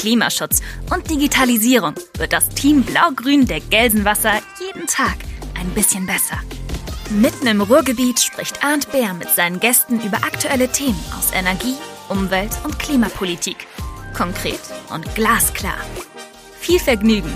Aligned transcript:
Klimaschutz 0.00 0.62
und 0.90 1.10
Digitalisierung 1.10 1.94
wird 2.16 2.32
das 2.32 2.48
Team 2.48 2.82
Blau-Grün 2.84 3.46
der 3.46 3.60
Gelsenwasser 3.60 4.32
jeden 4.58 4.86
Tag 4.86 5.16
ein 5.60 5.68
bisschen 5.74 6.06
besser. 6.06 6.38
Mitten 7.10 7.46
im 7.46 7.60
Ruhrgebiet 7.60 8.18
spricht 8.18 8.64
Arndt 8.64 8.90
Bär 8.92 9.12
mit 9.12 9.28
seinen 9.28 9.60
Gästen 9.60 10.00
über 10.00 10.16
aktuelle 10.18 10.68
Themen 10.68 10.98
aus 11.18 11.32
Energie, 11.34 11.74
Umwelt 12.08 12.52
und 12.64 12.78
Klimapolitik 12.78 13.66
konkret 14.14 14.60
und 14.92 15.14
glasklar. 15.14 15.78
Viel 16.58 16.78
Vergnügen! 16.78 17.32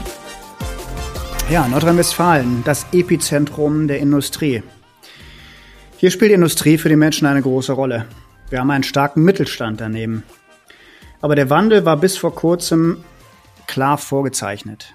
Ja, 1.51 1.69
Nordrhein-Westfalen, 1.69 2.63
das 2.65 2.87
Epizentrum 2.93 3.89
der 3.89 3.99
Industrie. 3.99 4.63
Hier 5.99 6.11
spielt 6.11 6.33
Industrie 6.33 6.79
für 6.79 6.89
die 6.89 6.97
Menschen 6.97 7.27
eine 7.27 7.43
große 7.43 7.75
Rolle. 7.75 8.07
Wir 8.49 8.61
haben 8.61 8.71
einen 8.71 8.85
starken 8.85 9.23
Mittelstand 9.23 9.83
daneben. 9.83 10.23
Aber 11.25 11.37
der 11.37 11.49
Wandel 11.49 11.87
war 11.87 11.97
bis 11.97 12.19
vor 12.19 12.35
kurzem 12.35 12.99
klar 13.67 13.97
vorgezeichnet. 13.97 14.93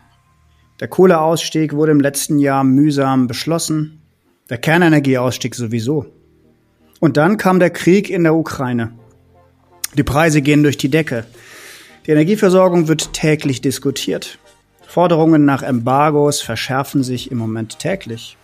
Der 0.79 0.87
Kohleausstieg 0.87 1.73
wurde 1.73 1.91
im 1.91 1.99
letzten 1.99 2.37
Jahr 2.37 2.63
mühsam 2.63 3.25
beschlossen, 3.25 4.03
der 4.47 4.59
Kernenergieausstieg 4.59 5.55
sowieso. 5.55 6.05
Und 6.99 7.17
dann 7.17 7.37
kam 7.37 7.57
der 7.57 7.71
Krieg 7.71 8.11
in 8.11 8.21
der 8.21 8.35
Ukraine. 8.35 8.91
Die 9.97 10.03
Preise 10.03 10.43
gehen 10.43 10.61
durch 10.61 10.77
die 10.77 10.91
Decke. 10.91 11.25
Die 12.05 12.11
Energieversorgung 12.11 12.87
wird 12.87 13.11
täglich 13.11 13.61
diskutiert. 13.61 14.37
Forderungen 14.85 15.45
nach 15.45 15.63
Embargos 15.63 16.41
verschärfen 16.41 17.01
sich 17.01 17.31
im 17.31 17.39
Moment 17.39 17.79
täglich. 17.79 18.37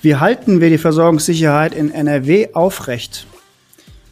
Wie 0.00 0.16
halten 0.16 0.62
wir 0.62 0.70
die 0.70 0.78
Versorgungssicherheit 0.78 1.74
in 1.74 1.90
NRW 1.90 2.54
aufrecht? 2.54 3.26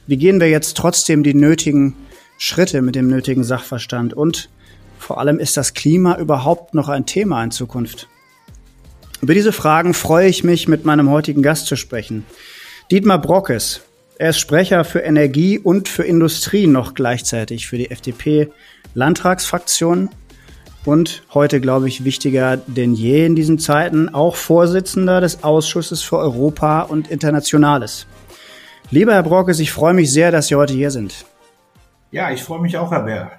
Wie 0.06 0.18
gehen 0.18 0.38
wir 0.38 0.50
jetzt 0.50 0.77
trotzdem 0.77 1.22
die 1.22 1.32
nötigen 1.32 1.96
Schritte 2.44 2.82
mit 2.82 2.96
dem 2.96 3.06
nötigen 3.06 3.44
Sachverstand? 3.44 4.14
Und 4.14 4.48
vor 4.98 5.18
allem 5.18 5.38
ist 5.38 5.56
das 5.56 5.74
Klima 5.74 6.18
überhaupt 6.18 6.74
noch 6.74 6.88
ein 6.88 7.06
Thema 7.06 7.44
in 7.44 7.52
Zukunft? 7.52 8.08
Über 9.20 9.34
diese 9.34 9.52
Fragen 9.52 9.94
freue 9.94 10.26
ich 10.26 10.42
mich, 10.42 10.66
mit 10.66 10.84
meinem 10.84 11.08
heutigen 11.08 11.42
Gast 11.42 11.68
zu 11.68 11.76
sprechen. 11.76 12.26
Dietmar 12.90 13.20
Brockes, 13.20 13.82
er 14.18 14.30
ist 14.30 14.40
Sprecher 14.40 14.84
für 14.84 14.98
Energie 14.98 15.60
und 15.60 15.88
für 15.88 16.02
Industrie 16.02 16.66
noch 16.66 16.94
gleichzeitig 16.94 17.68
für 17.68 17.78
die 17.78 17.92
FDP-Landtagsfraktion 17.92 20.10
und 20.84 21.22
heute, 21.34 21.60
glaube 21.60 21.86
ich, 21.86 22.04
wichtiger 22.04 22.56
denn 22.56 22.92
je 22.92 23.24
in 23.24 23.36
diesen 23.36 23.60
Zeiten, 23.60 24.12
auch 24.12 24.34
Vorsitzender 24.34 25.20
des 25.20 25.44
Ausschusses 25.44 26.02
für 26.02 26.18
Europa 26.18 26.80
und 26.80 27.08
Internationales. 27.08 28.08
Lieber 28.90 29.12
Herr 29.12 29.22
Brockes, 29.22 29.60
ich 29.60 29.70
freue 29.70 29.94
mich 29.94 30.10
sehr, 30.10 30.32
dass 30.32 30.48
Sie 30.48 30.56
heute 30.56 30.74
hier 30.74 30.90
sind. 30.90 31.24
Ja, 32.12 32.30
ich 32.30 32.42
freue 32.42 32.60
mich 32.60 32.77
auch, 32.77 32.91
Herr 32.91 33.05
Bär. 33.05 33.32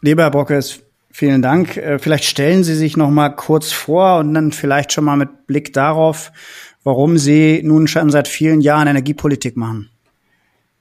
Lieber 0.00 0.24
Herr 0.24 0.32
Brockes, 0.32 0.80
vielen 1.12 1.40
Dank. 1.40 1.76
Äh, 1.76 2.00
vielleicht 2.00 2.24
stellen 2.24 2.64
Sie 2.64 2.74
sich 2.74 2.96
noch 2.96 3.10
mal 3.10 3.28
kurz 3.28 3.70
vor 3.70 4.18
und 4.18 4.34
dann 4.34 4.50
vielleicht 4.50 4.92
schon 4.92 5.04
mal 5.04 5.16
mit 5.16 5.46
Blick 5.46 5.72
darauf, 5.72 6.32
warum 6.82 7.16
Sie 7.16 7.62
nun 7.64 7.86
schon 7.86 8.10
seit 8.10 8.26
vielen 8.26 8.60
Jahren 8.60 8.88
Energiepolitik 8.88 9.56
machen. 9.56 9.90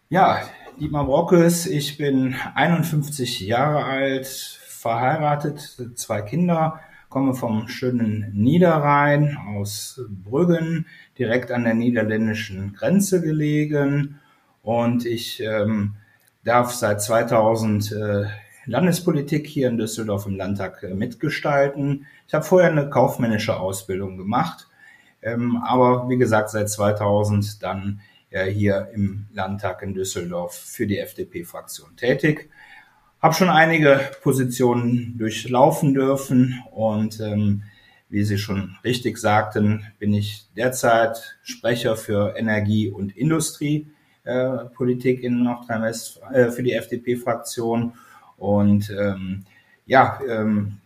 Ja, 0.10 0.40
Dietmar 0.80 1.06
Brockes, 1.06 1.68
ich 1.68 1.98
bin 1.98 2.36
51 2.56 3.42
Jahre 3.42 3.86
alt, 3.86 4.26
verheiratet, 4.26 5.78
zwei 5.94 6.24
Kinder, 6.24 6.80
komme 7.10 7.36
vom 7.36 7.68
schönen 7.68 8.32
Niederrhein 8.34 9.38
aus 9.56 10.02
Brüggen, 10.10 10.88
direkt 11.20 11.52
an 11.52 11.66
der 11.66 11.76
niederländischen 11.76 12.74
Grenze 12.74 13.22
gelegen. 13.22 14.20
Und 14.64 15.06
ich 15.06 15.40
ähm, 15.42 15.94
darf 16.48 16.74
seit 16.74 17.02
2000 17.02 17.92
äh, 17.92 18.26
Landespolitik 18.66 19.46
hier 19.46 19.68
in 19.68 19.78
Düsseldorf 19.78 20.26
im 20.26 20.38
Landtag 20.38 20.82
äh, 20.82 20.94
mitgestalten. 20.94 22.08
Ich 22.26 22.34
habe 22.34 22.46
vorher 22.46 22.72
eine 22.72 22.90
kaufmännische 22.90 23.60
Ausbildung 23.60 24.18
gemacht, 24.18 24.68
ähm, 25.22 25.58
aber 25.58 26.08
wie 26.08 26.18
gesagt 26.18 26.50
seit 26.50 26.70
2000 26.70 27.62
dann 27.62 28.00
äh, 28.30 28.46
hier 28.46 28.90
im 28.94 29.26
Landtag 29.34 29.84
in 29.84 29.94
Düsseldorf 29.94 30.56
für 30.56 30.88
die 30.88 31.00
FDP-Fraktion 31.00 31.98
tätig. 31.98 32.50
Habe 33.22 33.34
schon 33.34 33.50
einige 33.50 34.00
Positionen 34.22 35.18
durchlaufen 35.18 35.94
dürfen 35.94 36.64
und 36.72 37.20
ähm, 37.20 37.64
wie 38.08 38.24
Sie 38.24 38.38
schon 38.38 38.78
richtig 38.86 39.18
sagten, 39.18 39.86
bin 40.00 40.14
ich 40.14 40.46
derzeit 40.56 41.38
Sprecher 41.44 41.98
für 41.98 42.38
Energie- 42.38 42.90
und 42.90 43.18
Industriepolitik 43.18 43.97
äh, 44.28 45.14
in 45.26 45.44
Nordrhein-Westfalen 45.44 46.36
äh, 46.36 46.52
für 46.52 46.64
die 46.64 46.74
FDP-Fraktion 46.74 47.94
und 48.38 48.90
ähm, 48.90 49.46
ja, 49.86 50.20
ähm, 50.28 50.78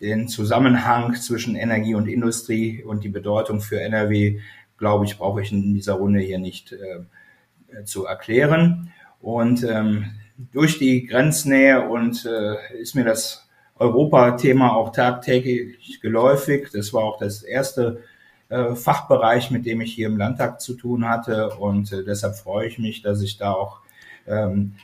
den 0.00 0.28
Zusammenhang 0.28 1.14
zwischen 1.14 1.56
Energie 1.56 1.94
und 1.94 2.08
Industrie 2.08 2.82
und 2.82 3.04
die 3.04 3.08
Bedeutung 3.08 3.60
für 3.60 3.80
NRW 3.80 4.40
glaube 4.80 5.04
ich, 5.04 5.18
brauche 5.18 5.42
ich 5.42 5.52
in 5.52 5.74
dieser 5.74 5.92
Runde 5.92 6.20
hier 6.20 6.38
nicht 6.38 6.72
äh, 6.72 7.84
zu 7.84 8.06
erklären. 8.06 8.92
Und 9.20 9.62
ähm, 9.62 10.06
durch 10.52 10.78
die 10.78 11.06
Grenznähe 11.06 11.88
und 11.88 12.24
äh, 12.24 12.80
ist 12.80 12.96
mir 12.96 13.04
das 13.04 13.48
Europa-Thema 13.76 14.74
auch 14.74 14.90
tagtäglich 14.90 16.00
geläufig. 16.00 16.70
Das 16.72 16.92
war 16.92 17.04
auch 17.04 17.18
das 17.18 17.42
erste 17.42 18.02
äh, 18.50 18.74
Fachbereich, 18.74 19.50
mit 19.50 19.64
dem 19.64 19.80
ich 19.80 19.94
hier 19.94 20.08
im 20.08 20.18
Landtag 20.18 20.60
zu 20.60 20.74
tun 20.74 21.08
hatte. 21.08 21.50
Und 21.50 21.92
äh, 21.92 22.04
deshalb 22.04 22.36
freue 22.36 22.66
ich 22.66 22.78
mich, 22.78 23.02
dass 23.02 23.22
ich 23.22 23.38
da 23.38 23.52
auch 23.52 23.80
ähm, 24.26 24.74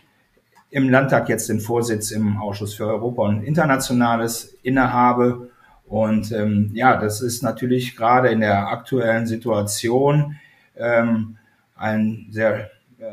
im 0.71 0.89
Landtag 0.89 1.29
jetzt 1.29 1.49
den 1.49 1.61
Vorsitz 1.61 2.11
im 2.11 2.39
Ausschuss 2.39 2.75
für 2.75 2.87
Europa 2.87 3.23
und 3.23 3.45
Internationales 3.45 4.57
innehabe 4.63 5.51
und 5.87 6.33
ähm, 6.33 6.71
ja, 6.75 6.97
das 6.97 7.21
ist 7.21 7.43
natürlich 7.43 7.97
gerade 7.97 8.29
in 8.29 8.41
der 8.41 8.69
aktuellen 8.69 9.27
Situation 9.27 10.37
ähm, 10.77 11.37
ein 11.77 12.27
sehr 12.31 12.71
äh, 12.99 13.05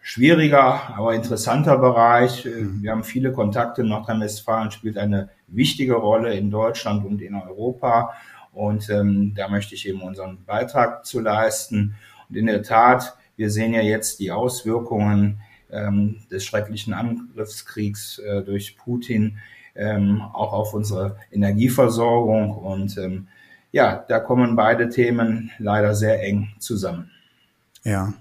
schwieriger, 0.00 0.96
aber 0.96 1.14
interessanter 1.14 1.76
Bereich. 1.76 2.46
Äh, 2.46 2.62
mhm. 2.62 2.82
Wir 2.82 2.92
haben 2.92 3.04
viele 3.04 3.32
Kontakte. 3.32 3.84
Nordrhein-Westfalen 3.84 4.70
spielt 4.70 4.96
eine 4.96 5.28
wichtige 5.46 5.94
Rolle 5.94 6.34
in 6.34 6.50
Deutschland 6.50 7.04
und 7.04 7.20
in 7.20 7.34
Europa. 7.34 8.14
Und 8.52 8.88
ähm, 8.90 9.34
da 9.36 9.48
möchte 9.48 9.74
ich 9.74 9.88
eben 9.88 10.02
unseren 10.02 10.44
Beitrag 10.44 11.04
zu 11.06 11.20
leisten. 11.20 11.94
Und 12.28 12.36
in 12.36 12.46
der 12.46 12.62
Tat, 12.62 13.16
wir 13.36 13.50
sehen 13.50 13.72
ja 13.74 13.82
jetzt 13.82 14.20
die 14.20 14.32
Auswirkungen 14.32 15.40
ähm, 15.70 16.16
des 16.30 16.44
schrecklichen 16.44 16.94
Angriffskriegs 16.94 18.18
äh, 18.18 18.42
durch 18.42 18.76
Putin 18.76 19.38
ähm, 19.74 20.20
auch 20.20 20.52
auf 20.52 20.74
unsere 20.74 21.16
Energieversorgung. 21.30 22.56
Und 22.56 22.98
ähm, 22.98 23.28
ja, 23.70 24.04
da 24.08 24.18
kommen 24.18 24.56
beide 24.56 24.88
Themen 24.88 25.50
leider 25.58 25.94
sehr 25.94 26.22
eng 26.22 26.48
zusammen. 26.58 27.10
Ja. 27.84 28.14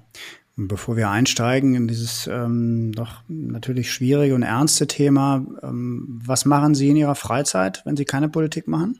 Bevor 0.59 0.97
wir 0.97 1.11
einsteigen 1.11 1.75
in 1.75 1.87
dieses 1.87 2.25
ähm, 2.25 2.91
doch 2.91 3.21
natürlich 3.27 3.91
schwierige 3.91 4.33
und 4.33 4.41
ernste 4.41 4.87
Thema, 4.87 5.45
ähm, 5.61 6.19
was 6.25 6.45
machen 6.45 6.73
Sie 6.73 6.89
in 6.89 6.95
Ihrer 6.95 7.13
Freizeit, 7.13 7.83
wenn 7.85 7.95
Sie 7.95 8.05
keine 8.05 8.27
Politik 8.27 8.67
machen? 8.67 8.97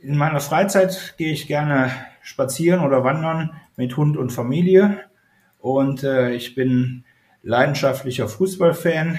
In 0.00 0.16
meiner 0.16 0.40
Freizeit 0.40 1.14
gehe 1.18 1.32
ich 1.32 1.48
gerne 1.48 1.90
spazieren 2.22 2.84
oder 2.84 3.02
wandern 3.02 3.58
mit 3.76 3.96
Hund 3.96 4.16
und 4.16 4.30
Familie. 4.30 5.00
Und 5.58 6.04
äh, 6.04 6.30
ich 6.30 6.54
bin 6.54 7.04
leidenschaftlicher 7.42 8.28
Fußballfan 8.28 9.18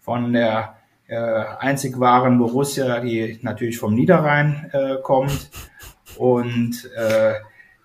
von 0.00 0.32
der 0.32 0.76
äh, 1.06 1.16
einzig 1.58 2.00
wahren 2.00 2.38
Borussia, 2.38 3.00
die 3.00 3.38
natürlich 3.42 3.78
vom 3.78 3.94
Niederrhein 3.94 4.70
äh, 4.72 4.96
kommt 5.02 5.50
und 6.16 6.90
äh, 6.96 7.34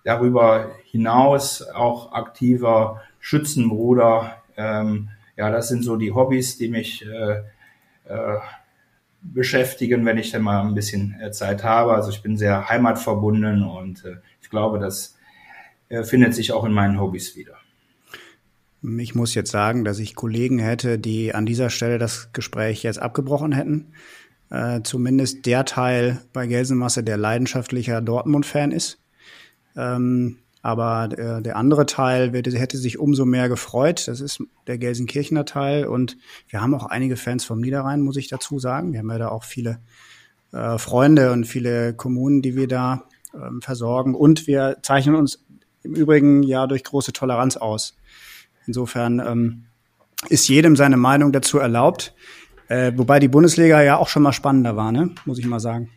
darüber 0.05 0.71
hinaus 0.85 1.61
auch 1.61 2.13
aktiver 2.13 3.01
Schützenbruder. 3.19 4.37
Ähm, 4.55 5.09
ja, 5.35 5.51
das 5.51 5.67
sind 5.67 5.83
so 5.83 5.97
die 5.97 6.13
Hobbys, 6.13 6.57
die 6.57 6.69
mich 6.69 7.05
äh, 7.05 7.41
äh, 8.05 8.37
beschäftigen, 9.21 10.05
wenn 10.05 10.17
ich 10.17 10.31
dann 10.31 10.41
mal 10.41 10.61
ein 10.61 10.73
bisschen 10.73 11.15
äh, 11.21 11.31
Zeit 11.31 11.63
habe. 11.63 11.93
Also 11.93 12.09
ich 12.09 12.21
bin 12.21 12.37
sehr 12.37 12.69
heimatverbunden 12.69 13.63
und 13.63 14.03
äh, 14.05 14.15
ich 14.41 14.49
glaube, 14.49 14.79
das 14.79 15.15
äh, 15.89 16.03
findet 16.03 16.33
sich 16.33 16.51
auch 16.51 16.65
in 16.65 16.73
meinen 16.73 16.99
Hobbys 16.99 17.35
wieder. 17.35 17.55
Ich 18.97 19.13
muss 19.13 19.35
jetzt 19.35 19.51
sagen, 19.51 19.85
dass 19.85 19.99
ich 19.99 20.15
Kollegen 20.15 20.57
hätte, 20.57 20.97
die 20.97 21.35
an 21.35 21.45
dieser 21.45 21.69
Stelle 21.69 21.99
das 21.99 22.33
Gespräch 22.33 22.81
jetzt 22.81 22.99
abgebrochen 22.99 23.51
hätten. 23.51 23.93
äh, 24.51 24.81
zumindest 24.83 25.45
der 25.45 25.65
Teil 25.65 26.21
bei 26.33 26.45
Gelsenmasse, 26.45 27.03
der 27.03 27.17
leidenschaftlicher 27.17 28.01
Dortmund-Fan 28.01 28.71
ist. 28.71 28.99
Ähm, 29.75 30.39
aber 30.61 31.07
der, 31.07 31.41
der 31.41 31.55
andere 31.55 31.85
Teil 31.85 32.31
hätte, 32.33 32.51
hätte 32.57 32.77
sich 32.77 32.99
umso 32.99 33.25
mehr 33.25 33.49
gefreut. 33.49 34.07
Das 34.07 34.21
ist 34.21 34.43
der 34.67 34.77
Gelsenkirchener 34.77 35.45
Teil. 35.45 35.85
Und 35.85 36.17
wir 36.49 36.61
haben 36.61 36.75
auch 36.75 36.85
einige 36.85 37.17
Fans 37.17 37.45
vom 37.45 37.59
Niederrhein, 37.59 38.01
muss 38.01 38.17
ich 38.17 38.27
dazu 38.27 38.59
sagen. 38.59 38.93
Wir 38.93 38.99
haben 38.99 39.09
ja 39.09 39.17
da 39.17 39.29
auch 39.29 39.43
viele 39.43 39.79
äh, 40.51 40.77
Freunde 40.77 41.31
und 41.31 41.45
viele 41.45 41.93
Kommunen, 41.93 42.41
die 42.41 42.55
wir 42.55 42.67
da 42.67 43.05
ähm, 43.33 43.61
versorgen. 43.61 44.13
Und 44.13 44.45
wir 44.45 44.77
zeichnen 44.83 45.15
uns 45.15 45.43
im 45.83 45.95
Übrigen 45.95 46.43
ja 46.43 46.67
durch 46.67 46.83
große 46.83 47.13
Toleranz 47.13 47.57
aus. 47.57 47.97
Insofern 48.67 49.19
ähm, 49.19 49.65
ist 50.29 50.47
jedem 50.47 50.75
seine 50.75 50.97
Meinung 50.97 51.31
dazu 51.31 51.57
erlaubt. 51.57 52.13
Äh, 52.67 52.93
wobei 52.95 53.19
die 53.19 53.27
Bundesliga 53.27 53.81
ja 53.81 53.97
auch 53.97 54.07
schon 54.07 54.23
mal 54.23 54.31
spannender 54.31 54.75
war, 54.75 54.91
ne? 54.91 55.09
muss 55.25 55.39
ich 55.39 55.45
mal 55.45 55.59
sagen. 55.59 55.89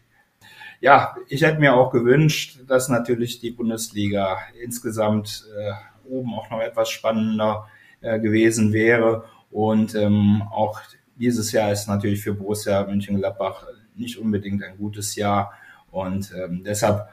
Ja, 0.80 1.16
ich 1.28 1.42
hätte 1.42 1.60
mir 1.60 1.74
auch 1.74 1.90
gewünscht, 1.90 2.60
dass 2.66 2.88
natürlich 2.88 3.40
die 3.40 3.50
Bundesliga 3.50 4.38
insgesamt 4.62 5.46
äh, 5.56 5.72
oben 6.08 6.34
auch 6.34 6.50
noch 6.50 6.60
etwas 6.60 6.90
spannender 6.90 7.68
äh, 8.00 8.20
gewesen 8.20 8.72
wäre. 8.72 9.24
Und 9.50 9.94
ähm, 9.94 10.42
auch 10.50 10.80
dieses 11.16 11.52
Jahr 11.52 11.72
ist 11.72 11.88
natürlich 11.88 12.22
für 12.22 12.34
Borussia 12.34 12.84
Mönchengladbach 12.84 13.66
nicht 13.94 14.18
unbedingt 14.18 14.62
ein 14.62 14.76
gutes 14.76 15.14
Jahr. 15.16 15.52
Und 15.90 16.32
ähm, 16.36 16.64
deshalb 16.64 17.08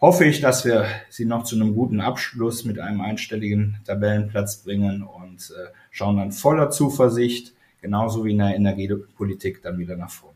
hoffe 0.00 0.24
ich, 0.24 0.40
dass 0.40 0.64
wir 0.64 0.86
sie 1.08 1.24
noch 1.24 1.44
zu 1.44 1.56
einem 1.56 1.74
guten 1.74 2.00
Abschluss 2.00 2.64
mit 2.64 2.78
einem 2.78 3.00
einstelligen 3.00 3.78
Tabellenplatz 3.86 4.58
bringen 4.58 5.02
und 5.02 5.50
äh, 5.50 5.70
schauen 5.90 6.16
dann 6.16 6.32
voller 6.32 6.70
Zuversicht, 6.70 7.54
genauso 7.80 8.24
wie 8.24 8.32
in 8.32 8.38
der 8.38 8.54
Energiepolitik, 8.54 9.62
dann 9.62 9.78
wieder 9.78 9.96
nach 9.96 10.10
vorne. 10.10 10.33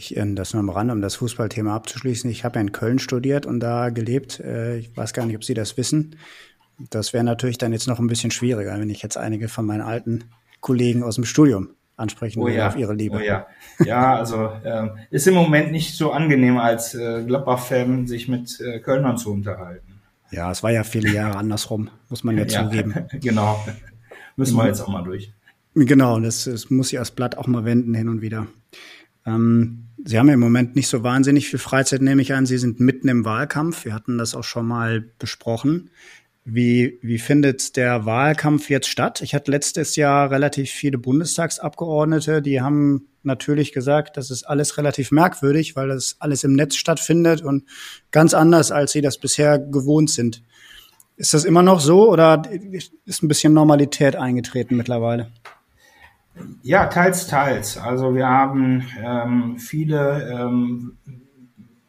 Ich, 0.00 0.16
äh, 0.16 0.34
das 0.34 0.54
nur 0.54 0.60
am 0.60 0.70
Rand, 0.70 0.90
um 0.90 1.02
das 1.02 1.16
Fußballthema 1.16 1.76
abzuschließen. 1.76 2.30
Ich 2.30 2.42
habe 2.42 2.54
ja 2.58 2.62
in 2.62 2.72
Köln 2.72 2.98
studiert 2.98 3.44
und 3.44 3.60
da 3.60 3.90
gelebt. 3.90 4.40
Äh, 4.40 4.78
ich 4.78 4.96
weiß 4.96 5.12
gar 5.12 5.26
nicht, 5.26 5.36
ob 5.36 5.44
Sie 5.44 5.52
das 5.52 5.76
wissen. 5.76 6.16
Das 6.88 7.12
wäre 7.12 7.22
natürlich 7.22 7.58
dann 7.58 7.74
jetzt 7.74 7.86
noch 7.86 7.98
ein 7.98 8.06
bisschen 8.06 8.30
schwieriger, 8.30 8.80
wenn 8.80 8.88
ich 8.88 9.02
jetzt 9.02 9.18
einige 9.18 9.48
von 9.48 9.66
meinen 9.66 9.82
alten 9.82 10.24
Kollegen 10.60 11.02
aus 11.02 11.16
dem 11.16 11.26
Studium 11.26 11.68
ansprechen 11.96 12.40
oh 12.40 12.48
ja, 12.48 12.68
auf 12.68 12.76
ihre 12.76 12.94
Liebe. 12.94 13.18
Oh 13.18 13.20
ja, 13.20 13.46
ja 13.84 14.16
also 14.16 14.50
ähm, 14.64 14.92
ist 15.10 15.26
im 15.26 15.34
Moment 15.34 15.70
nicht 15.70 15.94
so 15.94 16.12
angenehm 16.12 16.56
als 16.56 16.94
äh, 16.94 17.22
Gladbach-Fan, 17.22 18.06
sich 18.06 18.26
mit 18.26 18.58
äh, 18.58 18.78
Kölnern 18.80 19.18
zu 19.18 19.30
unterhalten. 19.30 20.00
Ja, 20.30 20.50
es 20.50 20.62
war 20.62 20.70
ja 20.70 20.82
viele 20.82 21.10
Jahre 21.10 21.36
andersrum, 21.36 21.90
muss 22.08 22.24
man 22.24 22.38
ja, 22.38 22.44
ja 22.48 22.64
zugeben. 22.64 22.94
genau, 23.20 23.62
müssen 24.36 24.56
wir 24.56 24.66
jetzt 24.66 24.80
auch 24.80 24.88
mal 24.88 25.04
durch. 25.04 25.30
Genau, 25.74 26.18
das, 26.20 26.44
das 26.44 26.70
muss 26.70 26.90
ich 26.90 26.98
als 26.98 27.10
Blatt 27.10 27.36
auch 27.36 27.46
mal 27.46 27.66
wenden 27.66 27.92
hin 27.92 28.08
und 28.08 28.22
wieder. 28.22 28.46
Ähm, 29.26 29.89
Sie 30.04 30.18
haben 30.18 30.28
im 30.28 30.40
Moment 30.40 30.76
nicht 30.76 30.88
so 30.88 31.02
wahnsinnig 31.02 31.48
viel 31.48 31.58
Freizeit, 31.58 32.02
nehme 32.02 32.22
ich 32.22 32.32
an. 32.32 32.46
Sie 32.46 32.58
sind 32.58 32.80
mitten 32.80 33.08
im 33.08 33.24
Wahlkampf. 33.24 33.84
Wir 33.84 33.94
hatten 33.94 34.18
das 34.18 34.34
auch 34.34 34.44
schon 34.44 34.66
mal 34.66 35.00
besprochen. 35.18 35.90
Wie, 36.44 36.98
wie 37.02 37.18
findet 37.18 37.76
der 37.76 38.06
Wahlkampf 38.06 38.70
jetzt 38.70 38.88
statt? 38.88 39.20
Ich 39.20 39.34
hatte 39.34 39.50
letztes 39.50 39.94
Jahr 39.96 40.30
relativ 40.30 40.70
viele 40.70 40.96
Bundestagsabgeordnete, 40.98 42.40
die 42.40 42.60
haben 42.62 43.08
natürlich 43.22 43.72
gesagt, 43.72 44.16
das 44.16 44.30
ist 44.30 44.44
alles 44.44 44.78
relativ 44.78 45.10
merkwürdig, 45.10 45.76
weil 45.76 45.88
das 45.88 46.16
alles 46.18 46.42
im 46.42 46.54
Netz 46.54 46.76
stattfindet 46.76 47.42
und 47.42 47.64
ganz 48.10 48.32
anders, 48.32 48.72
als 48.72 48.92
sie 48.92 49.02
das 49.02 49.18
bisher 49.18 49.58
gewohnt 49.58 50.10
sind. 50.10 50.42
Ist 51.16 51.34
das 51.34 51.44
immer 51.44 51.62
noch 51.62 51.80
so 51.80 52.10
oder 52.10 52.42
ist 53.04 53.22
ein 53.22 53.28
bisschen 53.28 53.52
Normalität 53.52 54.16
eingetreten 54.16 54.76
mittlerweile? 54.76 55.30
Ja, 56.62 56.86
teils, 56.86 57.26
teils. 57.26 57.76
Also 57.76 58.14
wir 58.14 58.28
haben 58.28 58.86
ähm, 59.02 59.58
viele 59.58 60.30
ähm, 60.30 60.96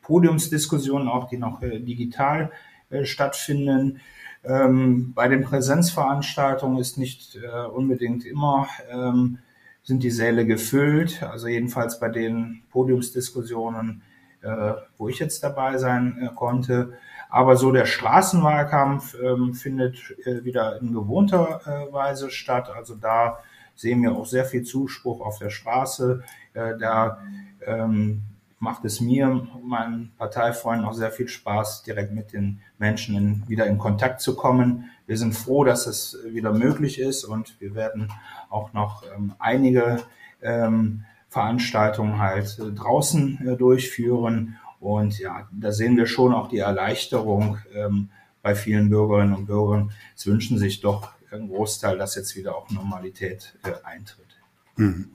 Podiumsdiskussionen 0.01 1.07
auch, 1.07 1.29
die 1.29 1.37
noch 1.37 1.61
äh, 1.61 1.79
digital 1.79 2.51
äh, 2.89 3.05
stattfinden. 3.05 4.01
Ähm, 4.43 5.13
bei 5.13 5.27
den 5.27 5.43
Präsenzveranstaltungen 5.43 6.79
ist 6.79 6.97
nicht 6.97 7.35
äh, 7.35 7.65
unbedingt 7.67 8.25
immer 8.25 8.67
ähm, 8.89 9.37
sind 9.83 10.03
die 10.03 10.11
Säle 10.11 10.45
gefüllt. 10.45 11.21
Also 11.23 11.47
jedenfalls 11.47 11.99
bei 11.99 12.09
den 12.09 12.63
Podiumsdiskussionen, 12.71 14.01
äh, 14.41 14.73
wo 14.97 15.07
ich 15.07 15.19
jetzt 15.19 15.43
dabei 15.43 15.77
sein 15.77 16.17
äh, 16.21 16.35
konnte. 16.35 16.93
Aber 17.29 17.55
so 17.55 17.71
der 17.71 17.85
Straßenwahlkampf 17.85 19.15
ähm, 19.23 19.53
findet 19.53 19.97
äh, 20.25 20.43
wieder 20.43 20.81
in 20.81 20.93
gewohnter 20.93 21.61
Weise 21.91 22.31
statt. 22.31 22.69
Also 22.75 22.95
da 22.95 23.37
sehen 23.81 24.03
wir 24.03 24.13
auch 24.13 24.25
sehr 24.25 24.45
viel 24.45 24.63
Zuspruch 24.63 25.21
auf 25.21 25.39
der 25.39 25.49
Straße. 25.49 26.23
Äh, 26.53 26.77
da 26.79 27.17
ähm, 27.65 28.21
macht 28.59 28.85
es 28.85 29.01
mir, 29.01 29.47
meinen 29.63 30.11
Parteifreunden 30.19 30.85
auch 30.85 30.93
sehr 30.93 31.11
viel 31.11 31.27
Spaß, 31.27 31.81
direkt 31.81 32.13
mit 32.13 32.31
den 32.31 32.61
Menschen 32.77 33.15
in, 33.17 33.43
wieder 33.49 33.65
in 33.65 33.79
Kontakt 33.79 34.21
zu 34.21 34.35
kommen. 34.35 34.91
Wir 35.07 35.17
sind 35.17 35.33
froh, 35.33 35.63
dass 35.63 35.87
es 35.87 36.17
wieder 36.29 36.53
möglich 36.53 36.99
ist 36.99 37.23
und 37.23 37.59
wir 37.59 37.73
werden 37.73 38.11
auch 38.51 38.71
noch 38.73 39.03
ähm, 39.15 39.33
einige 39.39 40.03
ähm, 40.43 41.05
Veranstaltungen 41.27 42.19
halt 42.19 42.59
äh, 42.59 42.71
draußen 42.71 43.47
äh, 43.47 43.57
durchführen. 43.57 44.57
Und 44.79 45.17
ja, 45.17 45.47
da 45.51 45.71
sehen 45.71 45.97
wir 45.97 46.05
schon 46.05 46.33
auch 46.33 46.49
die 46.49 46.59
Erleichterung 46.59 47.57
ähm, 47.73 48.09
bei 48.43 48.53
vielen 48.53 48.89
Bürgerinnen 48.89 49.33
und 49.33 49.47
Bürgern. 49.47 49.91
Es 50.15 50.27
wünschen 50.27 50.59
sich 50.59 50.81
doch 50.81 51.13
ein 51.33 51.47
Großteil, 51.47 51.97
dass 51.97 52.15
jetzt 52.15 52.35
wieder 52.35 52.55
auch 52.55 52.69
Normalität 52.69 53.57
äh, 53.63 53.71
eintritt. 53.85 54.37
Mhm. 54.75 55.11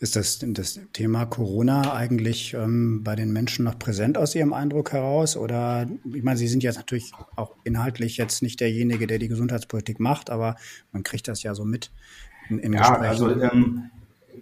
Ist 0.00 0.16
das, 0.16 0.38
das 0.42 0.80
Thema 0.94 1.26
Corona 1.26 1.92
eigentlich 1.92 2.54
ähm, 2.54 3.02
bei 3.04 3.14
den 3.16 3.32
Menschen 3.32 3.66
noch 3.66 3.78
präsent 3.78 4.16
aus 4.16 4.34
Ihrem 4.34 4.54
Eindruck 4.54 4.92
heraus? 4.92 5.36
Oder, 5.36 5.86
ich 6.14 6.22
meine, 6.22 6.38
Sie 6.38 6.48
sind 6.48 6.62
jetzt 6.62 6.76
natürlich 6.76 7.12
auch 7.36 7.54
inhaltlich 7.64 8.16
jetzt 8.16 8.42
nicht 8.42 8.60
derjenige, 8.60 9.06
der 9.06 9.18
die 9.18 9.28
Gesundheitspolitik 9.28 10.00
macht, 10.00 10.30
aber 10.30 10.56
man 10.92 11.02
kriegt 11.02 11.28
das 11.28 11.42
ja 11.42 11.54
so 11.54 11.66
mit 11.66 11.90
in, 12.48 12.58
in 12.60 12.72
ja, 12.72 12.78
Gesprächen. 12.78 13.04
Also, 13.04 13.42
ähm, 13.42 13.90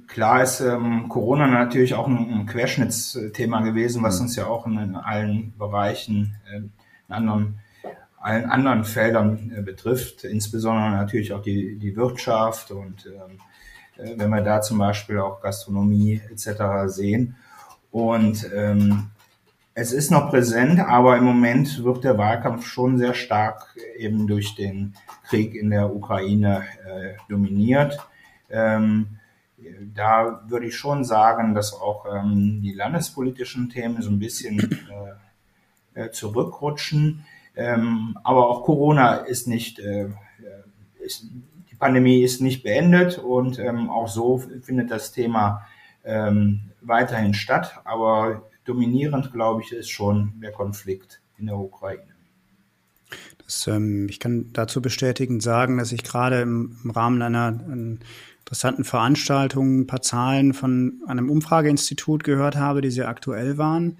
klar 0.07 0.45
ist 0.45 0.61
ähm, 0.61 1.09
Corona 1.09 1.49
natürlich 1.49 1.95
auch 1.95 2.07
ein, 2.07 2.19
ein, 2.33 2.47
Querschnittsthema 2.47 3.63
gewesen, 3.63 4.05
was 4.05 4.19
mhm. 4.19 4.27
uns 4.27 4.37
ja 4.37 4.47
auch 4.47 4.65
in, 4.67 4.79
in 4.79 4.95
allen 4.95 5.55
Bereichen, 5.59 6.37
äh, 6.49 6.59
in 6.59 6.73
anderen 7.09 7.59
allen 8.27 8.51
anderen 8.51 8.85
Feldern 8.85 9.53
äh, 9.57 9.63
betrifft, 9.63 10.25
insbesondere 10.25 10.91
natürlich 10.91 11.33
auch 11.33 11.43
die, 11.43 11.77
die 11.77 11.95
Wirtschaft 11.95 12.73
und 12.73 13.07
ähm, 13.07 13.39
äh, 14.05 14.19
wenn 14.19 14.31
wir 14.31 14.43
da 14.43 14.61
zum 14.61 14.79
Beispiel 14.79 15.21
auch 15.21 15.41
Gastronomie 15.41 16.21
etc. 16.31 16.87
sehen. 16.87 17.37
Und 17.93 18.51
ähm, 18.53 19.11
es 19.75 19.93
ist 19.93 20.11
noch 20.11 20.31
präsent, 20.31 20.81
aber 20.81 21.17
im 21.17 21.25
Moment 21.25 21.85
wird 21.85 22.03
der 22.03 22.19
Wahlkampf 22.19 22.67
schon 22.67 22.99
sehr 22.99 23.15
stark 23.15 23.77
eben 23.97 24.27
durch 24.27 24.57
den 24.57 24.95
Krieg 25.29 25.55
in 25.55 25.71
der 25.71 25.95
Ukraine 25.95 26.65
äh, 26.85 27.15
dominiert. 27.29 27.97
Ähm, 28.51 29.19
da 29.95 30.43
würde 30.49 30.67
ich 30.67 30.77
schon 30.77 31.05
sagen, 31.05 31.55
dass 31.55 31.73
auch 31.73 32.07
ähm, 32.13 32.61
die 32.61 32.73
landespolitischen 32.73 33.69
Themen 33.69 34.03
so 34.03 34.11
ein 34.11 34.19
bisschen 34.19 34.89
äh, 35.95 36.07
äh 36.07 36.11
zurückrutschen. 36.11 37.25
Ähm, 37.57 38.19
aber 38.23 38.49
auch 38.49 38.65
Corona 38.65 39.17
ist 39.17 39.49
nicht, 39.49 39.79
äh, 39.79 40.11
ist, 40.99 41.27
die 41.71 41.75
Pandemie 41.75 42.23
ist 42.23 42.43
nicht 42.43 42.63
beendet 42.63 43.19
und 43.19 43.59
ähm, 43.59 43.89
auch 43.89 44.09
so 44.09 44.39
findet 44.39 44.91
das 44.91 45.13
Thema 45.13 45.67
ähm, 46.05 46.71
weiterhin 46.83 47.33
statt. 47.33 47.81
Aber 47.85 48.43
dominierend, 48.65 49.33
glaube 49.33 49.63
ich, 49.63 49.73
ist 49.73 49.89
schon 49.89 50.35
der 50.43 50.53
Konflikt 50.53 51.23
in 51.39 51.47
der 51.47 51.57
Ukraine. 51.57 52.15
Das, 53.43 53.67
ähm, 53.69 54.09
ich 54.11 54.21
kann 54.21 54.51
dazu 54.53 54.83
bestätigend 54.83 55.43
sagen, 55.43 55.79
dass 55.79 55.93
ich 55.93 56.03
gerade 56.03 56.43
im, 56.43 56.77
im 56.85 56.91
Rahmen 56.91 57.23
einer, 57.23 57.47
einer 57.47 57.97
interessanten 58.41 58.85
Veranstaltung 58.85 59.81
ein 59.81 59.87
paar 59.87 60.03
Zahlen 60.03 60.53
von 60.53 61.01
einem 61.07 61.31
Umfrageinstitut 61.31 62.23
gehört 62.23 62.57
habe, 62.57 62.83
die 62.83 62.91
sehr 62.91 63.09
aktuell 63.09 63.57
waren 63.57 63.99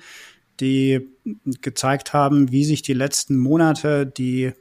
die 0.61 1.09
gezeigt 1.61 2.13
haben, 2.13 2.51
wie 2.53 2.65
sich 2.65 2.83
die 2.83 2.95
letzten 2.95 3.37
Monate 3.37 4.07
die, 4.07 4.53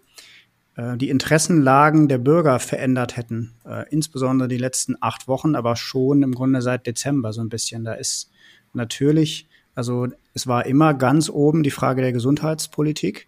äh, 0.76 0.98
die 0.98 1.10
Interessenlagen 1.10 2.08
der 2.08 2.18
Bürger 2.18 2.60
verändert 2.60 3.18
hätten. 3.18 3.54
Äh, 3.66 3.86
insbesondere 3.90 4.48
die 4.48 4.58
letzten 4.58 4.96
acht 5.02 5.28
Wochen, 5.28 5.56
aber 5.56 5.76
schon 5.76 6.24
im 6.24 6.34
Grunde 6.34 6.62
seit 6.62 6.88
Dezember 6.88 7.34
so 7.34 7.42
ein 7.42 7.50
bisschen. 7.50 7.84
Da 7.84 7.94
ist 7.94 8.32
natürlich, 8.74 9.48
also 9.74 10.08
es 10.34 10.48
war 10.48 10.66
immer 10.66 10.94
ganz 10.94 11.30
oben 11.30 11.64
die 11.64 11.72
Frage 11.72 12.02
der 12.02 12.14
Gesundheitspolitik 12.14 13.28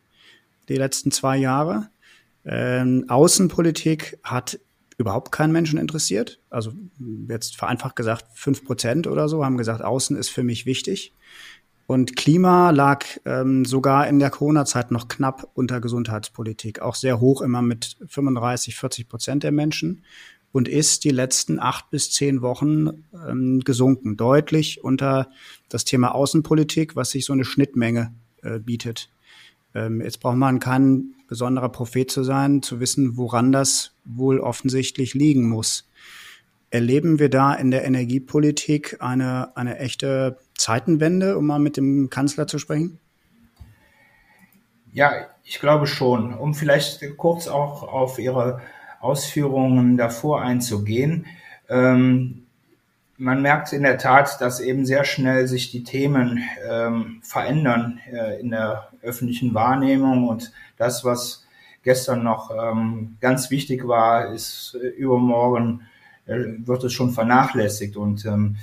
die 0.70 0.76
letzten 0.76 1.12
zwei 1.12 1.38
Jahre. 1.38 1.90
Ähm, 2.46 3.06
Außenpolitik 3.08 4.20
hat 4.24 4.60
überhaupt 4.98 5.32
keinen 5.32 5.52
Menschen 5.52 5.78
interessiert. 5.80 6.40
Also 6.50 6.72
jetzt 7.30 7.56
vereinfacht 7.56 7.96
gesagt, 7.96 8.26
fünf 8.34 8.66
Prozent 8.66 9.08
oder 9.08 9.30
so 9.30 9.46
haben 9.46 9.58
gesagt, 9.58 9.84
Außen 9.84 10.18
ist 10.18 10.30
für 10.30 10.44
mich 10.44 10.66
wichtig. 10.66 11.14
Und 11.88 12.18
Klima 12.18 12.72
lag 12.72 13.06
ähm, 13.24 13.64
sogar 13.64 14.08
in 14.08 14.20
der 14.20 14.30
Corona-Zeit 14.30 14.92
noch 14.92 15.08
knapp 15.08 15.50
unter 15.54 15.80
Gesundheitspolitik, 15.80 16.82
auch 16.82 16.96
sehr 16.96 17.22
hoch 17.22 17.42
immer 17.42 17.62
mit 17.62 17.96
35, 18.08 18.76
40 18.76 19.08
Prozent 19.08 19.44
der 19.44 19.54
Menschen. 19.54 20.04
und 20.52 20.68
ist 20.68 21.04
die 21.04 21.12
letzten 21.12 21.60
acht 21.60 21.90
bis 21.90 22.12
zehn 22.12 22.42
Wochen 22.42 23.06
ähm, 23.28 23.60
gesunken, 23.62 24.18
deutlich 24.18 24.84
unter 24.84 25.30
das 25.70 25.86
Thema 25.86 26.16
Außenpolitik, 26.16 26.96
was 26.96 27.12
sich 27.12 27.26
so 27.26 27.34
eine 27.34 27.46
Schnittmenge 27.46 28.14
äh, 28.42 28.60
bietet. 28.60 29.10
Ähm, 29.76 30.02
jetzt 30.02 30.20
braucht 30.20 30.38
man 30.38 30.60
kein 30.60 31.14
besonderer 31.28 31.70
Prophet 31.70 32.10
zu 32.10 32.24
sein, 32.24 32.64
zu 32.64 32.80
wissen, 32.80 33.18
woran 33.18 33.52
das 33.52 33.92
wohl 34.06 34.40
offensichtlich 34.40 35.14
liegen 35.14 35.48
muss. 35.48 35.87
Erleben 36.70 37.20
wir 37.20 37.30
da 37.30 37.54
in 37.54 37.72
der 37.72 37.86
Energiepolitik 37.86 38.98
eine, 39.00 39.56
eine 39.56 39.80
echte 39.80 40.38
Zeitenwende, 40.58 41.38
um 41.38 41.48
mal 41.48 41.60
mit 41.60 41.78
dem 41.78 42.10
Kanzler 42.10 42.48
zu 42.48 42.60
sprechen? 42.60 43.00
Ja, 44.92 45.12
ich 45.44 45.60
glaube 45.60 45.88
schon. 45.88 46.34
Um 46.34 46.54
vielleicht 46.54 47.18
kurz 47.18 47.48
auch 47.48 47.84
auf 47.84 48.20
Ihre 48.20 48.62
Ausführungen 49.00 49.96
davor 49.96 50.42
einzugehen. 50.42 51.26
Ähm, 51.70 52.48
man 53.18 53.42
merkt 53.42 53.74
in 53.74 53.84
der 53.84 53.98
Tat, 53.98 54.42
dass 54.42 54.60
eben 54.60 54.86
sehr 54.86 55.04
schnell 55.04 55.48
sich 55.48 55.72
die 55.72 55.84
Themen 55.84 56.44
ähm, 56.70 57.20
verändern 57.24 58.00
äh, 58.12 58.40
in 58.40 58.52
der 58.52 58.90
öffentlichen 59.02 59.54
Wahrnehmung 59.54 60.28
und 60.28 60.52
das, 60.78 61.04
was 61.04 61.46
gestern 61.84 62.24
noch 62.24 62.52
ähm, 62.52 63.18
ganz 63.22 63.50
wichtig 63.50 63.88
war, 63.88 64.34
ist 64.34 64.78
äh, 64.82 64.88
übermorgen 64.88 65.88
wird 66.28 66.84
es 66.84 66.94
schon 66.94 67.12
vernachlässigt. 67.12 67.98
Und 67.98 68.26
ähm, 68.26 68.58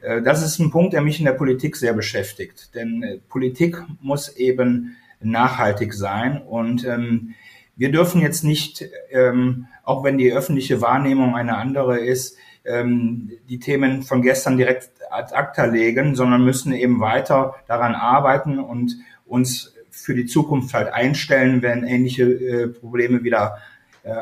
äh, 0.00 0.22
das 0.22 0.44
ist 0.44 0.58
ein 0.58 0.70
Punkt, 0.70 0.92
der 0.92 1.02
mich 1.02 1.18
in 1.18 1.26
der 1.26 1.32
Politik 1.32 1.76
sehr 1.76 1.92
beschäftigt, 1.92 2.74
denn 2.74 3.02
äh, 3.02 3.18
Politik 3.28 3.82
muss 4.00 4.28
eben 4.36 4.96
nachhaltig 5.20 5.92
sein. 5.94 6.40
Und 6.42 6.84
ähm, 6.84 7.34
wir 7.76 7.92
dürfen 7.92 8.20
jetzt 8.20 8.44
nicht, 8.44 8.84
ähm, 9.10 9.66
auch 9.84 10.04
wenn 10.04 10.18
die 10.18 10.32
öffentliche 10.32 10.80
Wahrnehmung 10.80 11.34
eine 11.34 11.56
andere 11.56 11.98
ist, 11.98 12.36
ähm, 12.64 13.30
die 13.48 13.58
Themen 13.58 14.02
von 14.02 14.22
gestern 14.22 14.56
direkt 14.56 14.90
ad 15.10 15.34
acta 15.34 15.64
legen, 15.64 16.14
sondern 16.14 16.44
müssen 16.44 16.72
eben 16.72 17.00
weiter 17.00 17.54
daran 17.66 17.94
arbeiten 17.94 18.58
und 18.58 18.96
uns 19.26 19.74
für 19.90 20.14
die 20.14 20.26
Zukunft 20.26 20.72
halt 20.74 20.92
einstellen, 20.92 21.62
wenn 21.62 21.84
ähnliche 21.84 22.24
äh, 22.24 22.68
Probleme 22.68 23.22
wieder 23.24 23.58
äh, 24.02 24.12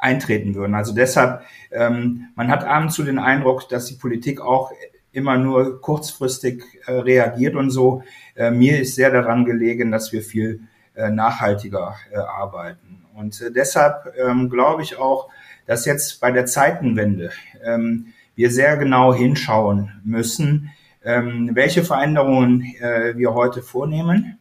eintreten 0.00 0.54
würden. 0.54 0.74
Also 0.74 0.94
deshalb, 0.94 1.42
ähm, 1.70 2.28
man 2.34 2.48
hat 2.48 2.64
abends 2.64 2.96
so 2.96 3.04
den 3.04 3.18
Eindruck, 3.18 3.68
dass 3.68 3.86
die 3.86 3.94
Politik 3.94 4.40
auch 4.40 4.72
immer 5.12 5.36
nur 5.36 5.80
kurzfristig 5.80 6.62
äh, 6.86 6.92
reagiert 6.92 7.54
und 7.56 7.70
so. 7.70 8.02
Äh, 8.34 8.50
mir 8.50 8.80
ist 8.80 8.94
sehr 8.94 9.10
daran 9.10 9.44
gelegen, 9.44 9.90
dass 9.90 10.12
wir 10.12 10.22
viel 10.22 10.60
äh, 10.94 11.10
nachhaltiger 11.10 11.96
äh, 12.12 12.16
arbeiten. 12.16 13.04
Und 13.14 13.40
äh, 13.40 13.50
deshalb 13.50 14.14
ähm, 14.18 14.48
glaube 14.48 14.82
ich 14.82 14.98
auch, 14.98 15.28
dass 15.66 15.84
jetzt 15.84 16.20
bei 16.20 16.30
der 16.30 16.46
Zeitenwende 16.46 17.30
ähm, 17.64 18.12
wir 18.34 18.50
sehr 18.50 18.76
genau 18.76 19.12
hinschauen 19.12 20.00
müssen, 20.04 20.70
ähm, 21.04 21.50
welche 21.54 21.84
Veränderungen 21.84 22.62
äh, 22.80 23.16
wir 23.16 23.34
heute 23.34 23.62
vornehmen. 23.62 24.38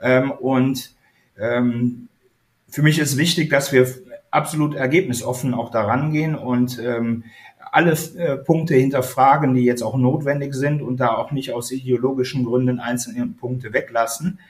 Ähm, 0.00 0.30
und 0.30 0.94
ähm, 1.38 2.08
für 2.68 2.82
mich 2.82 2.98
ist 2.98 3.16
wichtig, 3.16 3.50
dass 3.50 3.72
wir 3.72 3.86
absolut 4.32 4.74
ergebnisoffen 4.74 5.54
auch 5.54 5.70
daran 5.70 6.10
gehen 6.10 6.34
und 6.34 6.80
ähm, 6.80 7.24
alle 7.70 7.92
äh, 7.92 8.36
Punkte 8.36 8.74
hinterfragen, 8.74 9.54
die 9.54 9.64
jetzt 9.64 9.82
auch 9.82 9.96
notwendig 9.96 10.54
sind 10.54 10.82
und 10.82 10.98
da 10.98 11.14
auch 11.14 11.30
nicht 11.30 11.52
aus 11.52 11.70
ideologischen 11.70 12.44
Gründen 12.44 12.80
einzelne 12.80 13.26
Punkte 13.26 13.72
weglassen. 13.72 14.40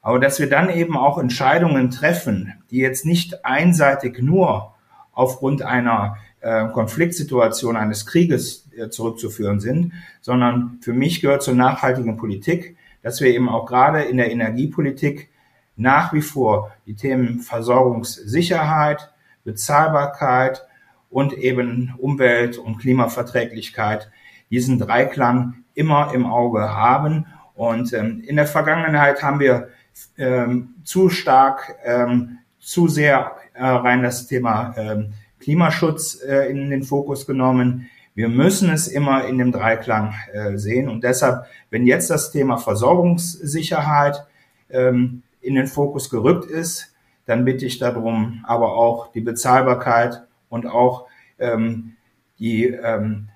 Aber 0.00 0.18
dass 0.18 0.38
wir 0.38 0.48
dann 0.48 0.70
eben 0.70 0.96
auch 0.96 1.18
Entscheidungen 1.18 1.90
treffen, 1.90 2.54
die 2.70 2.78
jetzt 2.78 3.06
nicht 3.06 3.44
einseitig 3.44 4.20
nur 4.20 4.74
aufgrund 5.12 5.62
einer 5.62 6.16
äh, 6.40 6.68
Konfliktsituation 6.68 7.76
eines 7.76 8.06
Krieges 8.06 8.68
äh, 8.76 8.88
zurückzuführen 8.88 9.60
sind, 9.60 9.92
sondern 10.20 10.78
für 10.80 10.92
mich 10.92 11.20
gehört 11.20 11.42
zur 11.42 11.54
nachhaltigen 11.54 12.16
Politik, 12.16 12.76
dass 13.02 13.20
wir 13.20 13.28
eben 13.28 13.48
auch 13.48 13.66
gerade 13.66 14.02
in 14.02 14.16
der 14.16 14.30
Energiepolitik 14.30 15.30
nach 15.76 16.12
wie 16.12 16.22
vor 16.22 16.72
die 16.86 16.94
Themen 16.94 17.40
Versorgungssicherheit, 17.40 19.11
Bezahlbarkeit 19.44 20.66
und 21.10 21.32
eben 21.34 21.94
Umwelt- 21.98 22.58
und 22.58 22.78
Klimaverträglichkeit 22.78 24.10
diesen 24.50 24.78
Dreiklang 24.78 25.64
immer 25.74 26.12
im 26.14 26.26
Auge 26.26 26.74
haben. 26.74 27.26
Und 27.54 27.92
ähm, 27.92 28.22
in 28.26 28.36
der 28.36 28.46
Vergangenheit 28.46 29.22
haben 29.22 29.40
wir 29.40 29.68
ähm, 30.16 30.74
zu 30.84 31.08
stark, 31.08 31.74
ähm, 31.84 32.38
zu 32.58 32.88
sehr 32.88 33.32
äh, 33.54 33.64
rein 33.64 34.02
das 34.02 34.26
Thema 34.26 34.74
ähm, 34.76 35.14
Klimaschutz 35.40 36.22
äh, 36.22 36.50
in 36.50 36.70
den 36.70 36.82
Fokus 36.82 37.26
genommen. 37.26 37.88
Wir 38.14 38.28
müssen 38.28 38.70
es 38.70 38.88
immer 38.88 39.26
in 39.26 39.38
dem 39.38 39.52
Dreiklang 39.52 40.14
äh, 40.32 40.56
sehen. 40.56 40.88
Und 40.88 41.02
deshalb, 41.02 41.44
wenn 41.70 41.86
jetzt 41.86 42.10
das 42.10 42.30
Thema 42.30 42.58
Versorgungssicherheit 42.58 44.26
ähm, 44.70 45.22
in 45.40 45.54
den 45.54 45.66
Fokus 45.66 46.10
gerückt 46.10 46.44
ist, 46.44 46.91
dann 47.26 47.44
bitte 47.44 47.66
ich 47.66 47.78
darum, 47.78 48.44
aber 48.46 48.74
auch 48.74 49.12
die 49.12 49.20
Bezahlbarkeit 49.20 50.22
und 50.48 50.66
auch 50.66 51.06
ähm, 51.38 51.92
die 52.38 52.66
ähm, 52.66 53.28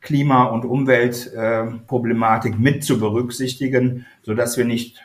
Klima- 0.00 0.44
und 0.44 0.64
Umweltproblematik 0.64 2.54
äh, 2.54 2.58
mit 2.58 2.84
zu 2.84 2.98
berücksichtigen, 2.98 4.06
so 4.22 4.34
dass 4.34 4.56
wir 4.56 4.64
nicht 4.64 5.02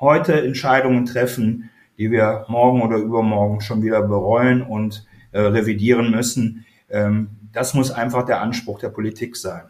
heute 0.00 0.42
Entscheidungen 0.42 1.06
treffen, 1.06 1.70
die 1.98 2.10
wir 2.10 2.44
morgen 2.48 2.82
oder 2.82 2.98
übermorgen 2.98 3.60
schon 3.60 3.82
wieder 3.82 4.02
bereuen 4.02 4.62
und 4.62 5.06
äh, 5.32 5.40
revidieren 5.40 6.10
müssen. 6.10 6.66
Ähm, 6.90 7.30
das 7.52 7.74
muss 7.74 7.90
einfach 7.90 8.26
der 8.26 8.42
Anspruch 8.42 8.78
der 8.78 8.90
Politik 8.90 9.36
sein. 9.36 9.64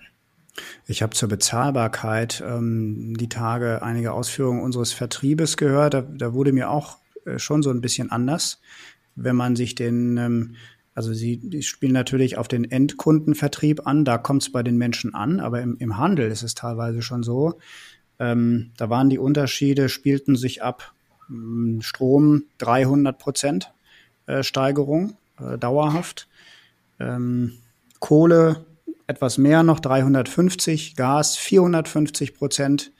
Ich 0.86 1.02
habe 1.02 1.14
zur 1.14 1.28
Bezahlbarkeit 1.28 2.42
ähm, 2.46 3.16
die 3.16 3.28
Tage 3.28 3.82
einige 3.82 4.12
Ausführungen 4.12 4.62
unseres 4.62 4.92
Vertriebes 4.92 5.56
gehört. 5.56 5.94
Da, 5.94 6.00
da 6.02 6.32
wurde 6.32 6.52
mir 6.52 6.70
auch 6.70 6.98
schon 7.37 7.62
so 7.62 7.71
ein 7.71 7.80
bisschen 7.80 8.11
anders, 8.11 8.61
wenn 9.14 9.37
man 9.37 9.56
sich 9.56 9.75
den 9.75 10.16
ähm, 10.16 10.56
also 10.97 11.12
sie 11.12 11.37
die 11.37 11.62
spielen 11.62 11.92
natürlich 11.92 12.38
auf 12.38 12.49
den 12.49 12.64
Endkundenvertrieb 12.64 13.87
an, 13.87 14.06
da 14.06 14.16
kommt 14.16 14.42
es 14.42 14.50
bei 14.50 14.62
den 14.62 14.78
Menschen 14.78 15.14
an, 15.14 15.40
aber 15.40 15.61
im, 15.61 15.76
im 15.76 15.99
Handel 15.99 16.30
ist 16.30 16.42
es 16.42 16.54
teilweise 16.54 17.02
schon 17.02 17.23
so. 17.23 17.59
Ähm, 18.18 18.71
da 18.78 18.88
waren 18.88 19.11
die 19.11 19.18
Unterschiede, 19.18 19.90
spielten 19.90 20.37
sich 20.37 20.62
ab 20.62 20.95
hm, 21.26 21.83
Strom 21.83 22.45
300 22.59 23.18
Prozent 23.18 23.75
äh, 24.25 24.42
Steigerung, 24.42 25.18
äh, 25.38 25.59
dauerhaft. 25.59 26.28
Ähm, 26.99 27.52
Kohle 28.00 28.64
etwas 29.06 29.37
mehr 29.37 29.62
noch, 29.62 29.80
350, 29.80 30.97
Gas 30.97 31.37
450 31.37 32.35
Prozent 32.35 32.92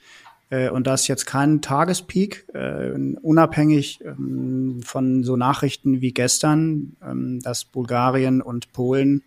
äh, 0.49 0.69
und 0.69 0.87
das 0.87 1.07
jetzt 1.07 1.25
kein 1.25 1.61
Tagespeak, 1.61 2.47
äh, 2.53 2.91
unabhängig 3.21 3.99
ähm, 4.03 4.81
von 4.83 5.23
so 5.23 5.35
Nachrichten 5.35 6.01
wie 6.01 6.13
gestern, 6.13 6.95
ähm, 7.03 7.39
dass 7.41 7.65
Bulgarien 7.65 8.41
und 8.41 8.71
Polen 8.71 9.23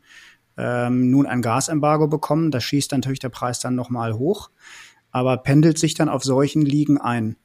ähm, 0.57 1.11
nun 1.11 1.27
ein 1.27 1.43
Gasembargo 1.43 2.09
bekommen. 2.09 2.51
Da 2.51 2.61
schießt 2.61 2.93
natürlich 2.93 3.19
der 3.19 3.29
Preis 3.29 3.61
dann 3.61 3.75
nochmal 3.75 4.15
hoch, 4.15 4.51
aber 5.11 5.37
pendelt 5.39 5.79
sich 5.79 5.95
dann 5.95 6.09
auf 6.09 6.25
solchen 6.25 6.63
Ligen 6.63 6.99
ein. 6.99 7.37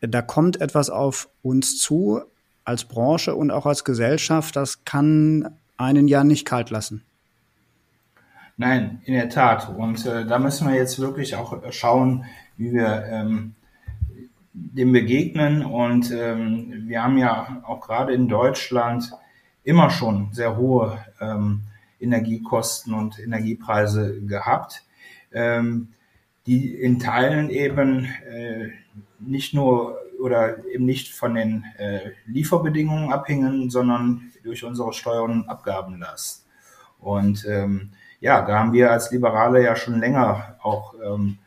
Da 0.00 0.22
kommt 0.22 0.60
etwas 0.60 0.90
auf 0.90 1.28
uns 1.42 1.78
zu 1.78 2.20
als 2.64 2.84
Branche 2.84 3.34
und 3.34 3.50
auch 3.50 3.64
als 3.64 3.84
Gesellschaft, 3.84 4.56
das 4.56 4.84
kann 4.84 5.56
einen 5.76 6.08
ja 6.08 6.24
nicht 6.24 6.46
kalt 6.46 6.70
lassen. 6.70 7.02
Nein, 8.56 9.00
in 9.04 9.14
der 9.14 9.28
Tat. 9.28 9.68
Und 9.68 10.04
äh, 10.06 10.26
da 10.26 10.38
müssen 10.38 10.66
wir 10.66 10.74
jetzt 10.74 10.98
wirklich 10.98 11.36
auch 11.36 11.62
schauen, 11.70 12.24
wie 12.56 12.72
wir 12.72 13.04
ähm, 13.10 13.54
dem 14.52 14.92
begegnen. 14.92 15.64
Und 15.64 16.10
ähm, 16.10 16.84
wir 16.86 17.02
haben 17.02 17.18
ja 17.18 17.62
auch 17.66 17.80
gerade 17.80 18.12
in 18.14 18.28
Deutschland 18.28 19.12
immer 19.64 19.90
schon 19.90 20.28
sehr 20.32 20.56
hohe 20.56 20.98
ähm, 21.20 21.62
Energiekosten 22.00 22.94
und 22.94 23.18
Energiepreise 23.18 24.20
gehabt, 24.22 24.84
ähm, 25.32 25.88
die 26.46 26.74
in 26.74 26.98
Teilen 26.98 27.50
eben 27.50 28.04
äh, 28.30 28.68
nicht 29.18 29.54
nur 29.54 29.98
oder 30.20 30.64
eben 30.66 30.84
nicht 30.84 31.12
von 31.14 31.34
den 31.34 31.64
äh, 31.78 32.12
Lieferbedingungen 32.26 33.12
abhängen, 33.12 33.68
sondern 33.70 34.32
durch 34.42 34.64
unsere 34.64 34.92
Steuern 34.92 35.30
und 35.30 35.48
Abgabenlast. 35.48 36.46
Und 36.98 37.44
ähm, 37.46 37.90
ja, 38.20 38.42
da 38.42 38.58
haben 38.58 38.72
wir 38.72 38.90
als 38.90 39.10
Liberale 39.10 39.62
ja 39.62 39.76
schon 39.76 40.00
länger 40.00 40.56
auch 40.62 40.94
ähm, 41.04 41.38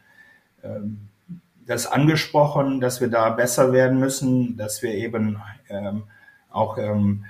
das 1.70 1.86
angesprochen, 1.86 2.82
dass 2.82 3.00
wir 3.00 3.10
da 3.10 3.30
besser 3.30 3.72
werden 3.72 4.00
müssen, 4.00 4.58
dass 4.58 4.82
wir 4.82 4.92
eben 4.92 5.40
ähm, 5.70 6.04
auch 6.50 6.80
ähm, 6.80 7.26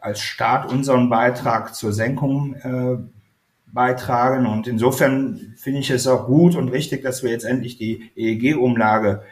als 0.00 0.20
Staat 0.20 0.72
unseren 0.72 1.10
Beitrag 1.10 1.74
zur 1.74 1.92
Senkung 1.92 2.54
äh, 2.54 2.96
beitragen. 3.66 4.46
Und 4.46 4.66
insofern 4.66 5.54
finde 5.56 5.80
ich 5.80 5.90
es 5.90 6.06
auch 6.06 6.26
gut 6.26 6.56
und 6.56 6.70
richtig, 6.70 7.02
dass 7.02 7.22
wir 7.22 7.30
jetzt 7.30 7.44
endlich 7.44 7.76
die 7.76 8.10
EEG-Umlage 8.16 9.22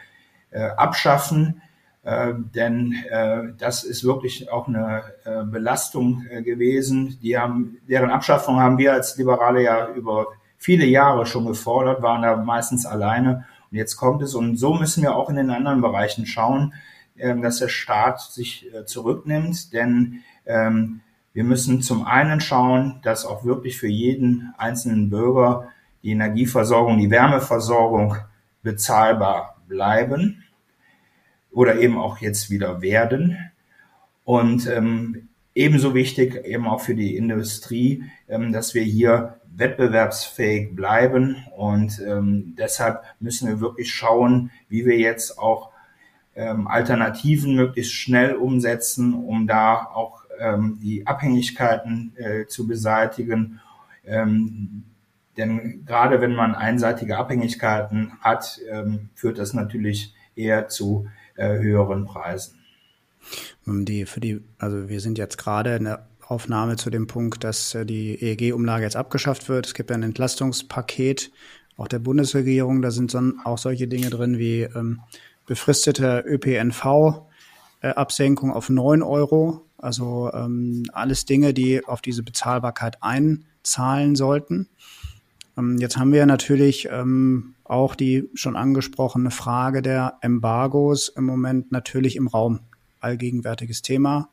äh, 0.51 0.61
abschaffen. 0.61 1.61
äh, 2.03 2.33
denn 2.55 2.93
äh, 3.09 3.53
das 3.57 3.83
ist 3.83 4.03
wirklich 4.03 4.51
auch 4.51 4.67
eine 4.67 5.03
äh, 5.25 5.43
Belastung 5.43 6.25
äh, 6.29 6.43
gewesen. 6.43 7.17
Die 7.21 7.37
haben, 7.37 7.77
deren 7.87 8.11
Abschaffung 8.11 8.59
haben 8.59 8.77
wir 8.77 8.93
als 8.93 9.17
Liberale 9.17 9.63
ja 9.63 9.89
über 9.89 10.27
viele 10.59 10.85
Jahre 10.85 11.25
schon 11.25 11.47
gefordert, 11.47 12.03
waren 12.03 12.21
da 12.21 12.35
meistens 12.35 12.85
alleine. 12.85 13.45
Und 13.71 13.77
jetzt 13.77 13.95
kommt 13.95 14.21
es. 14.21 14.35
Und 14.35 14.57
so 14.57 14.75
müssen 14.75 15.01
wir 15.01 15.15
auch 15.15 15.29
in 15.29 15.37
den 15.37 15.49
anderen 15.49 15.81
Bereichen 15.81 16.27
schauen, 16.27 16.73
äh, 17.17 17.35
dass 17.39 17.57
der 17.57 17.69
Staat 17.69 18.21
sich 18.21 18.71
äh, 18.73 18.85
zurücknimmt. 18.85 19.73
Denn 19.73 20.21
ähm, 20.45 20.99
wir 21.33 21.43
müssen 21.43 21.81
zum 21.81 22.05
einen 22.05 22.41
schauen, 22.41 22.99
dass 23.01 23.25
auch 23.25 23.45
wirklich 23.45 23.77
für 23.77 23.87
jeden 23.87 24.53
einzelnen 24.57 25.09
Bürger 25.09 25.69
die 26.03 26.11
Energieversorgung, 26.11 26.97
die 26.97 27.09
Wärmeversorgung 27.09 28.17
bezahlbar 28.61 29.57
bleiben 29.67 30.43
oder 31.51 31.79
eben 31.79 31.97
auch 31.97 32.19
jetzt 32.19 32.49
wieder 32.49 32.81
werden. 32.81 33.37
Und 34.23 34.67
ähm, 34.67 35.29
ebenso 35.55 35.93
wichtig 35.93 36.45
eben 36.45 36.67
auch 36.67 36.81
für 36.81 36.95
die 36.95 37.15
Industrie, 37.15 38.03
ähm, 38.27 38.51
dass 38.51 38.73
wir 38.73 38.83
hier 38.83 39.38
wettbewerbsfähig 39.55 40.75
bleiben. 40.75 41.45
Und 41.55 42.01
ähm, 42.05 42.55
deshalb 42.57 43.03
müssen 43.19 43.47
wir 43.47 43.59
wirklich 43.59 43.93
schauen, 43.93 44.51
wie 44.67 44.85
wir 44.85 44.97
jetzt 44.97 45.37
auch 45.37 45.71
ähm, 46.35 46.67
Alternativen 46.67 47.55
möglichst 47.55 47.93
schnell 47.93 48.35
umsetzen, 48.35 49.13
um 49.13 49.47
da 49.47 49.85
auch 49.93 50.23
ähm, 50.39 50.79
die 50.81 51.05
Abhängigkeiten 51.05 52.13
äh, 52.15 52.45
zu 52.47 52.67
beseitigen. 52.67 53.59
Ähm, 54.05 54.83
denn 55.37 55.85
gerade 55.85 56.21
wenn 56.21 56.33
man 56.33 56.55
einseitige 56.55 57.17
Abhängigkeiten 57.17 58.13
hat, 58.21 58.59
ähm, 58.69 59.09
führt 59.15 59.37
das 59.37 59.53
natürlich 59.53 60.13
eher 60.35 60.67
zu 60.67 61.07
äh, 61.35 61.59
höheren 61.59 62.05
Preisen. 62.05 62.59
Die, 63.65 64.05
für 64.05 64.19
die, 64.19 64.41
also 64.57 64.89
wir 64.89 64.99
sind 64.99 65.17
jetzt 65.17 65.37
gerade 65.37 65.75
in 65.75 65.83
der 65.85 66.08
Aufnahme 66.29 66.75
zu 66.75 66.89
dem 66.91 67.07
Punkt, 67.07 67.43
dass 67.43 67.75
äh, 67.75 67.85
die 67.85 68.21
EEG-Umlage 68.21 68.83
jetzt 68.83 68.95
abgeschafft 68.95 69.49
wird. 69.49 69.65
Es 69.65 69.73
gibt 69.73 69.91
ein 69.91 70.03
Entlastungspaket 70.03 71.31
auch 71.75 71.87
der 71.87 71.97
Bundesregierung. 71.99 72.81
Da 72.81 72.91
sind 72.91 73.15
auch 73.45 73.57
solche 73.57 73.87
Dinge 73.87 74.11
drin 74.11 74.37
wie 74.37 74.61
ähm, 74.61 74.99
befristete 75.47 76.23
ÖPNV-Absenkung 76.27 78.51
äh, 78.51 78.53
auf 78.53 78.69
9 78.69 79.01
Euro. 79.01 79.65
Also 79.77 80.29
ähm, 80.33 80.85
alles 80.93 81.25
Dinge, 81.25 81.53
die 81.53 81.85
auf 81.85 82.01
diese 82.01 82.21
Bezahlbarkeit 82.21 83.01
einzahlen 83.01 84.15
sollten. 84.15 84.67
Ähm, 85.57 85.77
jetzt 85.79 85.97
haben 85.97 86.11
wir 86.11 86.25
natürlich 86.25 86.89
ähm, 86.91 87.55
auch 87.63 87.95
die 87.95 88.29
schon 88.35 88.55
angesprochene 88.55 89.31
Frage 89.31 89.81
der 89.81 90.17
Embargos 90.21 91.09
im 91.09 91.25
Moment 91.25 91.71
natürlich 91.71 92.15
im 92.17 92.27
Raum. 92.27 92.59
Allgegenwärtiges 92.99 93.81
Thema. 93.81 94.29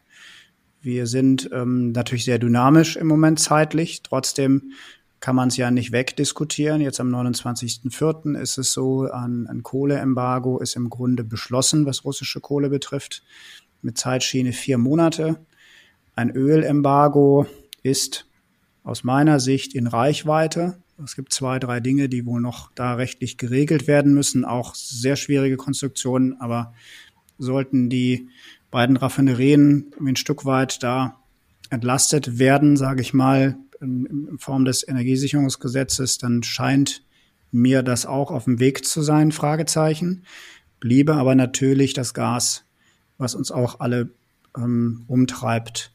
Wir 0.87 1.09
sind 1.09 1.50
ähm, 1.52 1.90
natürlich 1.90 2.25
sehr 2.25 2.38
dynamisch 2.38 2.95
im 2.95 3.09
Moment 3.09 3.40
zeitlich. 3.40 4.05
Trotzdem 4.05 4.71
kann 5.19 5.35
man 5.35 5.49
es 5.49 5.57
ja 5.57 5.73
nicht 5.73 5.90
wegdiskutieren. 5.90 6.81
Jetzt 6.81 7.00
am 7.00 7.12
29.04. 7.12 8.38
ist 8.38 8.57
es 8.57 8.73
so, 8.73 9.11
ein, 9.11 9.49
ein 9.49 9.64
Kohleembargo 9.64 10.61
ist 10.61 10.76
im 10.76 10.88
Grunde 10.88 11.25
beschlossen, 11.25 11.87
was 11.87 12.05
russische 12.05 12.38
Kohle 12.38 12.71
betrifft, 12.71 13.25
mit 13.83 13.99
Zeitschiene 13.99 14.52
vier 14.52 14.78
Monate. 14.78 15.45
Ein 16.14 16.31
Ölembargo 16.31 17.47
ist 17.83 18.28
aus 18.85 19.02
meiner 19.02 19.40
Sicht 19.40 19.75
in 19.75 19.88
Reichweite. 19.88 20.78
Es 21.02 21.16
gibt 21.16 21.33
zwei, 21.33 21.59
drei 21.59 21.81
Dinge, 21.81 22.09
die 22.09 22.26
wohl 22.26 22.40
noch 22.40 22.71
da 22.76 22.95
rechtlich 22.95 23.38
geregelt 23.38 23.88
werden 23.88 24.14
müssen, 24.14 24.45
auch 24.45 24.76
sehr 24.76 25.16
schwierige 25.16 25.57
Konstruktionen, 25.57 26.40
aber 26.40 26.75
sollten 27.38 27.90
die 27.90 28.28
beiden 28.70 28.96
Raffinerien 28.96 29.92
ein 30.00 30.16
Stück 30.16 30.44
weit 30.44 30.82
da 30.82 31.20
entlastet 31.70 32.38
werden, 32.38 32.76
sage 32.76 33.00
ich 33.00 33.14
mal, 33.14 33.56
in, 33.80 34.37
Form 34.38 34.64
des 34.64 34.87
Energiesicherungsgesetzes, 34.87 36.18
dann 36.18 36.42
scheint 36.42 37.02
mir 37.50 37.82
das 37.82 38.06
auch 38.06 38.30
auf 38.30 38.44
dem 38.44 38.61
Weg 38.61 38.85
zu 38.85 39.02
sein, 39.02 39.32
Fragezeichen. 39.32 40.25
Bliebe 40.80 41.14
aber 41.14 41.35
natürlich 41.35 41.92
das 41.92 42.14
Gas, 42.14 42.64
was 43.18 43.34
uns 43.34 43.50
auch 43.50 43.80
alle 43.80 44.10
ähm, 44.56 45.04
umtreibt, 45.08 45.93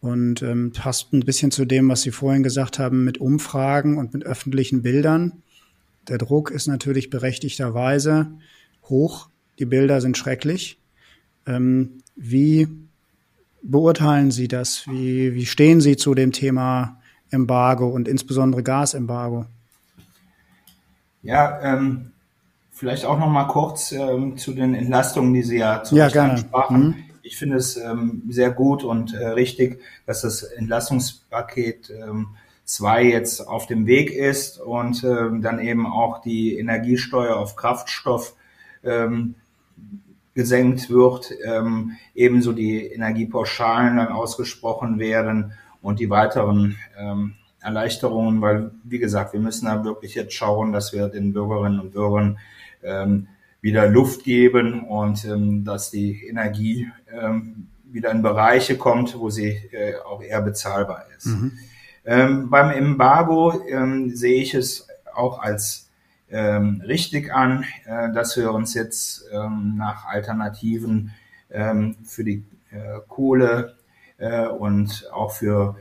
und 0.00 0.42
ähm, 0.42 0.72
passt 0.72 1.12
ein 1.12 1.20
bisschen 1.20 1.50
zu 1.50 1.64
dem, 1.64 1.88
was 1.88 2.02
Sie 2.02 2.10
vorhin 2.12 2.42
gesagt 2.42 2.78
haben, 2.78 3.04
mit 3.04 3.18
Umfragen 3.18 3.98
und 3.98 4.14
mit 4.14 4.24
öffentlichen 4.24 4.82
Bildern. 4.82 5.42
Der 6.06 6.18
Druck 6.18 6.50
ist 6.50 6.68
natürlich 6.68 7.10
berechtigterweise 7.10 8.32
hoch. 8.84 9.28
Die 9.58 9.66
Bilder 9.66 10.00
sind 10.00 10.16
schrecklich. 10.16 10.77
Ähm, 11.48 12.02
wie 12.14 12.68
beurteilen 13.62 14.30
Sie 14.30 14.46
das? 14.46 14.86
Wie, 14.86 15.34
wie 15.34 15.46
stehen 15.46 15.80
Sie 15.80 15.96
zu 15.96 16.14
dem 16.14 16.32
Thema 16.32 17.00
Embargo 17.30 17.88
und 17.88 18.06
insbesondere 18.06 18.62
Gasembargo? 18.62 19.46
Ja, 21.22 21.60
ähm, 21.62 22.12
vielleicht 22.70 23.04
auch 23.04 23.18
noch 23.18 23.28
mal 23.28 23.46
kurz 23.46 23.90
ähm, 23.90 24.36
zu 24.36 24.52
den 24.52 24.74
Entlastungen, 24.74 25.34
die 25.34 25.42
Sie 25.42 25.58
ja 25.58 25.82
zu 25.82 25.96
ja, 25.96 26.08
gerne. 26.08 26.34
ansprachen. 26.34 26.80
Mhm 26.80 27.08
ich 27.28 27.36
finde 27.36 27.56
es 27.56 27.76
ähm, 27.76 28.22
sehr 28.30 28.50
gut 28.50 28.82
und 28.84 29.12
äh, 29.12 29.28
richtig, 29.28 29.82
dass 30.06 30.22
das 30.22 30.42
Entlastungspaket 30.42 31.90
ähm, 31.90 32.28
2 32.64 33.04
jetzt 33.04 33.46
auf 33.46 33.66
dem 33.66 33.86
Weg 33.86 34.10
ist 34.10 34.58
und 34.58 35.04
ähm, 35.04 35.42
dann 35.42 35.58
eben 35.58 35.86
auch 35.86 36.22
die 36.22 36.58
Energiesteuer 36.58 37.36
auf 37.36 37.54
Kraftstoff 37.54 38.34
ähm, 38.82 39.34
gesenkt 40.38 40.88
wird, 40.88 41.32
ähm, 41.44 41.96
ebenso 42.14 42.52
die 42.52 42.86
Energiepauschalen 42.86 43.96
dann 43.96 44.12
ausgesprochen 44.12 45.00
werden 45.00 45.52
und 45.82 45.98
die 45.98 46.10
weiteren 46.10 46.76
ähm, 46.96 47.34
Erleichterungen, 47.60 48.40
weil, 48.40 48.70
wie 48.84 49.00
gesagt, 49.00 49.32
wir 49.32 49.40
müssen 49.40 49.66
da 49.66 49.82
wirklich 49.82 50.14
jetzt 50.14 50.34
schauen, 50.34 50.72
dass 50.72 50.92
wir 50.92 51.08
den 51.08 51.32
Bürgerinnen 51.32 51.80
und 51.80 51.90
Bürgern 51.90 52.38
ähm, 52.84 53.26
wieder 53.60 53.88
Luft 53.88 54.22
geben 54.22 54.84
und 54.84 55.24
ähm, 55.24 55.64
dass 55.64 55.90
die 55.90 56.24
Energie 56.28 56.88
ähm, 57.12 57.66
wieder 57.82 58.12
in 58.12 58.22
Bereiche 58.22 58.78
kommt, 58.78 59.18
wo 59.18 59.30
sie 59.30 59.60
äh, 59.72 59.96
auch 60.08 60.22
eher 60.22 60.40
bezahlbar 60.40 61.06
ist. 61.16 61.26
Mhm. 61.26 61.52
Ähm, 62.04 62.48
beim 62.48 62.70
Embargo 62.70 63.60
ähm, 63.68 64.14
sehe 64.14 64.40
ich 64.40 64.54
es 64.54 64.86
auch 65.12 65.40
als 65.40 65.87
ähm, 66.30 66.82
richtig 66.86 67.32
an, 67.32 67.64
äh, 67.84 68.12
dass 68.12 68.36
wir 68.36 68.52
uns 68.52 68.74
jetzt 68.74 69.24
ähm, 69.32 69.74
nach 69.76 70.06
Alternativen 70.06 71.12
ähm, 71.50 71.96
für 72.04 72.24
die 72.24 72.44
äh, 72.70 73.00
Kohle 73.08 73.76
äh, 74.18 74.46
und 74.46 75.08
auch 75.12 75.32
für 75.32 75.76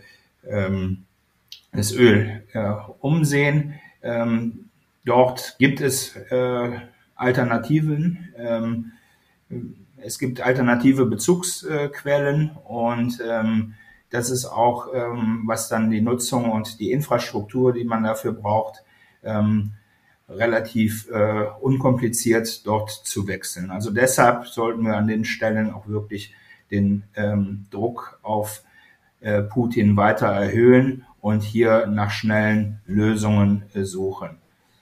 ähm, 0.46 1.04
das 1.74 1.92
Öl 1.92 2.44
äh, 2.54 2.72
umsehen. 3.00 3.74
Ähm, 4.02 4.70
dort 5.06 5.58
gibt 5.60 5.82
es 5.82 6.16
äh, 6.16 6.80
Alternativen. 7.16 8.30
Ähm, 8.38 8.92
es 9.98 10.20
gibt 10.20 10.42
alternative 10.42 11.06
Bezugsquellen 11.06 12.52
und 12.66 13.20
das 14.10 14.30
ist 14.30 14.46
auch, 14.46 14.88
was 15.46 15.70
dann 15.70 15.90
die 15.90 16.02
Nutzung 16.02 16.52
und 16.52 16.80
die 16.80 16.92
Infrastruktur, 16.92 17.74
die 17.74 17.84
man 17.84 18.04
dafür 18.04 18.34
braucht, 18.34 18.84
ähm, 19.24 19.72
relativ 20.30 21.10
äh, 21.10 21.46
unkompliziert 21.62 22.66
dort 22.66 22.92
zu 22.92 23.28
wechseln. 23.28 23.72
Also 23.72 23.92
deshalb 23.92 24.48
sollten 24.48 24.84
wir 24.84 24.98
an 24.98 25.08
den 25.08 25.26
Stellen 25.26 25.72
auch 25.72 25.88
wirklich 25.88 26.34
den 26.70 27.04
ähm, 27.16 27.66
Druck 27.70 28.20
auf 28.24 28.64
äh, 29.22 29.42
Putin 29.42 29.96
weiter 29.96 30.28
erhöhen 30.28 31.06
und 31.22 31.44
hier 31.44 31.88
nach 31.88 32.12
schnellen 32.12 32.82
Lösungen 32.86 33.64
äh, 33.74 33.84
suchen. 33.84 34.38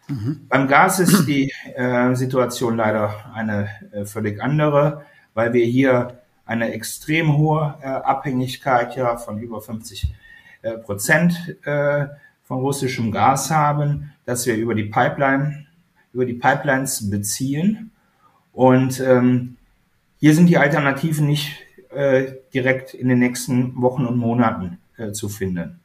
Mhm. 0.08 0.45
Beim 0.49 0.67
Gas 0.67 0.99
ist 0.99 1.25
die 1.25 1.51
äh, 1.75 2.13
Situation 2.15 2.75
leider 2.75 3.13
eine 3.34 3.69
äh, 3.91 4.05
völlig 4.05 4.41
andere, 4.41 5.05
weil 5.34 5.53
wir 5.53 5.65
hier 5.65 6.19
eine 6.45 6.73
extrem 6.73 7.38
hohe 7.38 7.75
äh, 7.81 7.88
Abhängigkeit 7.88 8.95
ja 8.95 9.17
von 9.17 9.39
über 9.39 9.62
50 9.62 10.13
äh, 10.62 10.77
Prozent 10.77 11.58
äh, 11.65 12.08
von 12.45 12.60
russischem 12.60 13.12
Gas 13.12 13.51
haben, 13.51 14.12
dass 14.25 14.45
wir 14.45 14.55
über 14.55 14.75
die 14.75 14.86
Pipeline, 14.86 15.65
über 16.13 16.25
die 16.25 16.34
Pipelines 16.34 17.10
beziehen. 17.10 17.91
Und 18.53 18.99
ähm, 19.01 19.58
hier 20.19 20.34
sind 20.34 20.47
die 20.47 20.58
Alternativen 20.58 21.27
nicht 21.27 21.58
äh, 21.89 22.34
direkt 22.53 22.93
in 22.93 23.10
den 23.10 23.19
nächsten 23.19 23.81
Wochen 23.81 24.05
und 24.05 24.17
Monaten 24.17 24.77
äh, 24.97 25.12
zu 25.12 25.27
finden. 25.27 25.79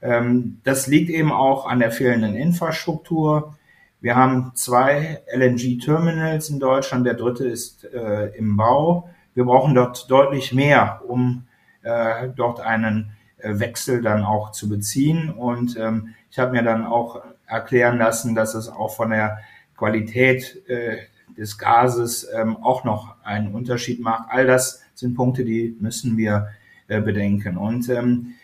Ähm, 0.00 0.58
das 0.64 0.86
liegt 0.86 1.10
eben 1.10 1.30
auch 1.30 1.66
an 1.66 1.78
der 1.78 1.92
fehlenden 1.92 2.34
Infrastruktur. 2.34 3.54
Wir 4.00 4.16
haben 4.16 4.52
zwei 4.54 5.22
LNG-Terminals 5.32 6.50
in 6.50 6.58
Deutschland, 6.58 7.06
der 7.06 7.14
dritte 7.14 7.46
ist 7.46 7.84
äh, 7.84 8.36
im 8.36 8.56
Bau. 8.56 9.08
Wir 9.34 9.44
brauchen 9.44 9.74
dort 9.74 10.10
deutlich 10.10 10.52
mehr, 10.52 11.02
um 11.06 11.44
äh, 11.82 12.28
dort 12.34 12.60
einen 12.60 13.12
Wechsel 13.44 14.02
dann 14.02 14.24
auch 14.24 14.52
zu 14.52 14.68
beziehen. 14.68 15.30
Und 15.30 15.76
ähm, 15.76 16.14
ich 16.30 16.38
habe 16.38 16.52
mir 16.52 16.62
dann 16.62 16.86
auch 16.86 17.22
erklären 17.46 17.98
lassen, 17.98 18.34
dass 18.34 18.54
es 18.54 18.68
auch 18.68 18.94
von 18.94 19.10
der 19.10 19.38
Qualität 19.76 20.62
äh, 20.68 20.98
des 21.36 21.58
Gases 21.58 22.28
ähm, 22.34 22.56
auch 22.56 22.84
noch 22.84 23.16
einen 23.24 23.54
Unterschied 23.54 24.00
macht. 24.00 24.28
All 24.30 24.46
das 24.46 24.82
sind 24.94 25.14
Punkte, 25.14 25.44
die 25.44 25.76
müssen 25.80 26.16
wir 26.16 26.48
äh, 26.88 27.00
bedenken. 27.00 27.56
Und 27.56 27.88
ähm, 27.88 28.34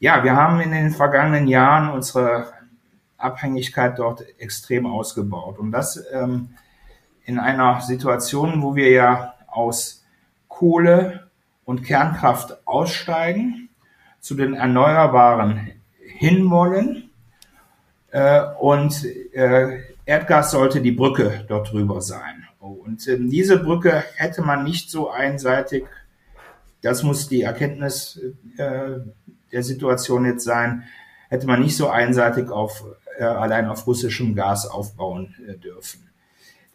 ja, 0.00 0.24
wir 0.24 0.36
haben 0.36 0.60
in 0.60 0.72
den 0.72 0.90
vergangenen 0.90 1.48
Jahren 1.48 1.90
unsere 1.90 2.52
Abhängigkeit 3.16 3.98
dort 3.98 4.24
extrem 4.38 4.86
ausgebaut. 4.86 5.58
Und 5.58 5.72
das 5.72 6.02
ähm, 6.12 6.50
in 7.24 7.38
einer 7.38 7.80
Situation, 7.80 8.62
wo 8.62 8.74
wir 8.74 8.90
ja 8.90 9.34
aus 9.48 10.04
Kohle 10.48 11.28
und 11.64 11.84
Kernkraft 11.84 12.66
aussteigen, 12.66 13.67
zu 14.28 14.34
den 14.34 14.52
Erneuerbaren 14.52 15.72
hinwollen 16.04 17.08
äh, 18.10 18.42
und 18.60 19.06
äh, 19.32 19.78
Erdgas 20.04 20.50
sollte 20.50 20.82
die 20.82 20.92
Brücke 20.92 21.46
dort 21.48 21.72
drüber 21.72 22.02
sein. 22.02 22.46
Und 22.58 23.08
äh, 23.08 23.16
diese 23.18 23.58
Brücke 23.58 24.04
hätte 24.16 24.42
man 24.42 24.64
nicht 24.64 24.90
so 24.90 25.08
einseitig, 25.08 25.86
das 26.82 27.02
muss 27.02 27.28
die 27.28 27.40
Erkenntnis 27.40 28.20
äh, 28.58 28.98
der 29.50 29.62
Situation 29.62 30.26
jetzt 30.26 30.44
sein, 30.44 30.84
hätte 31.30 31.46
man 31.46 31.62
nicht 31.62 31.78
so 31.78 31.88
einseitig 31.88 32.50
auf, 32.50 32.84
äh, 33.18 33.24
allein 33.24 33.64
auf 33.64 33.86
russischem 33.86 34.34
Gas 34.34 34.66
aufbauen 34.66 35.36
äh, 35.48 35.54
dürfen. 35.54 36.06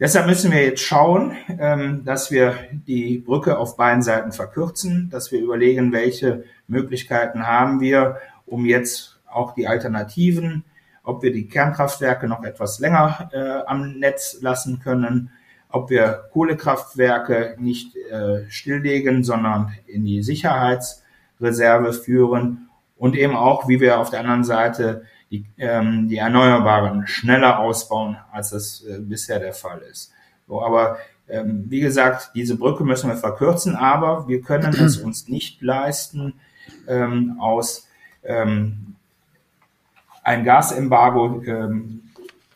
Deshalb 0.00 0.26
müssen 0.26 0.50
wir 0.50 0.64
jetzt 0.64 0.82
schauen, 0.82 1.36
ähm, 1.56 2.04
dass 2.04 2.32
wir 2.32 2.56
die 2.72 3.18
Brücke 3.18 3.56
auf 3.58 3.76
beiden 3.76 4.02
Seiten 4.02 4.32
verkürzen, 4.32 5.08
dass 5.08 5.30
wir 5.30 5.40
überlegen, 5.40 5.92
welche 5.92 6.42
Möglichkeiten 6.66 7.46
haben 7.46 7.80
wir, 7.80 8.18
um 8.46 8.64
jetzt 8.64 9.20
auch 9.26 9.54
die 9.54 9.66
Alternativen, 9.66 10.64
ob 11.02 11.22
wir 11.22 11.32
die 11.32 11.48
Kernkraftwerke 11.48 12.28
noch 12.28 12.44
etwas 12.44 12.78
länger 12.78 13.28
äh, 13.32 13.66
am 13.66 13.98
Netz 13.98 14.38
lassen 14.40 14.80
können, 14.80 15.30
ob 15.68 15.90
wir 15.90 16.28
Kohlekraftwerke 16.32 17.56
nicht 17.58 17.96
äh, 17.96 18.48
stilllegen, 18.48 19.24
sondern 19.24 19.72
in 19.86 20.04
die 20.04 20.22
Sicherheitsreserve 20.22 21.92
führen 21.92 22.68
und 22.96 23.16
eben 23.16 23.36
auch, 23.36 23.68
wie 23.68 23.80
wir 23.80 23.98
auf 23.98 24.10
der 24.10 24.20
anderen 24.20 24.44
Seite 24.44 25.04
die, 25.30 25.44
ähm, 25.58 26.08
die 26.08 26.18
Erneuerbaren 26.18 27.06
schneller 27.06 27.58
ausbauen, 27.58 28.16
als 28.32 28.50
das 28.50 28.84
äh, 28.84 28.98
bisher 29.00 29.40
der 29.40 29.52
Fall 29.52 29.80
ist. 29.90 30.12
So, 30.46 30.62
aber 30.62 30.98
ähm, 31.28 31.64
wie 31.68 31.80
gesagt, 31.80 32.30
diese 32.34 32.56
Brücke 32.56 32.84
müssen 32.84 33.10
wir 33.10 33.16
verkürzen, 33.16 33.74
aber 33.74 34.28
wir 34.28 34.42
können 34.42 34.74
es 34.74 34.96
uns 34.98 35.28
nicht 35.28 35.60
leisten, 35.60 36.34
ähm, 36.88 37.36
aus 37.40 37.88
ähm, 38.22 38.96
ein 40.22 40.44
Gasembargo 40.44 41.42
ähm, 41.46 42.02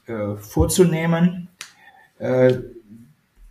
äh, 0.06 0.36
vorzunehmen. 0.36 1.48
Äh, 2.18 2.54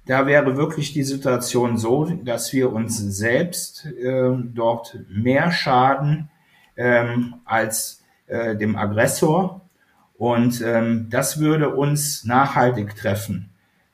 da 0.05 0.25
wäre 0.25 0.55
wirklich 0.55 0.93
die 0.93 1.03
Situation 1.03 1.77
so, 1.77 2.05
dass 2.05 2.53
wir 2.53 2.71
uns 2.71 2.97
selbst 2.97 3.85
äh, 3.85 4.31
dort 4.53 4.97
mehr 5.09 5.51
schaden 5.51 6.29
ähm, 6.77 7.35
als 7.45 8.03
äh, 8.27 8.55
dem 8.55 8.75
Aggressor. 8.75 9.61
Und 10.17 10.61
ähm, 10.61 11.07
das 11.09 11.39
würde 11.39 11.75
uns 11.75 12.23
nachhaltig 12.23 12.95
treffen. 12.95 13.49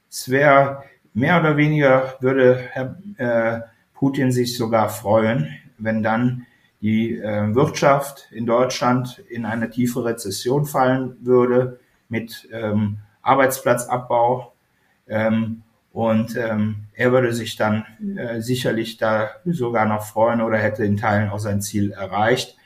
Es 0.10 0.30
wäre 0.30 0.84
mehr 1.13 1.39
oder 1.39 1.58
weniger, 1.58 2.15
würde 2.19 2.58
Herr 2.71 2.95
äh, 3.17 3.62
Putin 3.93 4.32
sich 4.32 4.58
sogar 4.58 4.89
freuen, 4.89 5.49
wenn 5.78 6.04
dann 6.04 6.45
die 6.84 7.17
äh, 7.17 7.56
Wirtschaft 7.56 8.28
in 8.32 8.46
Deutschland 8.46 9.24
in 9.30 9.46
eine 9.46 9.69
tiefe 9.69 10.04
Rezession 10.04 10.65
fallen 10.65 11.15
würde 11.22 11.80
mit 12.10 12.50
ähm, 12.52 12.98
Arbeitsplatzabbau. 13.22 14.54
Ähm, 15.08 15.63
und 15.93 16.36
ähm, 16.36 16.88
er 16.93 17.13
würde 17.13 17.32
sich 17.34 17.56
dann 17.56 17.86
äh, 18.17 18.41
sicherlich 18.41 18.98
da 18.98 19.30
sogar 19.46 19.86
noch 19.86 20.04
freuen 20.04 20.41
oder 20.41 20.58
hätte 20.58 20.84
in 20.84 20.98
Teilen 20.98 21.30
auch 21.30 21.39
sein 21.39 21.62
Ziel 21.62 21.91
erreicht. 21.93 22.58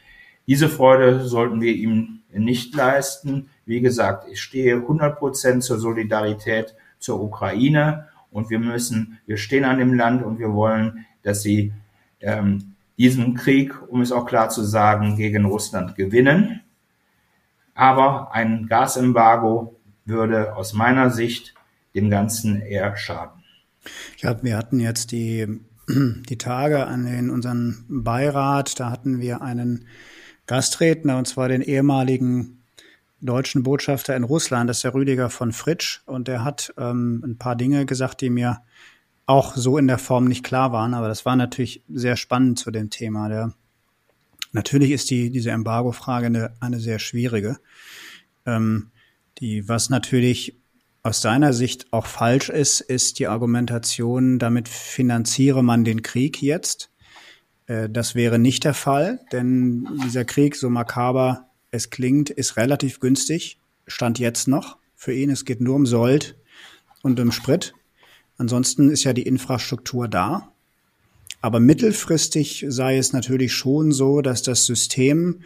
Diese 0.47 0.67
Freude 0.67 1.25
sollten 1.25 1.62
wir 1.62 1.75
ihm 1.75 2.21
nicht 2.34 2.73
leisten. 2.73 3.49
Wie 3.65 3.82
gesagt, 3.82 4.27
ich 4.32 4.41
stehe 4.41 4.77
100 4.77 5.19
Prozent 5.19 5.63
zur 5.63 5.77
Solidarität 5.77 6.73
zur 6.97 7.21
Ukraine 7.21 8.08
und 8.32 8.49
wir 8.49 8.60
müssen, 8.60 9.19
wir 9.27 9.38
stehen 9.38 9.63
an 9.63 9.77
dem 9.77 9.93
Land 9.93 10.23
und 10.23 10.39
wir 10.39 10.53
wollen, 10.53 11.06
dass 11.21 11.43
sie 11.43 11.71
ähm, 12.21 12.73
diesen 12.97 13.36
Krieg, 13.36 13.73
um 13.89 14.01
es 14.01 14.12
auch 14.12 14.25
klar 14.25 14.49
zu 14.49 14.63
sagen, 14.63 15.15
gegen 15.15 15.45
Russland 15.45 15.95
gewinnen. 15.95 16.62
Aber 17.73 18.33
ein 18.33 18.67
Gasembargo 18.67 19.79
würde 20.05 20.55
aus 20.55 20.73
meiner 20.73 21.12
Sicht 21.12 21.53
dem 21.93 22.10
Ganzen 22.10 22.62
eher 22.62 22.95
schaden. 22.97 23.43
Ja, 24.17 24.41
wir 24.41 24.57
hatten 24.57 24.79
jetzt 24.79 25.12
die, 25.12 25.62
die 25.88 26.38
Tage 26.38 26.88
an 26.88 27.05
den, 27.05 27.29
unseren 27.29 27.86
Beirat, 27.88 28.79
da 28.79 28.89
hatten 28.89 29.19
wir 29.19 29.41
einen 29.41 29.86
Gastredner, 30.47 31.17
und 31.17 31.27
zwar 31.27 31.49
den 31.49 31.62
ehemaligen 31.62 32.63
deutschen 33.19 33.63
Botschafter 33.63 34.15
in 34.15 34.23
Russland, 34.23 34.69
das 34.69 34.77
ist 34.77 34.83
der 34.83 34.93
Rüdiger 34.93 35.29
von 35.29 35.51
Fritsch. 35.51 36.01
Und 36.05 36.27
der 36.27 36.43
hat 36.43 36.73
ähm, 36.77 37.23
ein 37.25 37.38
paar 37.38 37.55
Dinge 37.55 37.86
gesagt, 37.86 38.21
die 38.21 38.29
mir 38.29 38.62
auch 39.28 39.56
so 39.56 39.78
in 39.78 39.88
der 39.88 40.00
Form 40.00 40.26
nicht 40.26 40.44
klar 40.44 40.72
waren, 40.72 40.94
aber 40.94 41.10
das 41.10 41.26
war 41.26 41.36
natürlich 41.36 41.84
sehr 41.90 42.16
spannend 42.16 42.58
zu 42.58 42.72
dem 42.72 42.90
Thema. 42.90 43.30
Der, 43.30 43.54
natürlich 44.54 44.92
ist 44.92 45.10
die, 45.10 45.30
diese 45.30 45.52
Embargo-Frage 45.52 46.28
eine, 46.28 46.54
eine 46.60 46.80
sehr 46.80 46.98
schwierige. 46.98 47.58
Ähm, 48.46 48.90
die, 49.40 49.68
was 49.68 49.90
natürlich 49.90 50.58
aus 51.04 51.22
seiner 51.22 51.54
Sicht 51.54 51.92
auch 51.92 52.06
falsch 52.06 52.50
ist, 52.50 52.80
ist 52.82 53.20
die 53.20 53.28
Argumentation, 53.28 54.40
damit 54.40 54.68
finanziere 54.70 55.63
man 55.63 55.84
den 55.84 56.02
Krieg 56.02 56.42
jetzt. 56.42 56.90
Äh, 57.68 57.90
das 57.90 58.16
wäre 58.16 58.40
nicht 58.40 58.63
der 58.63 58.74
Fall, 58.74 59.20
denn 59.32 59.88
dieser 60.04 60.26
Krieg, 60.26 60.56
so 60.56 60.70
makaber 60.70 61.50
es 61.70 61.90
klingt, 61.90 62.30
ist 62.30 62.56
relativ 62.56 63.02
günstig, 63.02 63.60
stand 63.88 64.20
jetzt 64.20 64.48
noch 64.48 64.78
für 64.96 65.13
ihn. 65.13 65.30
Es 65.30 65.44
geht 65.44 65.60
nur 65.60 65.76
um 65.76 65.86
Sold 65.86 66.38
und 67.04 67.20
um 67.20 67.32
Sprit. 67.34 67.74
Ansonsten 68.38 68.89
ist 68.89 69.04
ja 69.04 69.13
die 69.13 69.23
Infrastruktur 69.23 70.08
da. 70.08 70.52
Aber 71.41 71.60
mittelfristig 71.60 72.65
sei 72.67 72.97
es 72.97 73.13
natürlich 73.13 73.54
schon 73.54 73.91
so, 73.91 74.21
dass 74.21 74.41
das 74.41 74.65
System 74.65 75.41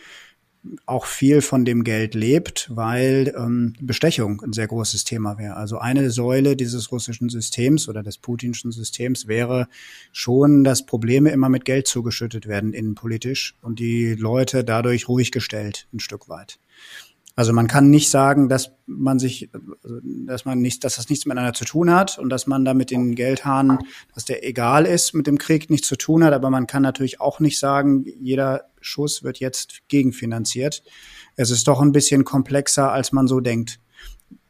auch 0.86 1.06
viel 1.06 1.42
von 1.42 1.66
dem 1.66 1.84
Geld 1.84 2.14
lebt, 2.14 2.70
weil 2.72 3.34
ähm, 3.36 3.74
Bestechung 3.80 4.42
ein 4.42 4.54
sehr 4.54 4.68
großes 4.68 5.04
Thema 5.04 5.38
wäre. 5.40 5.56
Also 5.56 5.80
eine 5.80 6.12
Säule 6.12 6.56
dieses 6.56 6.92
russischen 6.92 7.30
Systems 7.30 7.90
oder 7.90 8.04
des 8.04 8.20
putinschen 8.20 8.72
Systems 8.72 9.28
wäre 9.28 9.68
schon, 10.12 10.64
dass 10.64 10.86
Probleme 10.86 11.32
immer 11.32 11.50
mit 11.50 11.66
Geld 11.66 11.88
zugeschüttet 11.88 12.48
werden 12.48 12.74
innenpolitisch 12.74 13.56
und 13.62 13.80
die 13.80 14.14
Leute 14.14 14.64
dadurch 14.64 15.08
ruhig 15.08 15.32
gestellt 15.32 15.88
ein 15.94 16.00
Stück 16.00 16.30
weit. 16.30 16.60
Also 17.36 17.54
man 17.54 17.68
kann 17.68 17.90
nicht 17.90 18.10
sagen, 18.10 18.50
dass 18.50 18.72
man 18.88 19.18
sich, 19.18 19.50
dass 20.26 20.44
man 20.44 20.60
nicht, 20.60 20.84
dass 20.84 20.98
das 20.98 21.10
nichts 21.10 21.26
miteinander 21.26 21.54
zu 21.54 21.64
tun 21.64 21.90
hat 21.90 22.20
und 22.20 22.30
dass 22.30 22.46
man 22.46 22.66
da 22.66 22.74
mit 22.74 22.92
den 22.92 23.16
Geldhahn, 23.16 23.80
dass 24.14 24.26
der 24.26 24.46
egal 24.46 24.86
ist, 24.86 25.14
mit 25.14 25.28
dem 25.28 25.38
Krieg 25.38 25.70
nichts 25.70 25.88
zu 25.88 25.96
tun 25.96 26.24
hat. 26.24 26.34
Aber 26.34 26.50
man 26.50 26.68
kann 26.68 26.82
natürlich 26.84 27.22
auch 27.22 27.40
nicht 27.40 27.58
sagen, 27.58 28.06
jeder 28.20 28.66
Schuss 28.82 29.24
wird 29.24 29.40
jetzt 29.40 29.88
gegenfinanziert. 29.88 30.84
Es 31.38 31.52
ist 31.52 31.68
doch 31.68 31.80
ein 31.80 31.94
bisschen 31.94 32.26
komplexer, 32.26 32.92
als 32.92 33.14
man 33.14 33.28
so 33.28 33.40
denkt. 33.40 33.80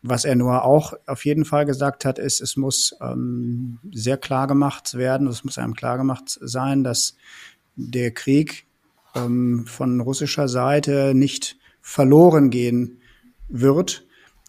Was 0.02 0.26
er 0.26 0.36
nur 0.36 0.66
auch 0.66 0.94
auf 1.06 1.26
jeden 1.26 1.46
Fall 1.46 1.66
gesagt 1.66 2.06
hat, 2.06 2.18
ist, 2.18 2.42
es 2.42 2.58
muss 2.58 2.96
ähm, 3.00 3.78
sehr 3.94 4.18
klar 4.18 4.48
gemacht 4.48 4.96
werden, 4.96 5.28
es 5.28 5.44
muss 5.44 5.60
einem 5.60 5.76
klar 5.76 5.98
gemacht 5.98 6.40
sein, 6.42 6.84
dass 6.84 7.16
der 7.76 8.12
Krieg 8.12 8.66
ähm, 9.14 9.66
von 9.68 10.02
russischer 10.02 10.48
Seite 10.48 11.14
nicht 11.14 11.58
verloren 11.82 12.50
gehen 12.50 13.02
wird. 13.50 14.06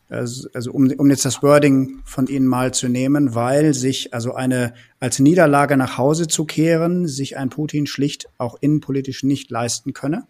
Also, 0.08 0.48
also 0.52 0.72
um, 0.72 0.90
um 0.98 1.08
jetzt 1.10 1.24
das 1.24 1.42
Wording 1.42 2.02
von 2.04 2.26
Ihnen 2.26 2.46
mal 2.46 2.74
zu 2.74 2.88
nehmen, 2.88 3.34
weil 3.34 3.72
sich 3.72 4.12
also 4.12 4.34
eine 4.34 4.74
als 5.00 5.18
Niederlage 5.18 5.76
nach 5.76 5.96
Hause 5.96 6.28
zu 6.28 6.44
kehren, 6.44 7.08
sich 7.08 7.38
ein 7.38 7.48
Putin 7.48 7.86
schlicht 7.86 8.28
auch 8.36 8.56
innenpolitisch 8.60 9.22
nicht 9.22 9.50
leisten 9.50 9.94
könne. 9.94 10.26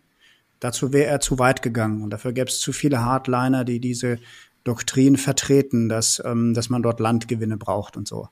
Dazu 0.60 0.92
wäre 0.92 1.06
er 1.06 1.18
zu 1.18 1.40
weit 1.40 1.62
gegangen 1.62 2.02
und 2.02 2.10
dafür 2.10 2.32
gäbe 2.32 2.48
es 2.48 2.60
zu 2.60 2.72
viele 2.72 3.04
Hardliner, 3.04 3.64
die 3.64 3.80
diese 3.80 4.18
Doktrin 4.62 5.16
vertreten, 5.16 5.88
dass, 5.88 6.22
ähm, 6.24 6.54
dass 6.54 6.70
man 6.70 6.82
dort 6.82 7.00
Landgewinne 7.00 7.56
braucht 7.56 7.96
und 7.96 8.06
so. 8.06 8.28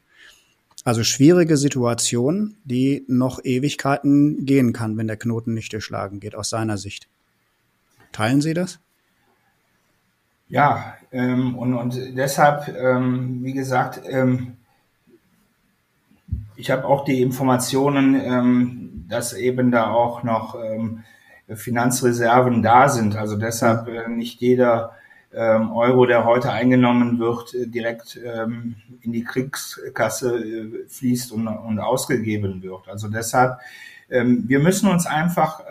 Also 0.84 1.02
schwierige 1.02 1.56
Situation, 1.56 2.56
die 2.64 3.04
noch 3.08 3.44
Ewigkeiten 3.44 4.46
gehen 4.46 4.72
kann, 4.72 4.96
wenn 4.96 5.08
der 5.08 5.16
Knoten 5.16 5.52
nicht 5.52 5.72
durchschlagen 5.72 6.20
geht, 6.20 6.34
aus 6.34 6.48
seiner 6.48 6.78
Sicht. 6.78 7.08
Teilen 8.12 8.40
Sie 8.40 8.54
das? 8.54 8.80
Ja, 10.48 10.94
ähm, 11.12 11.56
und, 11.56 11.74
und 11.74 12.16
deshalb, 12.16 12.68
ähm, 12.76 13.38
wie 13.42 13.52
gesagt, 13.52 14.00
ähm, 14.08 14.56
ich 16.56 16.70
habe 16.70 16.84
auch 16.84 17.04
die 17.04 17.22
Informationen, 17.22 18.20
ähm, 18.20 19.04
dass 19.08 19.32
eben 19.32 19.70
da 19.70 19.90
auch 19.90 20.22
noch 20.22 20.56
ähm, 20.60 21.04
Finanzreserven 21.48 22.62
da 22.62 22.88
sind. 22.88 23.16
Also 23.16 23.36
deshalb 23.36 23.88
äh, 23.88 24.08
nicht 24.08 24.40
jeder 24.40 24.92
ähm, 25.32 25.72
Euro, 25.72 26.06
der 26.06 26.24
heute 26.24 26.50
eingenommen 26.50 27.20
wird, 27.20 27.54
äh, 27.54 27.66
direkt 27.66 28.16
in 28.16 29.12
die 29.12 29.24
Kriegskasse 29.24 30.36
äh, 30.36 30.88
fließt 30.88 31.32
und, 31.32 31.46
und 31.46 31.78
ausgegeben 31.78 32.62
wird. 32.62 32.88
Also 32.88 33.08
deshalb, 33.08 33.58
wir 34.12 34.58
müssen 34.58 34.90
uns 34.90 35.06
einfach 35.06 35.62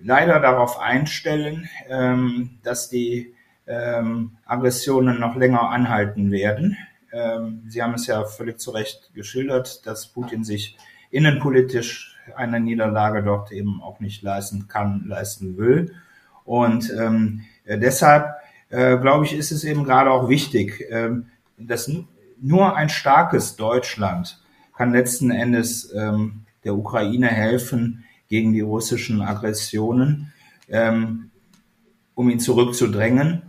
leider 0.00 0.40
darauf 0.40 0.78
einstellen, 0.78 1.68
ähm, 1.88 2.58
dass 2.62 2.88
die 2.88 3.34
ähm, 3.66 4.32
Aggressionen 4.44 5.18
noch 5.18 5.36
länger 5.36 5.70
anhalten 5.70 6.30
werden. 6.30 6.76
Ähm, 7.12 7.62
Sie 7.68 7.82
haben 7.82 7.94
es 7.94 8.06
ja 8.06 8.24
völlig 8.24 8.58
zu 8.58 8.70
Recht 8.70 9.12
geschildert, 9.14 9.86
dass 9.86 10.08
Putin 10.08 10.44
sich 10.44 10.76
innenpolitisch 11.10 12.16
eine 12.36 12.60
Niederlage 12.60 13.22
dort 13.22 13.52
eben 13.52 13.80
auch 13.82 14.00
nicht 14.00 14.22
leisten 14.22 14.68
kann, 14.68 15.04
leisten 15.06 15.56
will. 15.56 15.94
Und 16.44 16.90
ähm, 16.90 17.44
deshalb 17.66 18.36
äh, 18.68 18.96
glaube 18.98 19.24
ich, 19.24 19.34
ist 19.34 19.52
es 19.52 19.64
eben 19.64 19.84
gerade 19.84 20.10
auch 20.10 20.28
wichtig, 20.28 20.84
ähm, 20.90 21.26
dass 21.56 21.90
nur 22.40 22.76
ein 22.76 22.88
starkes 22.88 23.56
Deutschland 23.56 24.42
kann 24.76 24.92
letzten 24.92 25.30
Endes 25.30 25.92
ähm, 25.94 26.44
der 26.64 26.74
Ukraine 26.74 27.28
helfen 27.28 28.04
gegen 28.28 28.52
die 28.52 28.60
russischen 28.60 29.22
Aggressionen, 29.22 30.32
ähm, 30.68 31.30
um 32.14 32.30
ihn 32.30 32.40
zurückzudrängen. 32.40 33.42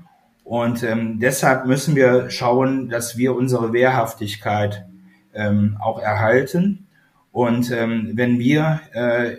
Und 0.43 0.83
ähm, 0.83 1.19
deshalb 1.19 1.65
müssen 1.65 1.95
wir 1.95 2.29
schauen, 2.29 2.89
dass 2.89 3.17
wir 3.17 3.35
unsere 3.35 3.73
Wehrhaftigkeit 3.73 4.85
ähm, 5.33 5.77
auch 5.79 5.99
erhalten. 5.99 6.87
Und 7.31 7.71
ähm, 7.71 8.11
wenn 8.15 8.39
wir 8.39 8.81
äh, 8.93 9.35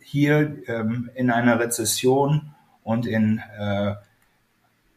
hier 0.00 0.58
ähm, 0.66 1.10
in 1.14 1.30
einer 1.30 1.58
Rezession 1.58 2.52
und 2.82 3.06
in 3.06 3.40
äh, 3.58 3.94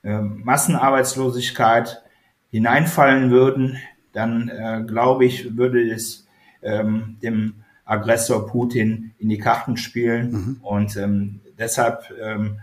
äh, 0.03 0.19
Massenarbeitslosigkeit 0.19 2.03
hineinfallen 2.51 3.31
würden, 3.31 3.77
dann 4.13 4.49
äh, 4.49 4.83
glaube 4.85 5.25
ich, 5.25 5.57
würde 5.57 5.81
es 5.89 6.27
ähm, 6.61 7.17
dem 7.23 7.64
Aggressor 7.85 8.47
Putin 8.47 9.13
in 9.19 9.29
die 9.29 9.37
Karten 9.37 9.77
spielen. 9.77 10.31
Mhm. 10.31 10.57
Und 10.61 10.97
ähm, 10.97 11.41
deshalb 11.57 12.11
ähm, 12.21 12.59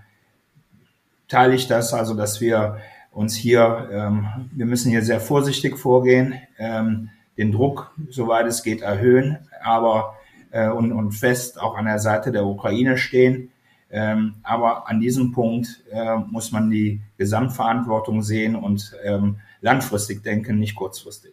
teile 1.28 1.54
ich 1.54 1.68
das, 1.68 1.94
also 1.94 2.14
dass 2.14 2.40
wir 2.40 2.78
uns 3.12 3.35
hier, 3.35 3.88
ähm, 3.92 4.26
wir 4.52 4.66
müssen 4.66 4.90
hier 4.90 5.02
sehr 5.02 5.20
vorsichtig 5.20 5.78
vorgehen, 5.78 6.35
ähm, 6.58 7.11
den 7.38 7.52
Druck, 7.52 7.94
soweit 8.11 8.46
es 8.46 8.62
geht, 8.62 8.82
erhöhen, 8.82 9.38
aber 9.62 10.16
äh, 10.50 10.68
und, 10.68 10.92
und 10.92 11.12
fest 11.12 11.61
auch 11.61 11.76
an 11.76 11.87
der 11.87 11.98
Seite 11.98 12.32
der 12.32 12.44
Ukraine 12.44 12.98
stehen. 12.98 13.50
Ähm, 13.90 14.37
aber 14.42 14.88
an 14.88 15.00
diesem 15.00 15.32
Punkt 15.32 15.85
äh, 15.90 16.16
muss 16.16 16.50
man 16.50 16.70
die 16.70 17.02
Gesamtverantwortung 17.18 18.22
sehen 18.22 18.56
und 18.56 18.94
ähm, 19.04 19.37
langfristig 19.61 20.22
denken, 20.22 20.58
nicht 20.58 20.74
kurzfristig. 20.74 21.32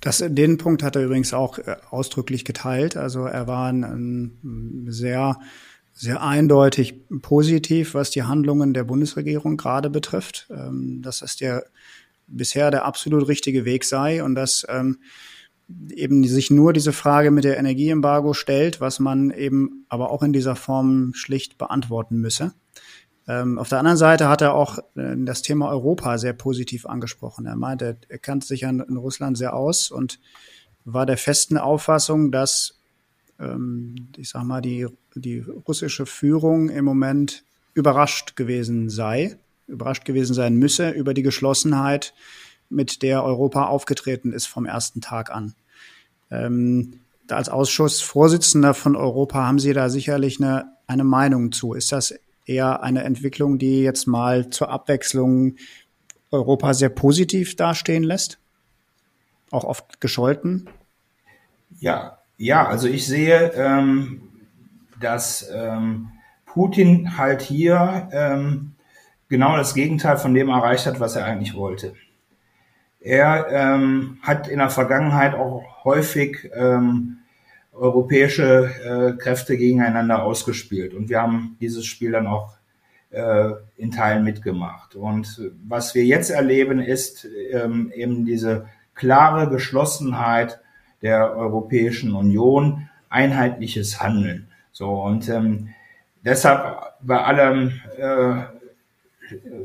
Das, 0.00 0.24
den 0.26 0.58
Punkt 0.58 0.82
hat 0.82 0.96
er 0.96 1.04
übrigens 1.04 1.34
auch 1.34 1.58
äh, 1.58 1.76
ausdrücklich 1.90 2.44
geteilt. 2.44 2.96
Also 2.96 3.24
er 3.24 3.46
war 3.46 3.72
ein, 3.72 3.82
ein 3.82 4.86
sehr, 4.88 5.38
sehr 5.92 6.22
eindeutig 6.22 7.08
positiv, 7.22 7.94
was 7.94 8.10
die 8.10 8.22
Handlungen 8.22 8.74
der 8.74 8.84
Bundesregierung 8.84 9.56
gerade 9.56 9.90
betrifft, 9.90 10.48
ähm, 10.50 11.02
dass 11.02 11.20
das 11.20 11.36
der 11.36 11.64
bisher 12.26 12.70
der 12.70 12.84
absolut 12.84 13.28
richtige 13.28 13.64
Weg 13.64 13.84
sei 13.84 14.22
und 14.22 14.34
dass 14.34 14.66
ähm, 14.68 14.98
eben 15.94 16.24
sich 16.24 16.50
nur 16.50 16.72
diese 16.72 16.92
Frage 16.92 17.30
mit 17.30 17.44
der 17.44 17.58
Energieembargo 17.58 18.34
stellt, 18.34 18.80
was 18.80 19.00
man 19.00 19.30
eben 19.30 19.84
aber 19.88 20.10
auch 20.10 20.22
in 20.22 20.32
dieser 20.32 20.56
Form 20.56 21.12
schlicht 21.14 21.58
beantworten 21.58 22.18
müsse. 22.18 22.52
Ähm, 23.28 23.58
auf 23.58 23.68
der 23.68 23.78
anderen 23.78 23.96
Seite 23.96 24.28
hat 24.28 24.40
er 24.40 24.54
auch 24.54 24.78
äh, 24.94 25.16
das 25.18 25.42
Thema 25.42 25.68
Europa 25.68 26.18
sehr 26.18 26.32
positiv 26.32 26.86
angesprochen. 26.86 27.46
Er 27.46 27.56
meinte, 27.56 27.96
er 28.08 28.18
kannte 28.18 28.46
sich 28.46 28.66
an, 28.66 28.80
in 28.80 28.96
Russland 28.96 29.36
sehr 29.36 29.54
aus 29.54 29.90
und 29.90 30.20
war 30.84 31.06
der 31.06 31.16
festen 31.16 31.58
Auffassung, 31.58 32.30
dass, 32.30 32.78
ähm, 33.40 34.08
ich 34.16 34.28
sag 34.28 34.44
mal, 34.44 34.60
die, 34.60 34.86
die 35.14 35.40
russische 35.40 36.06
Führung 36.06 36.68
im 36.68 36.84
Moment 36.84 37.42
überrascht 37.74 38.36
gewesen 38.36 38.88
sei, 38.88 39.36
überrascht 39.66 40.04
gewesen 40.04 40.34
sein 40.34 40.54
müsse 40.54 40.90
über 40.90 41.12
die 41.12 41.22
Geschlossenheit 41.22 42.14
mit 42.68 43.02
der 43.02 43.24
Europa 43.24 43.66
aufgetreten 43.66 44.32
ist 44.32 44.46
vom 44.46 44.66
ersten 44.66 45.00
Tag 45.00 45.30
an. 45.30 45.54
Ähm, 46.30 47.00
als 47.28 47.48
Ausschussvorsitzender 47.48 48.72
von 48.72 48.94
Europa 48.94 49.44
haben 49.44 49.58
Sie 49.58 49.72
da 49.72 49.90
sicherlich 49.90 50.40
eine, 50.40 50.72
eine 50.86 51.04
Meinung 51.04 51.50
zu. 51.50 51.74
Ist 51.74 51.90
das 51.90 52.14
eher 52.46 52.82
eine 52.82 53.04
Entwicklung, 53.04 53.58
die 53.58 53.82
jetzt 53.82 54.06
mal 54.06 54.50
zur 54.50 54.70
Abwechslung 54.70 55.56
Europa 56.30 56.74
sehr 56.74 56.88
positiv 56.88 57.56
dastehen 57.56 58.04
lässt? 58.04 58.38
Auch 59.50 59.64
oft 59.64 60.00
gescholten? 60.00 60.68
Ja, 61.78 62.18
ja, 62.36 62.66
also 62.66 62.88
ich 62.88 63.06
sehe, 63.06 63.52
ähm, 63.54 64.22
dass 65.00 65.48
ähm, 65.52 66.08
Putin 66.46 67.16
halt 67.18 67.42
hier 67.42 68.08
ähm, 68.12 68.74
genau 69.28 69.56
das 69.56 69.74
Gegenteil 69.74 70.16
von 70.16 70.34
dem 70.34 70.48
erreicht 70.48 70.86
hat, 70.86 71.00
was 71.00 71.16
er 71.16 71.24
eigentlich 71.24 71.54
wollte. 71.54 71.94
Er 73.00 73.48
ähm, 73.50 74.18
hat 74.22 74.48
in 74.48 74.58
der 74.58 74.70
Vergangenheit 74.70 75.34
auch 75.34 75.84
häufig 75.84 76.50
ähm, 76.54 77.18
europäische 77.76 78.70
äh, 78.84 79.16
Kräfte 79.16 79.56
gegeneinander 79.56 80.22
ausgespielt 80.22 80.94
und 80.94 81.08
wir 81.08 81.20
haben 81.20 81.56
dieses 81.60 81.86
Spiel 81.86 82.12
dann 82.12 82.26
auch 82.26 82.56
äh, 83.10 83.50
in 83.76 83.90
Teilen 83.90 84.24
mitgemacht. 84.24 84.96
Und 84.96 85.40
was 85.66 85.94
wir 85.94 86.04
jetzt 86.04 86.30
erleben, 86.30 86.80
ist 86.80 87.26
ähm, 87.52 87.92
eben 87.94 88.24
diese 88.24 88.66
klare 88.94 89.48
Geschlossenheit 89.48 90.60
der 91.02 91.36
Europäischen 91.36 92.14
Union, 92.14 92.88
einheitliches 93.08 94.00
Handeln. 94.00 94.48
So 94.72 95.02
und 95.02 95.28
ähm, 95.28 95.68
deshalb 96.24 96.94
bei 97.02 97.22
allem 97.22 97.80
äh, 97.96 98.42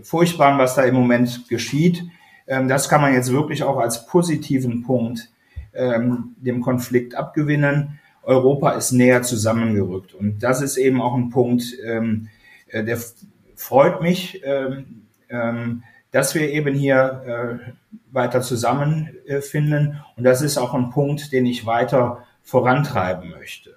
Furchtbaren, 0.04 0.58
was 0.58 0.76
da 0.76 0.84
im 0.84 0.96
Moment 0.96 1.48
geschieht, 1.50 2.04
ähm, 2.48 2.68
das 2.68 2.90
kann 2.90 3.02
man 3.02 3.14
jetzt 3.14 3.32
wirklich 3.32 3.64
auch 3.64 3.78
als 3.78 4.06
positiven 4.06 4.84
Punkt 4.84 5.30
ähm, 5.74 6.36
dem 6.38 6.62
Konflikt 6.62 7.16
abgewinnen. 7.16 8.00
Europa 8.24 8.72
ist 8.72 8.92
näher 8.92 9.24
zusammengerückt. 9.24 10.14
Und 10.14 10.40
das 10.44 10.62
ist 10.62 10.78
eben 10.78 11.02
auch 11.02 11.16
ein 11.16 11.30
Punkt, 11.30 11.64
ähm, 11.84 12.30
äh, 12.68 12.84
der 12.84 13.00
freut 13.56 14.02
mich, 14.02 14.42
ähm, 14.44 15.04
ähm, 15.30 15.84
dass 16.12 16.36
wir 16.36 16.50
eben 16.50 16.76
hier 16.76 17.60
äh, 17.66 17.72
weiter 18.12 18.42
zusammenfinden. 18.42 19.92
Äh, 19.92 20.18
Und 20.18 20.24
das 20.24 20.42
ist 20.42 20.58
auch 20.58 20.74
ein 20.74 20.90
Punkt, 20.90 21.32
den 21.32 21.46
ich 21.46 21.66
weiter 21.66 22.26
vorantreiben 22.44 23.30
möchte. 23.32 23.76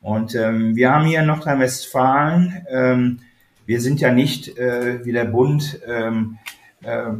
Und 0.00 0.34
ähm, 0.34 0.76
wir 0.76 0.92
haben 0.92 1.06
hier 1.06 1.20
in 1.20 1.26
Nordrhein-Westfalen, 1.26 2.66
ähm, 2.70 3.20
wir 3.66 3.80
sind 3.80 4.00
ja 4.00 4.12
nicht 4.12 4.56
äh, 4.58 5.04
wie 5.04 5.12
der 5.12 5.24
Bund 5.24 5.80
ähm, 5.86 6.38
äh, 6.82 7.10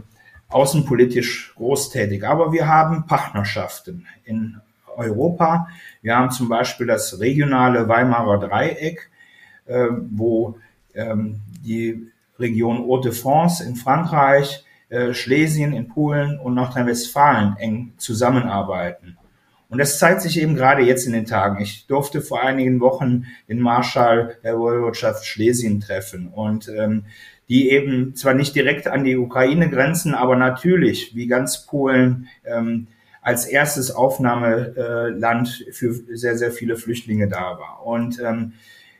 außenpolitisch 0.48 1.54
großtätig. 1.56 2.24
Aber 2.24 2.52
wir 2.52 2.68
haben 2.68 3.06
Partnerschaften 3.06 4.06
in 4.24 4.60
Europa. 4.96 5.68
Wir 6.02 6.16
haben 6.16 6.30
zum 6.30 6.48
Beispiel 6.48 6.86
das 6.86 7.20
regionale 7.20 7.88
Weimarer 7.88 8.38
Dreieck, 8.38 9.10
äh, 9.66 9.88
wo 10.10 10.58
ähm, 10.94 11.40
die 11.64 12.10
Region 12.38 12.78
Haute-de-France 12.78 13.64
in 13.64 13.76
Frankreich, 13.76 14.64
äh, 14.88 15.14
Schlesien 15.14 15.72
in 15.72 15.88
Polen 15.88 16.38
und 16.38 16.54
Nordrhein-Westfalen 16.54 17.56
eng 17.58 17.92
zusammenarbeiten. 17.96 19.16
Und 19.68 19.78
das 19.78 19.98
zeigt 19.98 20.22
sich 20.22 20.40
eben 20.40 20.54
gerade 20.54 20.82
jetzt 20.82 21.06
in 21.06 21.12
den 21.12 21.24
Tagen. 21.24 21.60
Ich 21.60 21.86
durfte 21.86 22.20
vor 22.20 22.40
einigen 22.40 22.80
Wochen 22.80 23.26
den 23.48 23.58
Marschall 23.58 24.36
der 24.44 24.58
Woiwodschaft 24.58 25.26
Schlesien 25.26 25.80
treffen 25.80 26.28
und 26.28 26.68
ähm, 26.68 27.04
die 27.48 27.70
eben 27.70 28.14
zwar 28.14 28.34
nicht 28.34 28.54
direkt 28.54 28.88
an 28.88 29.04
die 29.04 29.16
Ukraine 29.16 29.68
grenzen, 29.70 30.14
aber 30.14 30.36
natürlich, 30.36 31.14
wie 31.14 31.26
ganz 31.26 31.66
Polen, 31.66 32.28
ähm, 32.44 32.88
als 33.26 33.44
erstes 33.44 33.90
Aufnahmeland 33.90 35.66
für 35.72 35.92
sehr, 36.14 36.38
sehr 36.38 36.52
viele 36.52 36.76
Flüchtlinge 36.76 37.26
da 37.26 37.58
war. 37.58 37.84
Und 37.84 38.20
ähm, 38.20 38.52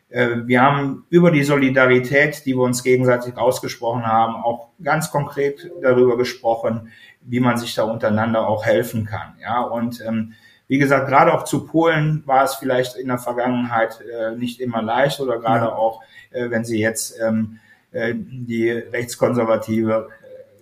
äh, 0.09 0.39
wir 0.47 0.63
haben 0.63 1.05
über 1.11 1.31
die 1.31 1.45
Solidarität, 1.45 2.45
die 2.45 2.55
wir 2.55 2.65
uns 2.65 2.83
gegenseitig 2.83 3.37
ausgesprochen 3.37 4.05
haben, 4.05 4.35
auch 4.35 4.71
ganz 4.83 5.13
konkret 5.13 5.71
darüber 5.81 6.17
gesprochen, 6.17 6.89
wie 7.21 7.39
man 7.39 7.57
sich 7.57 7.77
da 7.77 7.85
untereinander 7.85 8.49
auch 8.49 8.65
helfen 8.67 9.05
kann. 9.05 9.37
Ja, 9.41 9.61
und 9.61 10.05
ähm, 10.05 10.33
wie 10.67 10.79
gesagt, 10.79 11.07
gerade 11.07 11.33
auch 11.33 11.45
zu 11.45 11.65
Polen 11.65 12.25
war 12.27 12.43
es 12.43 12.57
vielleicht 12.57 12.97
in 12.97 13.07
der 13.07 13.19
Vergangenheit 13.19 14.01
äh, 14.01 14.35
nicht 14.35 14.61
immer 14.61 14.83
leicht 14.83 15.21
oder 15.21 15.39
gerade 15.39 15.67
ja. 15.67 15.73
auch, 15.73 16.03
äh, 16.33 16.51
wenn 16.51 16.65
Sie 16.65 16.81
jetzt 16.81 17.17
ähm, 17.21 17.61
äh, 17.93 18.13
die 18.17 18.71
rechtskonservative, 18.71 20.09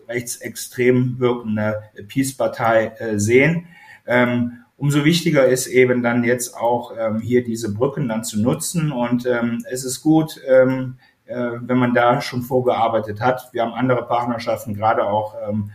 rechtsextrem 0.08 1.18
wirkende 1.18 1.82
Peace-Partei 2.08 2.92
äh, 2.98 3.18
sehen. 3.18 3.66
Ähm, 4.06 4.64
umso 4.76 5.04
wichtiger 5.04 5.46
ist 5.46 5.66
eben 5.66 6.02
dann 6.02 6.24
jetzt 6.24 6.56
auch 6.56 6.92
ähm, 6.98 7.20
hier 7.20 7.44
diese 7.44 7.72
Brücken 7.72 8.08
dann 8.08 8.24
zu 8.24 8.40
nutzen. 8.40 8.92
Und 8.92 9.26
ähm, 9.26 9.64
es 9.70 9.84
ist 9.84 10.02
gut, 10.02 10.40
äh, 10.44 10.66
wenn 11.26 11.78
man 11.78 11.94
da 11.94 12.20
schon 12.20 12.42
vorgearbeitet 12.42 13.20
hat. 13.20 13.48
Wir 13.52 13.62
haben 13.62 13.72
andere 13.72 14.06
Partnerschaften, 14.06 14.74
gerade 14.74 15.04
auch 15.04 15.34
ähm, 15.48 15.70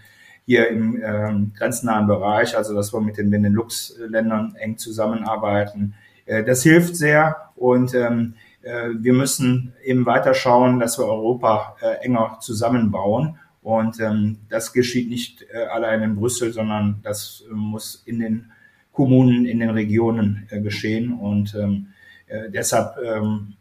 hier 0.45 0.67
im 0.69 1.01
ähm, 1.03 1.53
grenznahen 1.55 2.07
Bereich, 2.07 2.55
also 2.55 2.75
dass 2.75 2.93
wir 2.93 3.01
mit 3.01 3.17
den 3.17 3.29
Benelux-Ländern 3.29 4.55
eng 4.55 4.77
zusammenarbeiten. 4.77 5.95
Äh, 6.25 6.43
das 6.43 6.63
hilft 6.63 6.95
sehr 6.95 7.51
und 7.55 7.93
ähm, 7.93 8.35
äh, 8.61 8.89
wir 8.97 9.13
müssen 9.13 9.73
eben 9.83 10.05
weiter 10.05 10.33
schauen, 10.33 10.79
dass 10.79 10.97
wir 10.97 11.05
Europa 11.05 11.75
äh, 11.81 12.05
enger 12.05 12.37
zusammenbauen. 12.41 13.38
Und 13.61 13.99
ähm, 13.99 14.37
das 14.49 14.71
geschieht 14.71 15.09
nicht 15.09 15.45
äh, 15.53 15.65
allein 15.65 16.01
in 16.01 16.15
Brüssel, 16.15 16.53
sondern 16.53 16.99
das 17.03 17.43
äh, 17.49 17.53
muss 17.53 18.03
in 18.05 18.19
den 18.19 18.51
Kommunen, 18.93 19.45
in 19.45 19.59
den 19.59 19.69
Regionen 19.69 20.47
äh, 20.49 20.61
geschehen. 20.61 21.13
Und 21.13 21.55
ähm, 21.55 21.87
äh, 22.27 22.49
deshalb 22.49 22.95
ähm, 23.03 23.55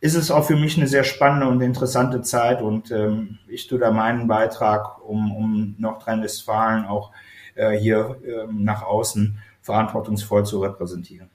ist 0.00 0.14
es 0.14 0.30
auch 0.30 0.46
für 0.46 0.56
mich 0.56 0.76
eine 0.76 0.86
sehr 0.86 1.04
spannende 1.04 1.48
und 1.48 1.62
interessante 1.62 2.20
Zeit. 2.20 2.60
Und 2.60 2.90
ähm, 2.90 3.38
ich 3.48 3.66
tue 3.66 3.78
da 3.78 3.90
meinen 3.90 4.28
Beitrag, 4.28 5.02
um, 5.02 5.34
um 5.34 5.74
Nordrhein-Westfalen 5.78 6.84
auch 6.84 7.10
äh, 7.54 7.70
hier 7.78 8.16
äh, 8.22 8.52
nach 8.52 8.82
außen 8.82 9.38
verantwortungsvoll 9.62 10.44
zu 10.44 10.60
repräsentieren. 10.60 11.30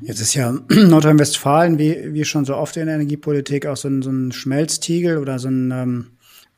Jetzt 0.00 0.20
ist 0.20 0.34
ja 0.34 0.52
Nordrhein-Westfalen, 0.68 1.78
wie, 1.78 2.14
wie 2.14 2.24
schon 2.24 2.44
so 2.44 2.56
oft 2.56 2.76
in 2.76 2.86
der 2.86 2.94
Energiepolitik, 2.94 3.66
auch 3.66 3.76
so 3.76 3.88
ein, 3.88 4.02
so 4.02 4.10
ein 4.10 4.32
Schmelztiegel 4.32 5.18
oder 5.18 5.38
so 5.38 5.48
ein, 5.48 5.70
ähm, 5.70 6.06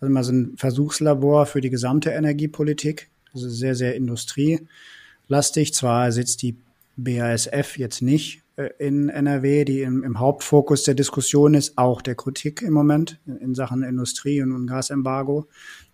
also 0.01 0.13
mal 0.13 0.25
so 0.25 0.33
ein 0.33 0.57
Versuchslabor 0.57 1.47
für 1.47 1.61
die 1.61 1.71
gesamte 1.71 2.11
Energiepolitik. 2.11 3.09
Also 3.33 3.49
sehr, 3.49 3.75
sehr 3.75 3.95
industrielastig. 3.95 5.75
Zwar 5.75 6.13
sitzt 6.13 6.43
die 6.43 6.57
BASF 6.97 7.79
jetzt 7.79 8.03
nicht 8.03 8.43
äh, 8.57 8.71
in 8.79 9.09
NRW, 9.09 9.65
die 9.65 9.83
im, 9.83 10.03
im, 10.03 10.19
Hauptfokus 10.19 10.85
der 10.85 10.95
Diskussion 10.95 11.55
ist, 11.55 11.77
auch 11.77 12.03
der 12.03 12.15
Kritik 12.15 12.63
im 12.63 12.73
Moment 12.73 13.19
in 13.27 13.55
Sachen 13.55 13.83
Industrie 13.83 14.43
und, 14.43 14.67
Gasembargo, 14.67 15.47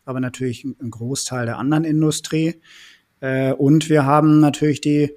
aber 0.04 0.20
natürlich 0.20 0.64
ein 0.64 0.90
Großteil 0.90 1.46
der 1.46 1.58
anderen 1.58 1.84
Industrie. 1.84 2.60
Äh, 3.20 3.52
und 3.52 3.88
wir 3.88 4.06
haben 4.06 4.40
natürlich 4.40 4.80
die 4.80 5.16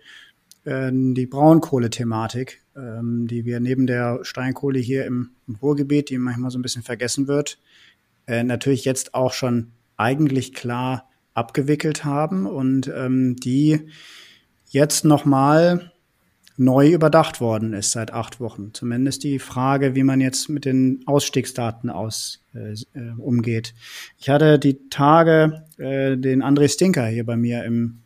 äh, 0.65 0.91
die 0.91 1.27
Braunkohlethematik, 1.27 2.61
ähm, 2.75 3.27
die 3.27 3.45
wir 3.45 3.59
neben 3.59 3.87
der 3.87 4.19
Steinkohle 4.23 4.79
hier 4.79 5.05
im 5.05 5.29
Ruhrgebiet, 5.61 6.09
die 6.09 6.17
manchmal 6.17 6.51
so 6.51 6.59
ein 6.59 6.63
bisschen 6.63 6.83
vergessen 6.83 7.27
wird, 7.27 7.59
äh, 8.27 8.43
natürlich 8.43 8.85
jetzt 8.85 9.13
auch 9.13 9.33
schon 9.33 9.71
eigentlich 9.97 10.53
klar 10.53 11.09
abgewickelt 11.33 12.05
haben 12.05 12.45
und 12.45 12.87
ähm, 12.87 13.35
die 13.35 13.87
jetzt 14.69 15.05
nochmal 15.05 15.91
neu 16.57 16.89
überdacht 16.93 17.41
worden 17.41 17.73
ist 17.73 17.91
seit 17.91 18.13
acht 18.13 18.39
Wochen. 18.39 18.73
Zumindest 18.73 19.23
die 19.23 19.39
Frage, 19.39 19.93
wie 19.93 20.03
man 20.03 20.21
jetzt 20.21 20.47
mit 20.49 20.63
den 20.63 21.03
Ausstiegsdaten 21.05 21.89
aus, 21.89 22.43
äh, 22.53 22.73
äh 22.97 23.11
umgeht. 23.17 23.73
Ich 24.17 24.29
hatte 24.29 24.57
die 24.57 24.89
Tage 24.89 25.65
äh, 25.77 26.15
den 26.17 26.41
André 26.41 26.69
Stinker 26.69 27.07
hier 27.07 27.25
bei 27.25 27.35
mir 27.35 27.65
im 27.65 28.01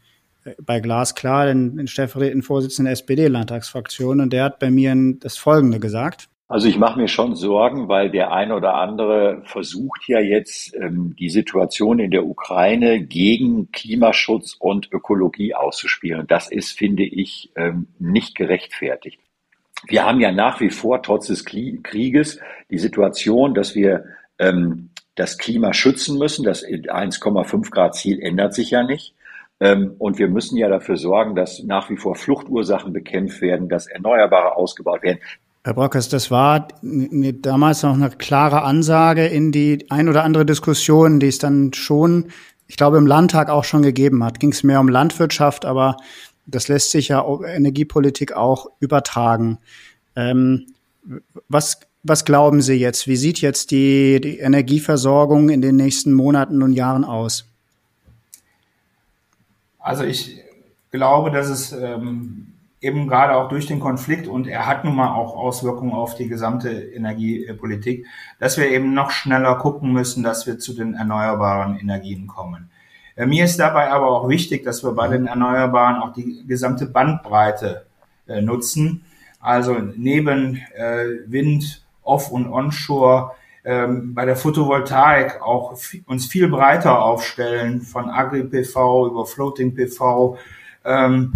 bei 0.62 0.80
Glasklar, 0.80 1.48
den, 1.48 1.78
den 1.78 1.88
stellvertretenden 1.88 2.44
Vorsitzenden 2.44 2.86
der 2.86 2.94
SPD-Landtagsfraktion, 2.94 4.22
und 4.22 4.34
der 4.34 4.46
hat 4.46 4.60
bei 4.60 4.72
mir 4.72 4.96
das 5.20 5.38
Folgende 5.38 5.80
gesagt. 5.80 6.30
Also 6.52 6.68
ich 6.68 6.80
mache 6.80 7.00
mir 7.00 7.08
schon 7.08 7.36
Sorgen, 7.36 7.90
weil 7.90 8.10
der 8.10 8.32
ein 8.32 8.52
oder 8.52 8.74
andere 8.74 9.44
versucht 9.46 10.08
ja 10.08 10.20
jetzt 10.20 10.76
ähm, 10.76 11.16
die 11.16 11.30
Situation 11.30 12.00
in 12.00 12.10
der 12.10 12.26
Ukraine 12.26 13.06
gegen 13.06 13.72
Klimaschutz 13.72 14.56
und 14.58 14.92
Ökologie 14.92 15.54
auszuspielen. 15.54 16.26
Das 16.26 16.50
ist, 16.52 16.76
finde 16.76 17.04
ich, 17.04 17.52
ähm, 17.56 17.90
nicht 18.00 18.34
gerechtfertigt. 18.34 19.20
Wir 19.86 20.04
haben 20.04 20.20
ja 20.20 20.32
nach 20.32 20.60
wie 20.60 20.72
vor 20.72 21.04
trotz 21.04 21.28
des 21.28 21.46
Krieges 21.46 22.40
die 22.72 22.80
Situation, 22.80 23.54
dass 23.54 23.76
wir 23.76 24.06
ähm, 24.40 24.90
das 25.14 25.38
Klima 25.38 25.72
schützen 25.74 26.18
müssen. 26.18 26.44
Das 26.44 26.66
1,5 26.66 27.70
Grad 27.70 27.94
Ziel 27.94 28.20
ändert 28.22 28.56
sich 28.56 28.72
ja 28.72 28.84
nicht. 28.84 29.14
Und 29.62 30.18
wir 30.18 30.30
müssen 30.30 30.56
ja 30.56 30.70
dafür 30.70 30.96
sorgen, 30.96 31.36
dass 31.36 31.62
nach 31.64 31.90
wie 31.90 31.98
vor 31.98 32.16
Fluchtursachen 32.16 32.94
bekämpft 32.94 33.42
werden, 33.42 33.68
dass 33.68 33.88
Erneuerbare 33.88 34.56
ausgebaut 34.56 35.04
werden. 35.04 35.20
Herr 35.64 35.74
Brockers, 35.74 36.08
das 36.08 36.32
war 36.32 36.70
damals 36.82 37.84
noch 37.84 37.94
eine 37.94 38.10
klare 38.12 38.62
Ansage 38.62 39.28
in 39.28 39.52
die 39.52 39.86
ein 39.90 40.08
oder 40.08 40.24
andere 40.24 40.46
Diskussion, 40.46 41.20
die 41.20 41.28
es 41.28 41.38
dann 41.38 41.74
schon, 41.74 42.30
ich 42.68 42.78
glaube, 42.78 42.98
im 42.98 43.06
Landtag 43.06 43.50
auch 43.50 43.66
schon 43.66 43.82
gegeben 43.82 44.24
hat. 44.24 44.40
Ging 44.40 44.52
es 44.54 44.64
mehr 44.64 44.80
um 44.80 44.88
Landwirtschaft, 44.88 45.66
aber 45.66 45.98
das 46.46 46.70
lässt 46.70 46.92
sich 46.92 47.10
ja 47.10 47.26
Energiepolitik 47.44 48.34
auch 48.34 48.68
übertragen. 48.80 49.60
Ähm, 50.16 50.68
was, 51.50 51.82
was 52.04 52.24
glauben 52.24 52.62
Sie 52.62 52.76
jetzt? 52.76 53.08
Wie 53.08 53.18
sieht 53.18 53.42
jetzt 53.42 53.72
die, 53.72 54.22
die 54.22 54.40
Energieversorgung 54.40 55.50
in 55.50 55.62
den 55.62 55.76
nächsten 55.76 56.14
Monaten 56.14 56.64
und 56.64 56.74
Jahren 56.74 57.04
aus? 57.04 57.46
Also 59.80 60.04
ich 60.04 60.40
glaube, 60.92 61.32
dass 61.32 61.50
es 61.50 61.72
ähm, 61.74 62.54
eben 62.82 63.08
gerade 63.08 63.36
auch 63.36 63.50
durch 63.50 63.66
den 63.66 63.80
Konflikt 63.80 64.28
und 64.28 64.48
er 64.48 64.66
hat 64.66 64.86
nun 64.86 64.96
mal 64.96 65.14
auch 65.14 65.36
Auswirkungen 65.36 65.94
auf 65.94 66.16
die 66.16 66.28
gesamte 66.28 66.70
Energiepolitik, 66.70 68.06
dass 68.40 68.58
wir 68.58 68.70
eben 68.70 68.94
noch 68.94 69.12
schneller 69.12 69.56
gucken 69.56 69.92
müssen, 69.92 70.24
dass 70.24 70.48
wir 70.48 70.60
zu 70.60 70.74
den 70.74 70.94
erneuerbaren 70.94 71.78
Energien 71.78 72.28
kommen. 72.28 72.70
Äh, 73.16 73.26
mir 73.26 73.44
ist 73.44 73.60
dabei 73.60 73.92
aber 73.92 74.10
auch 74.10 74.30
wichtig, 74.30 74.64
dass 74.64 74.84
wir 74.84 74.94
bei 74.94 75.08
den 75.10 75.28
Erneuerbaren 75.28 75.98
auch 75.98 76.14
die 76.14 76.46
gesamte 76.48 76.86
Bandbreite 76.86 77.86
äh, 78.28 78.42
nutzen. 78.42 79.04
Also 79.42 79.78
neben 79.96 80.62
äh, 80.76 81.06
Wind, 81.28 81.84
Off- 82.04 82.32
und 82.32 82.48
Onshore 82.48 83.32
ähm, 83.66 84.14
bei 84.14 84.26
der 84.26 84.38
Photovoltaik 84.38 85.42
auch 85.42 85.78
uns 86.06 86.26
viel 86.28 86.48
breiter 86.48 87.02
aufstellen, 87.02 87.82
von 87.82 88.10
Agri-PV 88.10 89.08
über 89.08 89.26
Floating-PV, 89.26 90.38
ähm, 90.86 91.34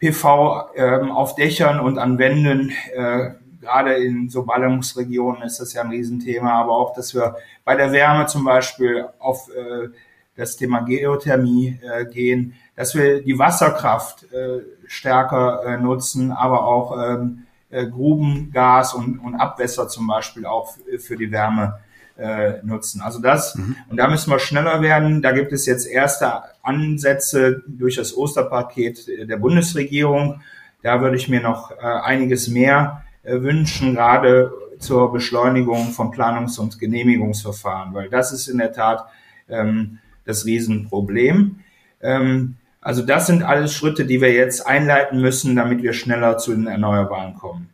PV 0.00 0.70
ähm, 0.74 1.10
auf 1.10 1.34
Dächern 1.34 1.78
und 1.78 1.98
an 1.98 2.18
Wänden, 2.18 2.72
äh, 2.94 3.30
gerade 3.60 3.94
in 3.94 4.30
so 4.30 4.44
Ballungsregionen 4.44 5.42
ist 5.42 5.60
das 5.60 5.74
ja 5.74 5.82
ein 5.82 5.90
Riesenthema, 5.90 6.52
aber 6.52 6.72
auch, 6.72 6.94
dass 6.94 7.14
wir 7.14 7.36
bei 7.64 7.76
der 7.76 7.92
Wärme 7.92 8.26
zum 8.26 8.44
Beispiel 8.44 9.06
auf 9.18 9.48
äh, 9.50 9.88
das 10.36 10.56
Thema 10.56 10.80
Geothermie 10.80 11.78
äh, 11.82 12.06
gehen, 12.06 12.54
dass 12.74 12.94
wir 12.94 13.22
die 13.22 13.38
Wasserkraft 13.38 14.24
äh, 14.32 14.60
stärker 14.86 15.64
äh, 15.64 15.76
nutzen, 15.76 16.32
aber 16.32 16.64
auch 16.64 16.96
ähm, 16.98 17.46
äh, 17.68 17.86
Grubengas 17.86 18.94
und, 18.94 19.18
und 19.18 19.34
Abwässer 19.34 19.88
zum 19.88 20.06
Beispiel 20.06 20.46
auch 20.46 20.74
für 20.98 21.16
die 21.16 21.30
Wärme 21.30 21.78
äh, 22.20 22.60
nutzen. 22.62 23.00
Also 23.00 23.20
das, 23.20 23.54
mhm. 23.54 23.76
und 23.88 23.96
da 23.96 24.08
müssen 24.08 24.30
wir 24.30 24.38
schneller 24.38 24.82
werden. 24.82 25.22
Da 25.22 25.32
gibt 25.32 25.52
es 25.52 25.66
jetzt 25.66 25.86
erste 25.86 26.42
Ansätze 26.62 27.62
durch 27.66 27.96
das 27.96 28.16
Osterpaket 28.16 29.08
der 29.28 29.36
Bundesregierung. 29.38 30.42
Da 30.82 31.00
würde 31.00 31.16
ich 31.16 31.28
mir 31.28 31.40
noch 31.40 31.70
äh, 31.70 31.76
einiges 31.82 32.48
mehr 32.48 33.04
äh, 33.22 33.40
wünschen, 33.40 33.94
gerade 33.94 34.52
zur 34.78 35.12
Beschleunigung 35.12 35.90
von 35.90 36.10
Planungs- 36.10 36.58
und 36.58 36.78
Genehmigungsverfahren, 36.78 37.92
weil 37.94 38.08
das 38.08 38.32
ist 38.32 38.48
in 38.48 38.58
der 38.58 38.72
Tat 38.72 39.06
ähm, 39.48 39.98
das 40.24 40.44
Riesenproblem. 40.44 41.60
Ähm, 42.00 42.56
also 42.80 43.02
das 43.02 43.26
sind 43.26 43.42
alles 43.42 43.74
Schritte, 43.74 44.06
die 44.06 44.20
wir 44.20 44.32
jetzt 44.32 44.66
einleiten 44.66 45.20
müssen, 45.20 45.54
damit 45.54 45.82
wir 45.82 45.92
schneller 45.92 46.38
zu 46.38 46.52
den 46.52 46.66
Erneuerbaren 46.66 47.34
kommen. 47.34 47.68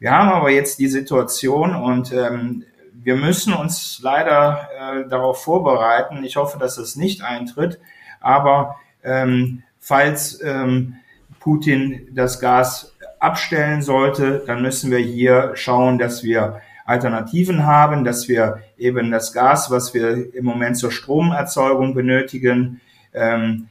Wir 0.00 0.12
haben 0.12 0.30
aber 0.30 0.50
jetzt 0.50 0.78
die 0.78 0.88
Situation 0.88 1.74
und 1.74 2.12
ähm, 2.12 2.64
wir 3.02 3.16
müssen 3.16 3.52
uns 3.52 4.00
leider 4.02 4.68
äh, 4.78 5.08
darauf 5.08 5.42
vorbereiten. 5.42 6.24
Ich 6.24 6.36
hoffe, 6.36 6.58
dass 6.58 6.78
es 6.78 6.96
nicht 6.96 7.22
eintritt. 7.22 7.78
Aber 8.20 8.76
ähm, 9.04 9.62
falls 9.78 10.40
ähm, 10.42 10.96
Putin 11.38 12.08
das 12.12 12.40
Gas 12.40 12.96
abstellen 13.20 13.82
sollte, 13.82 14.42
dann 14.46 14.62
müssen 14.62 14.90
wir 14.90 14.98
hier 14.98 15.52
schauen, 15.54 15.98
dass 15.98 16.22
wir 16.22 16.60
Alternativen 16.84 17.66
haben, 17.66 18.04
dass 18.04 18.28
wir 18.28 18.62
eben 18.76 19.10
das 19.10 19.32
Gas, 19.32 19.70
was 19.70 19.92
wir 19.94 20.34
im 20.34 20.44
Moment 20.44 20.76
zur 20.78 20.90
Stromerzeugung 20.90 21.94
benötigen, 21.94 22.80
ähm, 23.12 23.68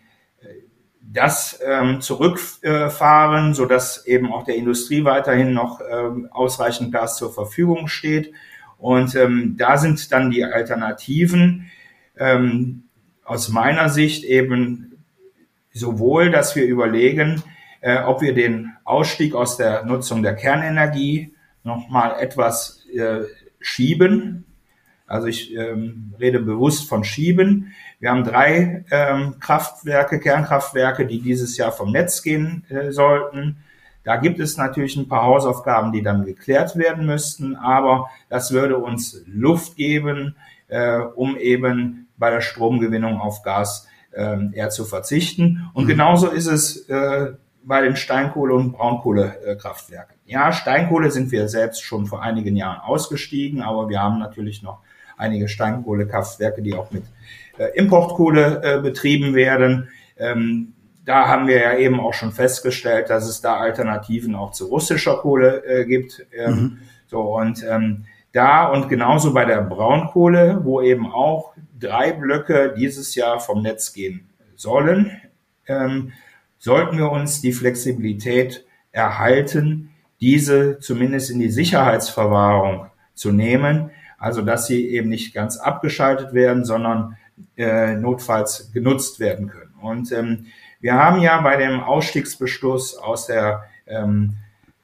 das 1.02 1.60
ähm, 1.66 2.02
zurückfahren, 2.02 3.54
so 3.54 3.66
dass 3.66 4.06
eben 4.06 4.32
auch 4.32 4.44
der 4.44 4.56
Industrie 4.56 5.06
weiterhin 5.06 5.54
noch 5.54 5.80
ähm, 5.90 6.28
ausreichend 6.32 6.92
Gas 6.92 7.18
zur 7.18 7.34
Verfügung 7.34 7.88
steht. 7.88 8.34
Und 8.78 9.16
ähm, 9.16 9.56
da 9.58 9.78
sind 9.78 10.12
dann 10.12 10.30
die 10.30 10.44
Alternativen 10.44 11.70
ähm, 12.18 12.84
aus 13.24 13.50
meiner 13.50 13.90
Sicht 13.90 14.24
eben 14.24 15.04
sowohl, 15.74 16.32
dass 16.32 16.56
wir 16.56 16.66
überlegen, 16.66 17.44
äh, 17.82 18.00
ob 18.00 18.22
wir 18.22 18.34
den 18.34 18.74
Ausstieg 18.84 19.36
aus 19.36 19.58
der 19.58 19.86
Nutzung 19.86 20.24
der 20.24 20.36
Kernenergie 20.36 21.34
nochmal 21.64 22.20
etwas 22.20 22.86
äh, 22.94 23.22
schieben. 23.60 24.46
Also 25.06 25.28
ich 25.28 25.56
ähm, 25.56 26.14
rede 26.20 26.40
bewusst 26.40 26.88
von 26.88 27.04
schieben. 27.04 27.74
Wir 28.00 28.12
haben 28.12 28.24
drei 28.24 28.86
ähm, 28.92 29.40
Kraftwerke, 29.40 30.20
Kernkraftwerke, 30.20 31.06
die 31.06 31.22
dieses 31.22 31.58
Jahr 31.58 31.72
vom 31.72 31.92
Netz 31.92 32.22
gehen 32.24 32.66
äh, 32.70 32.92
sollten. 32.92 33.58
Da 34.08 34.16
gibt 34.16 34.40
es 34.40 34.56
natürlich 34.56 34.96
ein 34.96 35.10
paar 35.10 35.24
Hausaufgaben, 35.24 35.92
die 35.92 36.02
dann 36.02 36.24
geklärt 36.24 36.78
werden 36.78 37.06
müssten, 37.06 37.58
aber 37.58 38.10
das 38.30 38.54
würde 38.54 38.78
uns 38.78 39.22
Luft 39.28 39.76
geben, 39.76 40.38
äh, 40.70 41.00
um 41.00 41.36
eben 41.36 42.08
bei 42.16 42.30
der 42.30 42.40
Stromgewinnung 42.40 43.20
auf 43.20 43.44
Gas 43.44 43.86
äh, 44.12 44.38
eher 44.54 44.70
zu 44.70 44.86
verzichten. 44.86 45.70
Und 45.74 45.84
mhm. 45.84 45.88
genauso 45.90 46.30
ist 46.30 46.48
es 46.48 46.88
äh, 46.88 47.34
bei 47.66 47.82
den 47.82 47.98
Steinkohle- 47.98 48.54
und 48.54 48.72
Braunkohlekraftwerken. 48.72 50.16
Ja, 50.26 50.54
Steinkohle 50.54 51.12
sind 51.12 51.34
wir 51.34 51.50
selbst 51.50 51.84
schon 51.84 52.06
vor 52.06 52.24
einigen 52.24 52.56
Jahren 52.56 52.80
ausgestiegen, 52.80 53.62
aber 53.62 53.90
wir 53.90 54.02
haben 54.02 54.20
natürlich 54.20 54.64
noch 54.64 54.80
einige 55.18 55.50
Steinkohlekraftwerke, 55.50 56.62
die 56.62 56.76
auch 56.76 56.92
mit 56.92 57.04
äh, 57.58 57.78
Importkohle 57.78 58.62
äh, 58.64 58.82
betrieben 58.82 59.36
werden. 59.36 59.90
Ähm, 60.18 60.76
da 61.08 61.30
haben 61.30 61.48
wir 61.48 61.62
ja 61.62 61.78
eben 61.78 62.02
auch 62.02 62.14
schon 62.14 62.34
festgestellt, 62.34 63.10
dass 63.10 63.30
es 63.30 63.40
da 63.40 63.56
Alternativen 63.56 64.36
auch 64.36 64.52
zu 64.52 64.66
russischer 64.66 65.16
Kohle 65.16 65.64
äh, 65.66 65.86
gibt. 65.86 66.28
Ähm, 66.34 66.54
mhm. 66.54 66.78
So 67.08 67.22
und 67.38 67.64
ähm, 67.64 68.04
da 68.34 68.66
und 68.66 68.90
genauso 68.90 69.34
bei 69.34 69.46
der 69.46 69.62
Braunkohle, 69.62 70.60
wo 70.64 70.82
eben 70.82 71.10
auch 71.10 71.54
drei 71.80 72.12
Blöcke 72.12 72.76
dieses 72.78 73.16
Jahr 73.16 73.40
vom 73.40 73.62
Netz 73.62 73.94
gehen 73.94 74.28
sollen, 74.58 75.22
ähm, 75.66 76.12
sollten 76.58 76.98
wir 76.98 77.10
uns 77.10 77.40
die 77.40 77.54
Flexibilität 77.54 78.66
erhalten, 78.92 79.92
diese 80.20 80.80
zumindest 80.80 81.32
in 81.32 81.40
die 81.40 81.52
Sicherheitsverwahrung 81.52 82.88
zu 83.14 83.32
nehmen, 83.32 83.92
also 84.18 84.42
dass 84.42 84.68
sie 84.68 84.90
eben 84.90 85.08
nicht 85.08 85.34
ganz 85.34 85.56
abgeschaltet 85.56 86.34
werden, 86.34 86.66
sondern 86.66 87.16
äh, 87.56 87.96
notfalls 87.96 88.74
genutzt 88.74 89.22
werden 89.22 89.48
können. 89.48 89.74
Und 89.82 90.12
ähm, 90.12 90.48
wir 90.80 90.94
haben 90.94 91.22
ja 91.22 91.42
bei 91.42 91.58
dem 91.58 91.80
Ausstiegsbeschluss 91.82 92.98
aus 92.98 93.28
der 93.28 93.64
ähm, 93.88 94.36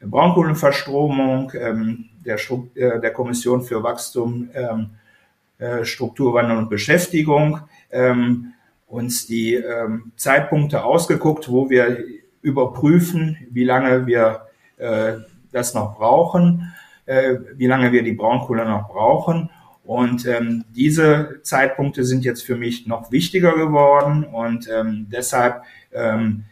Braunkohlenverstromung 0.02 1.52
ähm, 1.56 2.10
der, 2.26 2.38
äh, 2.76 3.00
der 3.00 3.12
Kommission 3.12 3.62
für 3.62 3.84
Wachstum, 3.84 4.50
ähm, 4.54 4.92
äh, 5.60 5.86
Strukturwandel 5.86 6.58
und 6.58 6.70
Beschäftigung 6.70 7.62
ähm, 7.92 8.54
uns 8.88 9.26
die 9.26 9.56
ähm, 9.56 10.12
Zeitpunkte 10.16 10.84
ausgeguckt, 10.84 11.50
wo 11.50 11.70
wir 11.70 12.04
überprüfen, 12.42 13.38
wie 13.50 13.64
lange 13.64 14.06
wir 14.06 14.48
äh, 14.78 15.14
das 15.52 15.74
noch 15.74 15.98
brauchen, 15.98 16.74
äh, 17.06 17.36
wie 17.56 17.68
lange 17.68 17.92
wir 17.92 18.04
die 18.04 18.14
Braunkohle 18.14 18.66
noch 18.66 18.90
brauchen. 18.90 19.50
Und 19.84 20.26
ähm, 20.26 20.64
diese 20.74 21.40
Zeitpunkte 21.44 22.06
sind 22.06 22.24
jetzt 22.24 22.44
für 22.44 22.56
mich 22.56 22.88
noch 22.88 23.12
wichtiger 23.12 23.54
geworden 23.54 24.24
und 24.24 24.70
ähm, 24.70 25.08
deshalb 25.12 25.64
ähm, 25.92 26.46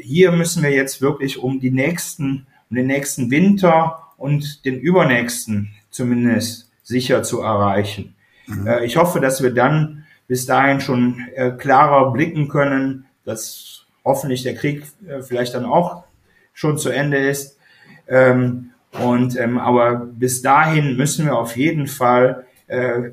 hier 0.00 0.32
müssen 0.32 0.62
wir 0.62 0.70
jetzt 0.70 1.00
wirklich 1.00 1.38
um 1.38 1.60
die 1.60 1.70
nächsten, 1.70 2.46
um 2.70 2.76
den 2.76 2.86
nächsten 2.86 3.30
Winter 3.30 4.02
und 4.16 4.64
den 4.64 4.78
übernächsten 4.78 5.70
zumindest 5.90 6.70
sicher 6.82 7.22
zu 7.22 7.40
erreichen. 7.40 8.14
Mhm. 8.46 8.66
Äh, 8.66 8.84
ich 8.84 8.96
hoffe, 8.96 9.20
dass 9.20 9.42
wir 9.42 9.52
dann 9.52 10.04
bis 10.26 10.46
dahin 10.46 10.80
schon 10.80 11.24
äh, 11.34 11.50
klarer 11.52 12.12
blicken 12.12 12.48
können, 12.48 13.06
dass 13.24 13.86
hoffentlich 14.04 14.42
der 14.42 14.54
Krieg 14.54 14.84
äh, 15.06 15.22
vielleicht 15.22 15.54
dann 15.54 15.64
auch 15.64 16.04
schon 16.52 16.78
zu 16.78 16.90
Ende 16.90 17.18
ist. 17.18 17.58
Ähm, 18.06 18.70
und 18.92 19.38
ähm, 19.38 19.58
aber 19.58 19.96
bis 19.96 20.42
dahin 20.42 20.96
müssen 20.96 21.26
wir 21.26 21.36
auf 21.36 21.56
jeden 21.56 21.86
Fall 21.86 22.46
äh, 22.68 23.10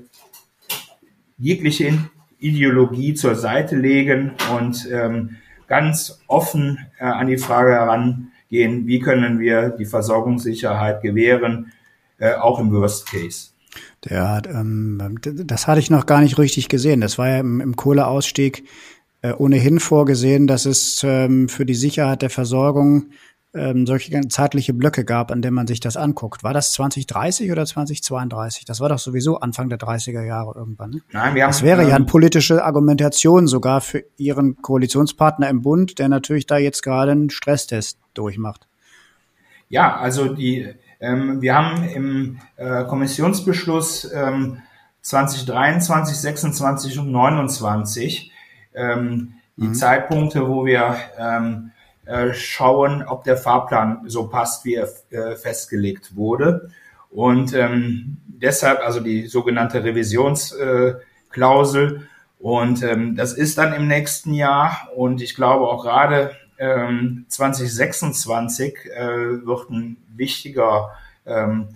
jegliche 1.38 1.98
Ideologie 2.40 3.14
zur 3.14 3.36
Seite 3.36 3.76
legen 3.76 4.32
und 4.56 4.88
ähm, 4.92 5.38
ganz 5.68 6.22
offen 6.28 6.80
äh, 7.00 7.06
an 7.06 7.28
die 7.28 7.38
Frage 7.38 7.72
herangehen, 7.72 8.88
wie 8.88 9.00
können 9.00 9.40
wir 9.40 9.70
die 9.70 9.86
Versorgungssicherheit 9.86 11.02
gewähren, 11.02 11.72
äh, 12.20 12.34
auch 12.36 12.60
im 12.60 12.72
Worst 12.72 13.08
Case. 13.10 13.50
Der 14.06 14.42
ähm, 14.48 15.20
das 15.24 15.68
hatte 15.68 15.80
ich 15.80 15.90
noch 15.90 16.06
gar 16.06 16.22
nicht 16.22 16.38
richtig 16.38 16.70
gesehen. 16.70 17.02
Das 17.02 17.18
war 17.18 17.28
ja 17.28 17.40
im, 17.40 17.60
im 17.60 17.76
Kohleausstieg 17.76 18.64
äh, 19.22 19.34
ohnehin 19.34 19.80
vorgesehen, 19.80 20.48
dass 20.48 20.66
es 20.66 21.02
ähm, 21.04 21.50
für 21.50 21.66
die 21.66 21.74
Sicherheit 21.74 22.22
der 22.22 22.30
Versorgung 22.30 23.08
ähm, 23.56 23.88
solche 23.88 24.28
zeitliche 24.28 24.74
Blöcke 24.74 25.06
gab, 25.06 25.32
an 25.32 25.42
denen 25.42 25.56
man 25.56 25.68
sich 25.68 25.80
das 25.80 25.98
anguckt. 25.98 26.44
War 26.44 26.54
das 26.54 26.72
2030 26.74 27.52
oder 27.52 27.66
2032? 27.66 28.66
Das 28.66 28.80
war 28.80 28.90
doch 28.90 29.00
sowieso 29.00 29.40
Anfang 29.40 29.70
der 29.70 29.80
30er 29.80 30.24
Jahre 30.24 30.54
irgendwann. 30.56 30.92
Ne? 30.92 31.02
Nein, 31.12 31.36
wir 31.36 31.44
haben, 31.44 31.50
das 31.50 31.64
wäre 31.64 31.84
ähm, 31.84 31.90
ja 31.90 31.96
eine 31.96 32.06
politische 32.06 32.64
Argumentation 32.64 33.48
sogar 33.48 33.82
für 33.82 34.04
Ihren 34.18 34.62
Koalitionspartner 34.62 35.50
im 35.50 35.62
Bund, 35.62 36.00
der 36.00 36.10
natürlich 36.10 36.46
da 36.46 36.58
jetzt 36.58 36.84
gerade 36.84 37.12
einen 37.12 37.30
Stresstest 37.30 38.00
durchmacht. 38.14 38.68
Ja, 39.70 39.96
also 39.96 40.34
die, 40.34 40.68
ähm, 41.00 41.42
wir 41.42 41.56
haben 41.56 41.84
im 41.84 42.40
äh, 42.58 42.84
Kommissionsbeschluss 42.84 44.12
ähm, 44.14 44.62
2023, 45.02 46.18
26 46.18 47.00
und 47.00 47.12
29 47.12 48.32
ähm, 48.74 49.34
die 49.58 49.68
mhm. 49.68 49.74
Zeitpunkte, 49.74 50.48
wo 50.48 50.66
wir 50.66 50.96
ähm, 51.18 51.72
äh, 52.06 52.34
schauen, 52.34 53.04
ob 53.04 53.24
der 53.24 53.38
Fahrplan 53.38 54.02
so 54.06 54.28
passt, 54.28 54.66
wie 54.66 54.76
er 54.76 54.90
äh, 55.10 55.36
festgelegt 55.36 56.16
wurde. 56.16 56.70
Und 57.10 57.54
ähm, 57.54 58.18
deshalb 58.28 58.82
also 58.82 59.00
die 59.00 59.28
sogenannte 59.28 59.84
Revisionsklausel. 59.84 62.08
Und 62.40 62.84
ähm, 62.84 63.16
das 63.16 63.34
ist 63.34 63.58
dann 63.58 63.74
im 63.74 63.88
nächsten 63.88 64.34
Jahr. 64.34 64.90
Und 64.96 65.22
ich 65.22 65.36
glaube 65.36 65.68
auch 65.68 65.84
gerade 65.84 66.32
ähm, 66.58 67.26
2026 67.30 68.86
äh, 68.86 69.46
wird 69.46 69.70
ein 69.70 69.98
wichtiger 70.16 70.92
ähm, 71.26 71.70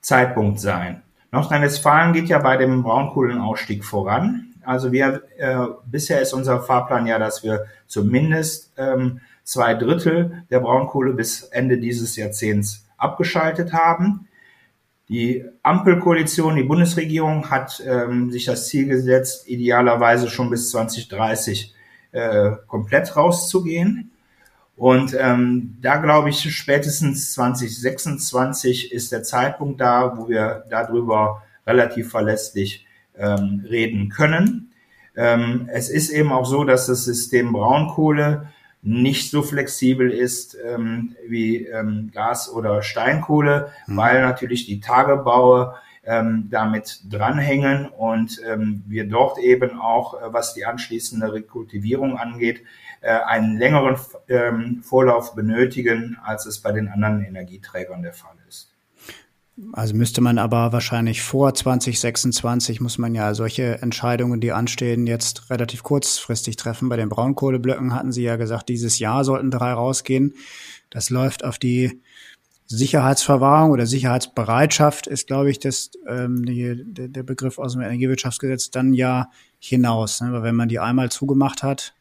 Zeitpunkt 0.00 0.60
sein. 0.60 1.02
Nordrhein-Westfalen 1.30 2.12
geht 2.12 2.28
ja 2.28 2.38
bei 2.38 2.56
dem 2.56 2.82
Braunkohlenausstieg 2.82 3.84
voran. 3.84 4.48
Also 4.64 4.92
wir 4.92 5.22
äh, 5.38 5.56
bisher 5.86 6.20
ist 6.20 6.34
unser 6.34 6.60
Fahrplan 6.60 7.06
ja, 7.06 7.18
dass 7.18 7.42
wir 7.42 7.66
zumindest 7.86 8.72
ähm, 8.76 9.20
zwei 9.44 9.74
Drittel 9.74 10.44
der 10.50 10.60
Braunkohle 10.60 11.12
bis 11.12 11.42
Ende 11.42 11.78
dieses 11.78 12.16
Jahrzehnts 12.16 12.86
abgeschaltet 12.96 13.72
haben. 13.72 14.28
Die 15.08 15.44
Ampelkoalition, 15.62 16.56
die 16.56 16.62
Bundesregierung 16.62 17.50
hat 17.50 17.82
ähm, 17.86 18.30
sich 18.30 18.46
das 18.46 18.68
Ziel 18.68 18.86
gesetzt, 18.86 19.48
idealerweise 19.48 20.28
schon 20.28 20.48
bis 20.48 20.70
2030 20.70 21.74
äh, 22.12 22.52
komplett 22.66 23.16
rauszugehen. 23.16 24.12
Und 24.76 25.14
ähm, 25.18 25.76
da 25.82 25.96
glaube 25.96 26.30
ich, 26.30 26.54
spätestens 26.56 27.32
2026 27.34 28.92
ist 28.92 29.12
der 29.12 29.22
Zeitpunkt 29.22 29.80
da, 29.80 30.16
wo 30.16 30.28
wir 30.28 30.64
darüber 30.70 31.42
relativ 31.66 32.10
verlässlich 32.10 32.86
ähm, 33.16 33.64
reden 33.68 34.08
können. 34.08 34.72
Ähm, 35.14 35.68
es 35.70 35.90
ist 35.90 36.10
eben 36.10 36.32
auch 36.32 36.46
so, 36.46 36.64
dass 36.64 36.86
das 36.86 37.04
System 37.04 37.52
Braunkohle 37.52 38.48
nicht 38.82 39.30
so 39.30 39.42
flexibel 39.42 40.10
ist 40.10 40.56
ähm, 40.62 41.16
wie 41.26 41.66
ähm, 41.66 42.10
Gas 42.12 42.52
oder 42.52 42.82
Steinkohle, 42.82 43.70
mhm. 43.86 43.96
weil 43.96 44.22
natürlich 44.22 44.66
die 44.66 44.80
Tagebaue 44.80 45.76
ähm, 46.04 46.48
damit 46.50 47.00
dranhängen 47.08 47.86
und 47.86 48.40
ähm, 48.44 48.82
wir 48.86 49.08
dort 49.08 49.38
eben 49.38 49.80
auch, 49.80 50.20
äh, 50.20 50.32
was 50.32 50.52
die 50.52 50.66
anschließende 50.66 51.32
Rekultivierung 51.32 52.18
angeht, 52.18 52.62
äh, 53.02 53.12
einen 53.12 53.56
längeren 53.56 53.96
ähm, 54.28 54.82
Vorlauf 54.82 55.36
benötigen, 55.36 56.18
als 56.24 56.46
es 56.46 56.60
bei 56.60 56.72
den 56.72 56.88
anderen 56.88 57.24
Energieträgern 57.24 58.02
der 58.02 58.14
Fall 58.14 58.34
ist. 58.48 58.71
Also 59.72 59.94
müsste 59.94 60.22
man 60.22 60.38
aber 60.38 60.72
wahrscheinlich 60.72 61.20
vor 61.20 61.54
2026 61.54 62.80
muss 62.80 62.96
man 62.96 63.14
ja 63.14 63.34
solche 63.34 63.82
Entscheidungen, 63.82 64.40
die 64.40 64.52
anstehen, 64.52 65.06
jetzt 65.06 65.50
relativ 65.50 65.82
kurzfristig 65.82 66.56
treffen. 66.56 66.88
Bei 66.88 66.96
den 66.96 67.10
Braunkohleblöcken 67.10 67.94
hatten 67.94 68.12
Sie 68.12 68.22
ja 68.22 68.36
gesagt, 68.36 68.70
dieses 68.70 68.98
Jahr 68.98 69.24
sollten 69.24 69.50
drei 69.50 69.72
rausgehen. 69.72 70.34
Das 70.88 71.10
läuft 71.10 71.44
auf 71.44 71.58
die 71.58 72.00
Sicherheitsverwahrung 72.66 73.70
oder 73.70 73.84
Sicherheitsbereitschaft 73.84 75.06
ist, 75.06 75.26
glaube 75.26 75.50
ich, 75.50 75.58
das, 75.58 75.90
ähm, 76.08 76.46
die, 76.46 76.82
der 76.86 77.22
Begriff 77.22 77.58
aus 77.58 77.74
dem 77.74 77.82
Energiewirtschaftsgesetz 77.82 78.70
dann 78.70 78.94
ja 78.94 79.30
hinaus. 79.58 80.22
Ne? 80.22 80.32
Weil 80.32 80.42
wenn 80.44 80.56
man 80.56 80.70
die 80.70 80.78
einmal 80.78 81.10
zugemacht 81.10 81.62
hat 81.62 81.94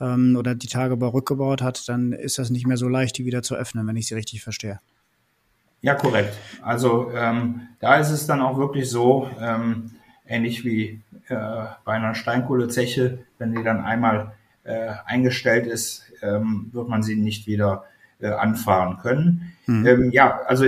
ähm, 0.00 0.34
oder 0.36 0.56
die 0.56 0.66
Tagebau 0.66 1.10
rückgebaut 1.10 1.62
hat, 1.62 1.88
dann 1.88 2.12
ist 2.12 2.38
das 2.38 2.50
nicht 2.50 2.66
mehr 2.66 2.76
so 2.76 2.88
leicht, 2.88 3.16
die 3.18 3.24
wieder 3.24 3.42
zu 3.42 3.54
öffnen, 3.54 3.86
wenn 3.86 3.94
ich 3.94 4.08
sie 4.08 4.14
richtig 4.14 4.42
verstehe. 4.42 4.80
Ja, 5.82 5.94
korrekt. 5.94 6.36
Also 6.62 7.10
ähm, 7.14 7.68
da 7.80 7.96
ist 7.96 8.10
es 8.10 8.26
dann 8.26 8.40
auch 8.40 8.58
wirklich 8.58 8.90
so, 8.90 9.30
ähm, 9.40 9.90
ähnlich 10.26 10.64
wie 10.64 11.00
äh, 11.28 11.36
bei 11.84 11.92
einer 11.92 12.14
Steinkohlezeche, 12.14 13.18
wenn 13.38 13.54
die 13.54 13.62
dann 13.62 13.84
einmal 13.84 14.32
äh, 14.64 14.90
eingestellt 15.04 15.66
ist, 15.66 16.04
ähm, 16.22 16.70
wird 16.72 16.88
man 16.88 17.02
sie 17.02 17.16
nicht 17.16 17.46
wieder 17.46 17.84
äh, 18.20 18.28
anfahren 18.28 18.98
können. 18.98 19.52
Mhm. 19.66 19.86
Ähm, 19.86 20.10
ja, 20.10 20.40
also 20.46 20.66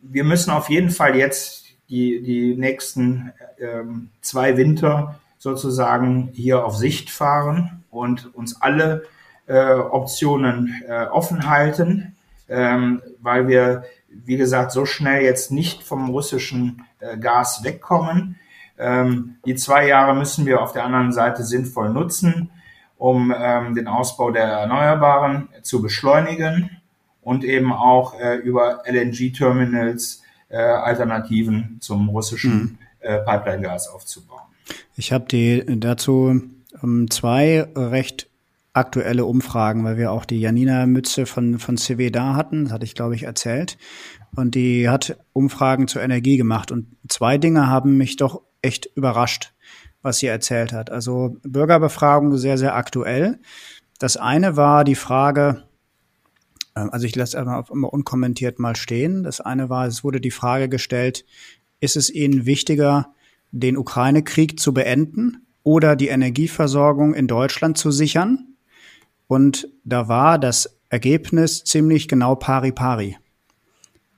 wir 0.00 0.24
müssen 0.24 0.50
auf 0.50 0.68
jeden 0.68 0.90
Fall 0.90 1.16
jetzt 1.16 1.74
die, 1.88 2.22
die 2.22 2.54
nächsten 2.54 3.32
ähm, 3.58 4.10
zwei 4.20 4.56
Winter 4.56 5.20
sozusagen 5.38 6.30
hier 6.32 6.64
auf 6.64 6.76
Sicht 6.76 7.10
fahren 7.10 7.84
und 7.90 8.32
uns 8.34 8.60
alle 8.60 9.04
äh, 9.46 9.74
Optionen 9.74 10.82
äh, 10.86 11.06
offen 11.06 11.48
halten 11.48 12.14
ähm, 12.52 13.02
weil 13.20 13.48
wir, 13.48 13.84
wie 14.24 14.36
gesagt, 14.36 14.72
so 14.72 14.86
schnell 14.86 15.22
jetzt 15.22 15.50
nicht 15.50 15.82
vom 15.82 16.10
russischen 16.10 16.84
äh, 17.00 17.16
Gas 17.18 17.64
wegkommen. 17.64 18.36
Ähm, 18.78 19.36
die 19.44 19.54
zwei 19.54 19.86
Jahre 19.86 20.14
müssen 20.14 20.46
wir 20.46 20.60
auf 20.60 20.72
der 20.72 20.84
anderen 20.84 21.12
Seite 21.12 21.44
sinnvoll 21.44 21.90
nutzen, 21.90 22.50
um 22.98 23.34
ähm, 23.36 23.74
den 23.74 23.88
Ausbau 23.88 24.30
der 24.30 24.44
Erneuerbaren 24.44 25.48
zu 25.62 25.82
beschleunigen 25.82 26.70
und 27.20 27.44
eben 27.44 27.72
auch 27.72 28.18
äh, 28.18 28.36
über 28.36 28.82
LNG-Terminals 28.86 30.22
äh, 30.48 30.56
Alternativen 30.56 31.78
zum 31.80 32.08
russischen 32.08 32.60
mhm. 32.60 32.78
äh, 33.00 33.18
Pipeline-Gas 33.18 33.88
aufzubauen. 33.88 34.42
Ich 34.96 35.12
habe 35.12 35.24
die 35.26 35.64
dazu 35.80 36.42
ähm, 36.82 37.10
zwei 37.10 37.68
recht 37.74 38.28
aktuelle 38.72 39.26
Umfragen, 39.26 39.84
weil 39.84 39.98
wir 39.98 40.12
auch 40.12 40.24
die 40.24 40.40
Janina 40.40 40.86
Mütze 40.86 41.26
von, 41.26 41.58
von 41.58 41.76
CW 41.76 42.10
da 42.10 42.34
hatten, 42.34 42.64
das 42.64 42.72
hatte 42.72 42.84
ich, 42.84 42.94
glaube 42.94 43.14
ich, 43.14 43.24
erzählt. 43.24 43.76
Und 44.34 44.54
die 44.54 44.88
hat 44.88 45.18
Umfragen 45.32 45.88
zur 45.88 46.02
Energie 46.02 46.38
gemacht. 46.38 46.70
Und 46.72 46.86
zwei 47.08 47.36
Dinge 47.36 47.68
haben 47.68 47.98
mich 47.98 48.16
doch 48.16 48.42
echt 48.62 48.88
überrascht, 48.94 49.52
was 50.00 50.18
sie 50.18 50.26
erzählt 50.26 50.72
hat. 50.72 50.90
Also 50.90 51.36
Bürgerbefragung 51.42 52.36
sehr, 52.38 52.56
sehr 52.56 52.74
aktuell. 52.74 53.40
Das 53.98 54.16
eine 54.16 54.56
war 54.56 54.84
die 54.84 54.94
Frage, 54.94 55.64
ähm, 56.74 56.88
also 56.90 57.06
ich 57.06 57.14
lasse 57.14 57.38
einfach 57.38 57.70
immer 57.70 57.92
unkommentiert 57.92 58.58
mal 58.58 58.76
stehen. 58.76 59.22
Das 59.22 59.40
eine 59.40 59.68
war, 59.68 59.86
es 59.86 60.02
wurde 60.02 60.20
die 60.20 60.30
Frage 60.30 60.68
gestellt, 60.70 61.26
ist 61.80 61.96
es 61.96 62.08
Ihnen 62.08 62.46
wichtiger, 62.46 63.12
den 63.50 63.76
Ukraine-Krieg 63.76 64.58
zu 64.58 64.72
beenden 64.72 65.46
oder 65.62 65.94
die 65.94 66.08
Energieversorgung 66.08 67.12
in 67.12 67.26
Deutschland 67.26 67.76
zu 67.76 67.90
sichern? 67.90 68.51
Und 69.26 69.68
da 69.84 70.08
war 70.08 70.38
das 70.38 70.78
Ergebnis 70.88 71.64
ziemlich 71.64 72.08
genau 72.08 72.34
pari 72.34 72.72
pari. 72.72 73.16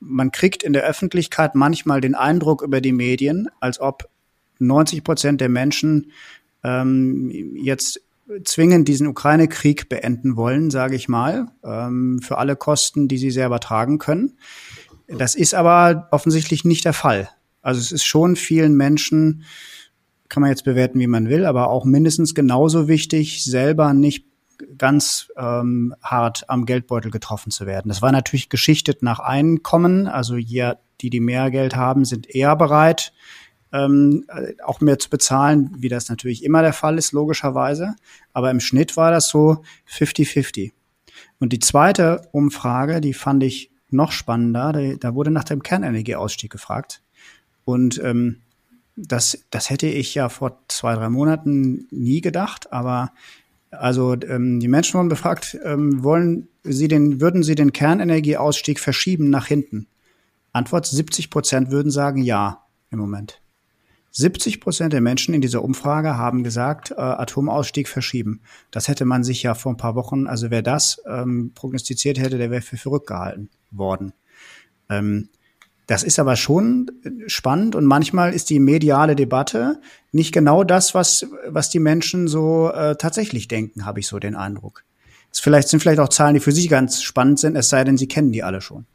Man 0.00 0.32
kriegt 0.32 0.62
in 0.62 0.72
der 0.72 0.82
Öffentlichkeit 0.82 1.55
manchmal 1.55 2.00
den 2.00 2.14
Eindruck 2.14 2.62
über 2.62 2.80
die 2.80 2.92
Medien, 2.92 3.48
als 3.61 3.80
ob 3.80 4.09
90 4.59 5.05
Prozent 5.05 5.40
der 5.40 5.48
Menschen 5.48 6.11
ähm, 6.62 7.30
jetzt 7.57 8.00
zwingend 8.44 8.88
diesen 8.88 9.07
Ukraine-Krieg 9.07 9.88
beenden 9.88 10.36
wollen, 10.36 10.70
sage 10.70 10.96
ich 10.96 11.09
mal, 11.09 11.46
ähm, 11.62 12.20
für 12.22 12.38
alle 12.38 12.57
Kosten, 12.57 13.09
die 13.09 13.18
sie 13.18 13.30
selber 13.30 13.61
tragen 13.61 13.98
können. 13.98 14.38
Das 15.07 15.34
ist 15.34 15.55
aber 15.55 16.09
offensichtlich 16.11 16.64
nicht 16.64 16.84
der 16.84 16.94
Fall. 16.94 17.28
Also 17.62 17.80
es 17.80 17.92
ist 17.92 18.05
schon 18.05 18.36
vielen 18.36 18.74
Menschen, 18.74 19.44
kann 20.28 20.40
man 20.40 20.50
jetzt 20.50 20.64
bewerten, 20.64 20.98
wie 20.98 21.07
man 21.07 21.28
will, 21.28 21.44
aber 21.44 21.68
auch 21.68 21.84
mindestens 21.84 22.34
genauso 22.34 22.88
wichtig, 22.88 23.44
selber 23.44 23.92
nicht 23.94 24.26
ganz 24.78 25.28
ähm, 25.36 25.94
hart 26.02 26.48
am 26.48 26.66
Geldbeutel 26.66 27.10
getroffen 27.10 27.50
zu 27.50 27.66
werden. 27.66 27.88
Das 27.88 28.02
war 28.02 28.12
natürlich 28.12 28.48
geschichtet 28.48 29.02
nach 29.02 29.18
Einkommen. 29.18 30.06
Also 30.06 30.36
hier, 30.36 30.78
die, 31.00 31.10
die 31.10 31.20
mehr 31.20 31.50
Geld 31.50 31.76
haben, 31.76 32.04
sind 32.04 32.28
eher 32.28 32.56
bereit, 32.56 33.12
ähm, 33.72 34.26
auch 34.64 34.80
mehr 34.80 34.98
zu 34.98 35.10
bezahlen, 35.10 35.74
wie 35.78 35.88
das 35.88 36.08
natürlich 36.08 36.44
immer 36.44 36.62
der 36.62 36.72
Fall 36.72 36.98
ist, 36.98 37.12
logischerweise. 37.12 37.96
Aber 38.32 38.50
im 38.50 38.60
Schnitt 38.60 38.96
war 38.96 39.10
das 39.10 39.28
so 39.28 39.62
50-50. 39.90 40.72
Und 41.38 41.52
die 41.52 41.58
zweite 41.58 42.28
Umfrage, 42.32 43.00
die 43.00 43.14
fand 43.14 43.42
ich 43.42 43.70
noch 43.90 44.12
spannender. 44.12 44.72
Da, 44.72 44.94
da 44.94 45.14
wurde 45.14 45.30
nach 45.30 45.44
dem 45.44 45.62
Kernenergieausstieg 45.62 46.50
gefragt. 46.50 47.02
Und 47.64 48.00
ähm, 48.02 48.40
das, 48.96 49.44
das 49.50 49.70
hätte 49.70 49.86
ich 49.86 50.14
ja 50.14 50.28
vor 50.28 50.60
zwei, 50.68 50.94
drei 50.94 51.08
Monaten 51.08 51.86
nie 51.90 52.20
gedacht, 52.20 52.72
aber 52.72 53.12
also 53.78 54.14
ähm, 54.14 54.60
die 54.60 54.68
Menschen 54.68 54.94
wurden 54.94 55.08
befragt, 55.08 55.58
ähm, 55.64 56.02
wollen 56.02 56.48
Sie 56.62 56.88
den, 56.88 57.20
würden 57.20 57.42
Sie 57.42 57.54
den 57.54 57.72
Kernenergieausstieg 57.72 58.80
verschieben 58.80 59.30
nach 59.30 59.46
hinten? 59.46 59.86
Antwort 60.52 60.86
70 60.86 61.30
Prozent 61.30 61.70
würden 61.70 61.90
sagen 61.90 62.22
ja 62.22 62.64
im 62.90 62.98
Moment. 62.98 63.40
70 64.12 64.60
Prozent 64.60 64.92
der 64.92 65.00
Menschen 65.00 65.34
in 65.34 65.40
dieser 65.40 65.64
Umfrage 65.64 66.16
haben 66.16 66.44
gesagt, 66.44 66.92
äh, 66.92 66.94
Atomausstieg 67.00 67.88
verschieben. 67.88 68.40
Das 68.70 68.86
hätte 68.86 69.04
man 69.04 69.24
sich 69.24 69.42
ja 69.42 69.54
vor 69.54 69.72
ein 69.72 69.76
paar 69.76 69.96
Wochen, 69.96 70.28
also 70.28 70.50
wer 70.50 70.62
das 70.62 71.02
ähm, 71.06 71.50
prognostiziert 71.54 72.18
hätte, 72.18 72.38
der 72.38 72.50
wäre 72.50 72.62
für 72.62 72.76
verrückt 72.76 73.08
gehalten 73.08 73.50
worden. 73.72 74.12
Ähm, 74.88 75.28
das 75.87 76.03
ist 76.03 76.18
aber 76.18 76.37
schon 76.37 76.91
spannend 77.26 77.74
und 77.74 77.85
manchmal 77.85 78.32
ist 78.32 78.51
die 78.51 78.59
mediale 78.59 79.16
Debatte 79.16 79.80
nicht 80.12 80.32
genau 80.32 80.64
das, 80.64 80.95
was, 80.95 81.26
was 81.49 81.68
die 81.68 81.78
Menschen 81.78 82.28
so 82.28 82.70
äh, 82.70 82.97
tatsächlich 82.97 83.49
denken, 83.49 83.85
habe 83.85 84.01
ich 84.01 84.07
so 84.07 84.18
den 84.18 84.35
Eindruck. 84.35 84.85
Es 85.30 85.41
vielleicht 85.41 85.68
sind 85.68 85.80
vielleicht 85.80 85.99
auch 85.99 86.09
Zahlen, 86.09 86.35
die 86.35 86.41
für 86.41 86.53
Sie 86.53 86.68
ganz 86.68 87.03
spannend 87.03 87.39
sind, 87.39 87.57
es 87.57 87.68
sei 87.68 87.85
denn, 87.85 87.99
Sie 87.99 88.09
kennen 88.09 88.32
die 88.32 88.43
alle 88.43 88.61
schon. 88.61 88.87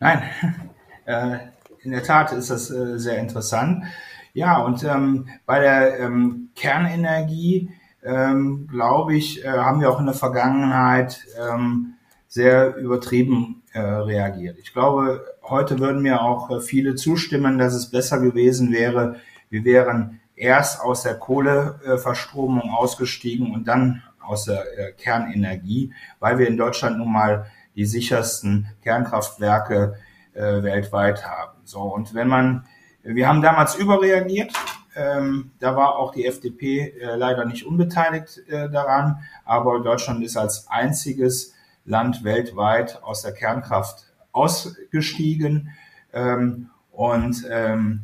Nein, 0.00 0.22
äh, 1.04 1.38
in 1.82 1.92
der 1.92 2.02
Tat 2.02 2.32
ist 2.32 2.50
das 2.50 2.70
äh, 2.70 2.98
sehr 2.98 3.18
interessant. 3.18 3.84
Ja, 4.32 4.58
und 4.58 4.82
ähm, 4.84 5.28
bei 5.46 5.60
der 5.60 6.00
ähm, 6.00 6.50
Kernenergie, 6.54 7.70
ähm, 8.02 8.68
glaube 8.68 9.16
ich, 9.16 9.44
äh, 9.44 9.48
haben 9.48 9.80
wir 9.80 9.90
auch 9.90 10.00
in 10.00 10.06
der 10.06 10.14
Vergangenheit 10.14 11.26
ähm, 11.38 11.94
sehr 12.28 12.76
übertrieben 12.76 13.62
äh, 13.72 13.80
reagiert. 13.80 14.56
Ich 14.58 14.72
glaube, 14.72 15.24
heute 15.50 15.78
würden 15.78 16.02
mir 16.02 16.22
auch 16.22 16.50
äh, 16.50 16.60
viele 16.60 16.94
zustimmen, 16.94 17.58
dass 17.58 17.74
es 17.74 17.90
besser 17.90 18.20
gewesen 18.20 18.72
wäre, 18.72 19.16
wir 19.50 19.64
wären 19.64 20.20
erst 20.36 20.80
aus 20.80 21.02
der 21.02 21.18
Kohleverstromung 21.18 22.70
ausgestiegen 22.70 23.52
und 23.52 23.68
dann 23.68 24.02
aus 24.20 24.44
der 24.44 24.64
äh, 24.78 24.92
Kernenergie, 24.92 25.92
weil 26.18 26.38
wir 26.38 26.48
in 26.48 26.56
Deutschland 26.56 26.98
nun 26.98 27.12
mal 27.12 27.46
die 27.74 27.84
sichersten 27.84 28.68
Kernkraftwerke 28.82 29.96
äh, 30.32 30.62
weltweit 30.62 31.26
haben. 31.26 31.58
So 31.64 31.80
und 31.82 32.14
wenn 32.14 32.28
man, 32.28 32.66
wir 33.02 33.28
haben 33.28 33.42
damals 33.42 33.74
überreagiert. 33.74 34.52
Ähm, 34.96 35.52
da 35.60 35.76
war 35.76 35.96
auch 35.96 36.10
die 36.10 36.26
FDP 36.26 36.94
äh, 37.00 37.14
leider 37.14 37.44
nicht 37.44 37.64
unbeteiligt 37.64 38.42
äh, 38.48 38.68
daran, 38.68 39.20
aber 39.44 39.78
Deutschland 39.80 40.24
ist 40.24 40.36
als 40.36 40.66
einziges 40.68 41.54
Land 41.84 42.24
weltweit 42.24 43.00
aus 43.02 43.22
der 43.22 43.32
Kernkraft 43.32 44.09
ausgestiegen 44.32 45.70
ähm, 46.12 46.70
und 46.92 47.44
ähm, 47.50 48.02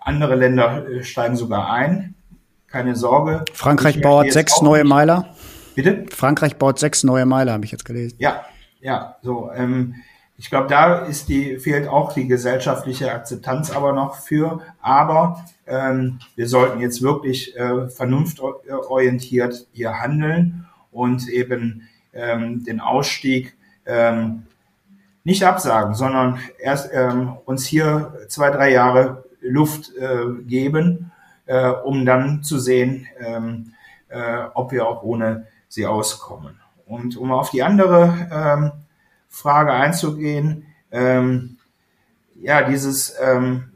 andere 0.00 0.34
Länder 0.34 0.88
äh, 0.88 1.02
steigen 1.02 1.36
sogar 1.36 1.70
ein. 1.70 2.14
Keine 2.66 2.96
Sorge. 2.96 3.44
Frankreich 3.52 4.00
baut 4.00 4.30
sechs 4.32 4.60
neue 4.60 4.82
nicht. 4.82 4.90
Meiler. 4.90 5.34
Bitte? 5.74 6.04
Frankreich 6.10 6.56
baut 6.56 6.78
sechs 6.78 7.02
neue 7.04 7.24
Meiler, 7.24 7.52
habe 7.52 7.64
ich 7.64 7.72
jetzt 7.72 7.84
gelesen. 7.84 8.16
Ja, 8.18 8.44
ja, 8.80 9.16
so. 9.22 9.50
Ähm, 9.54 9.94
ich 10.36 10.50
glaube, 10.50 10.68
da 10.68 10.98
ist 10.98 11.28
die, 11.28 11.58
fehlt 11.58 11.88
auch 11.88 12.12
die 12.12 12.28
gesellschaftliche 12.28 13.10
Akzeptanz 13.12 13.70
aber 13.70 13.92
noch 13.92 14.16
für. 14.16 14.60
Aber 14.80 15.44
ähm, 15.66 16.20
wir 16.36 16.46
sollten 16.46 16.80
jetzt 16.80 17.02
wirklich 17.02 17.56
äh, 17.56 17.88
vernunftorientiert 17.88 19.66
hier 19.72 19.98
handeln 19.98 20.66
und 20.92 21.28
eben 21.28 21.88
ähm, 22.12 22.64
den 22.64 22.80
Ausstieg 22.80 23.56
ähm, 23.84 24.44
nicht 25.28 25.44
absagen, 25.44 25.94
sondern 25.94 26.40
erst 26.58 26.88
ähm, 26.90 27.36
uns 27.44 27.66
hier 27.66 28.14
zwei, 28.28 28.48
drei 28.50 28.72
Jahre 28.72 29.24
Luft 29.42 29.94
äh, 29.94 30.42
geben, 30.46 31.12
äh, 31.44 31.68
um 31.68 32.06
dann 32.06 32.42
zu 32.42 32.58
sehen, 32.58 33.06
ähm, 33.20 33.74
äh, 34.08 34.44
ob 34.54 34.72
wir 34.72 34.88
auch 34.88 35.02
ohne 35.02 35.46
sie 35.68 35.84
auskommen. 35.84 36.58
Und 36.86 37.18
um 37.18 37.30
auf 37.30 37.50
die 37.50 37.62
andere 37.62 38.14
ähm, 38.32 38.72
Frage 39.28 39.72
einzugehen, 39.72 40.64
ähm, 40.90 41.58
ja, 42.34 42.62
dieses, 42.62 43.14
ähm, 43.20 43.72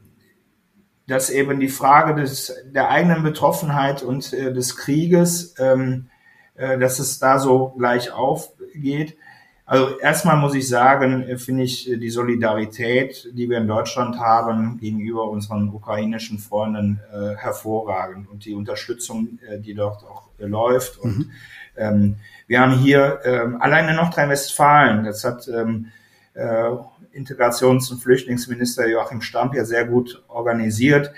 dass 1.06 1.28
eben 1.28 1.60
die 1.60 1.68
Frage 1.68 2.18
des, 2.18 2.54
der 2.64 2.88
eigenen 2.88 3.22
Betroffenheit 3.22 4.02
und 4.02 4.32
äh, 4.32 4.54
des 4.54 4.78
Krieges, 4.78 5.54
ähm, 5.58 6.08
äh, 6.54 6.78
dass 6.78 6.98
es 6.98 7.18
da 7.18 7.38
so 7.38 7.74
gleich 7.76 8.10
aufgeht, 8.10 9.18
also 9.64 9.98
erstmal 9.98 10.36
muss 10.36 10.54
ich 10.54 10.68
sagen, 10.68 11.22
äh, 11.22 11.38
finde 11.38 11.62
ich 11.62 11.90
äh, 11.90 11.96
die 11.96 12.10
Solidarität, 12.10 13.30
die 13.32 13.48
wir 13.48 13.58
in 13.58 13.68
Deutschland 13.68 14.18
haben 14.18 14.78
gegenüber 14.78 15.28
unseren 15.28 15.68
ukrainischen 15.68 16.38
Freunden 16.38 17.00
äh, 17.12 17.36
hervorragend 17.36 18.28
und 18.28 18.44
die 18.44 18.54
Unterstützung, 18.54 19.38
äh, 19.48 19.58
die 19.58 19.74
dort 19.74 20.04
auch 20.04 20.28
äh, 20.38 20.46
läuft. 20.46 20.98
Und 20.98 21.18
mhm. 21.18 21.30
ähm, 21.76 22.16
wir 22.46 22.60
haben 22.60 22.72
hier 22.72 23.20
ähm, 23.24 23.60
allein 23.60 23.88
in 23.88 23.96
Nordrhein-Westfalen, 23.96 25.04
das 25.04 25.24
hat 25.24 25.48
ähm, 25.48 25.86
äh, 26.34 26.70
Integrations- 27.12 27.90
und 27.90 28.02
Flüchtlingsminister 28.02 28.88
Joachim 28.88 29.20
Stamp 29.20 29.54
ja 29.54 29.64
sehr 29.64 29.84
gut 29.86 30.22
organisiert. 30.28 31.12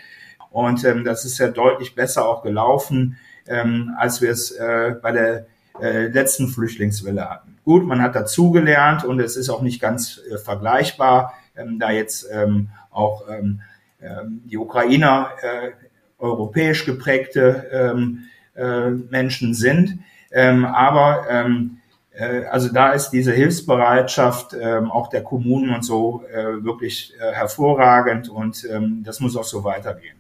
Und 0.51 0.85
ähm, 0.85 1.05
das 1.05 1.25
ist 1.25 1.39
ja 1.39 1.49
deutlich 1.49 1.95
besser 1.95 2.29
auch 2.29 2.43
gelaufen, 2.43 3.17
ähm, 3.47 3.95
als 3.99 4.21
wir 4.21 4.31
es 4.31 4.53
äh, 4.53 4.95
bei 5.01 5.13
der 5.13 5.47
äh, 5.81 6.07
letzten 6.07 6.49
Flüchtlingswelle 6.49 7.29
hatten. 7.29 7.54
Gut, 7.65 7.87
man 7.87 8.03
hat 8.03 8.15
dazugelernt 8.15 9.05
und 9.05 9.21
es 9.21 9.37
ist 9.37 9.49
auch 9.49 9.63
nicht 9.63 9.81
ganz 9.81 10.21
äh, 10.31 10.37
vergleichbar, 10.37 11.35
ähm, 11.57 11.79
da 11.79 11.91
jetzt 11.91 12.27
ähm, 12.31 12.69
auch 12.91 13.29
ähm, 13.29 13.61
ähm, 14.03 14.43
die 14.45 14.59
Ukrainer 14.59 15.31
äh, 15.41 15.71
europäisch 16.19 16.85
geprägte 16.85 17.67
ähm, 17.73 18.25
äh, 18.55 18.91
Menschen 18.91 19.55
sind. 19.55 19.99
Ähm, 20.31 20.65
aber 20.65 21.27
ähm, 21.31 21.79
äh, 22.13 22.45
also 22.47 22.73
da 22.73 22.93
ist 22.93 23.11
diese 23.11 23.33
Hilfsbereitschaft 23.33 24.55
ähm, 24.61 24.91
auch 24.91 25.09
der 25.09 25.23
Kommunen 25.23 25.75
und 25.75 25.85
so 25.85 26.23
äh, 26.33 26.65
wirklich 26.65 27.15
äh, 27.19 27.33
hervorragend 27.33 28.29
und 28.29 28.67
ähm, 28.71 29.03
das 29.05 29.21
muss 29.21 29.37
auch 29.37 29.45
so 29.45 29.65
weitergehen. 29.65 30.17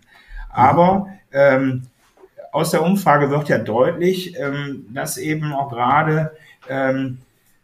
Aber 0.50 1.08
ähm, 1.32 1.82
aus 2.52 2.70
der 2.70 2.82
Umfrage 2.82 3.30
wird 3.30 3.48
ja 3.48 3.58
deutlich, 3.58 4.38
ähm, 4.38 4.86
dass 4.94 5.16
eben 5.18 5.52
auch 5.52 5.70
gerade 5.70 6.36
ähm, 6.68 7.18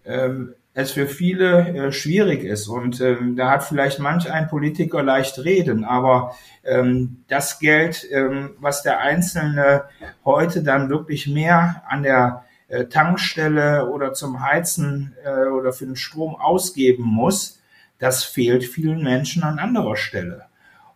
ähm, 0.05 0.55
es 0.72 0.92
für 0.92 1.07
viele 1.07 1.68
äh, 1.68 1.92
schwierig 1.92 2.44
ist. 2.44 2.68
Und 2.68 3.01
ähm, 3.01 3.36
da 3.36 3.51
hat 3.51 3.64
vielleicht 3.64 3.98
manch 3.98 4.30
ein 4.30 4.48
Politiker 4.48 5.03
leicht 5.03 5.38
reden, 5.44 5.84
aber 5.84 6.34
ähm, 6.64 7.24
das 7.28 7.59
Geld, 7.59 8.07
ähm, 8.11 8.51
was 8.59 8.82
der 8.82 9.01
Einzelne 9.01 9.84
heute 10.24 10.62
dann 10.62 10.88
wirklich 10.88 11.26
mehr 11.26 11.82
an 11.88 12.03
der 12.03 12.44
äh, 12.68 12.84
Tankstelle 12.86 13.90
oder 13.90 14.12
zum 14.12 14.42
Heizen 14.42 15.14
äh, 15.24 15.48
oder 15.48 15.72
für 15.72 15.86
den 15.86 15.96
Strom 15.96 16.36
ausgeben 16.36 17.03
muss, 17.03 17.61
das 17.98 18.24
fehlt 18.24 18.64
vielen 18.64 19.03
Menschen 19.03 19.42
an 19.42 19.59
anderer 19.59 19.96
Stelle. 19.96 20.44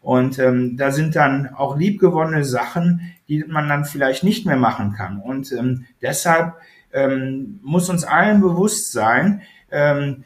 Und 0.01 0.39
ähm, 0.39 0.77
da 0.77 0.91
sind 0.91 1.17
dann 1.17 1.55
auch 1.55 1.77
liebgewonnene 1.77 2.45
Sachen, 2.45 3.15
die 3.27 3.43
man 3.45 3.69
dann 3.69 3.87
vielleicht 3.87 4.23
nicht 4.23 4.45
mehr 4.45 4.57
machen 4.57 4.93
kann. 4.93 5.19
Und 5.19 5.51
ähm, 5.53 5.87
deshalb 6.03 6.55
ähm, 6.95 7.61
muss 7.63 7.91
uns 7.91 8.05
allen 8.05 8.41
bewusst 8.41 8.93
sein, 8.93 9.43
ähm, 9.71 10.25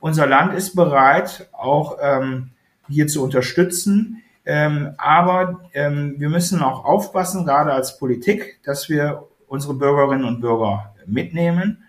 unser 0.00 0.26
Land 0.26 0.54
ist 0.54 0.74
bereit, 0.74 1.48
auch 1.52 1.98
ähm, 2.02 2.50
hier 2.88 3.06
zu 3.06 3.22
unterstützen. 3.22 4.22
Ähm, 4.46 4.94
aber 4.96 5.60
ähm, 5.74 6.14
wir 6.18 6.30
müssen 6.30 6.62
auch 6.62 6.84
aufpassen, 6.84 7.44
gerade 7.44 7.72
als 7.72 7.98
Politik, 7.98 8.58
dass 8.64 8.88
wir 8.88 9.28
unsere 9.46 9.74
Bürgerinnen 9.74 10.24
und 10.24 10.40
Bürger 10.40 10.94
mitnehmen. 11.06 11.84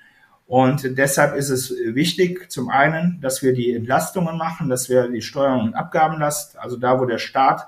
Und 0.45 0.97
deshalb 0.97 1.37
ist 1.37 1.49
es 1.49 1.71
wichtig, 1.71 2.51
zum 2.51 2.69
einen, 2.69 3.21
dass 3.21 3.41
wir 3.41 3.53
die 3.53 3.73
Entlastungen 3.73 4.37
machen, 4.37 4.67
dass 4.67 4.89
wir 4.89 5.07
die 5.07 5.21
Steuern 5.21 5.61
und 5.61 5.75
Abgabenlast, 5.75 6.59
also 6.59 6.75
da, 6.75 6.99
wo 6.99 7.05
der 7.05 7.19
Staat 7.19 7.67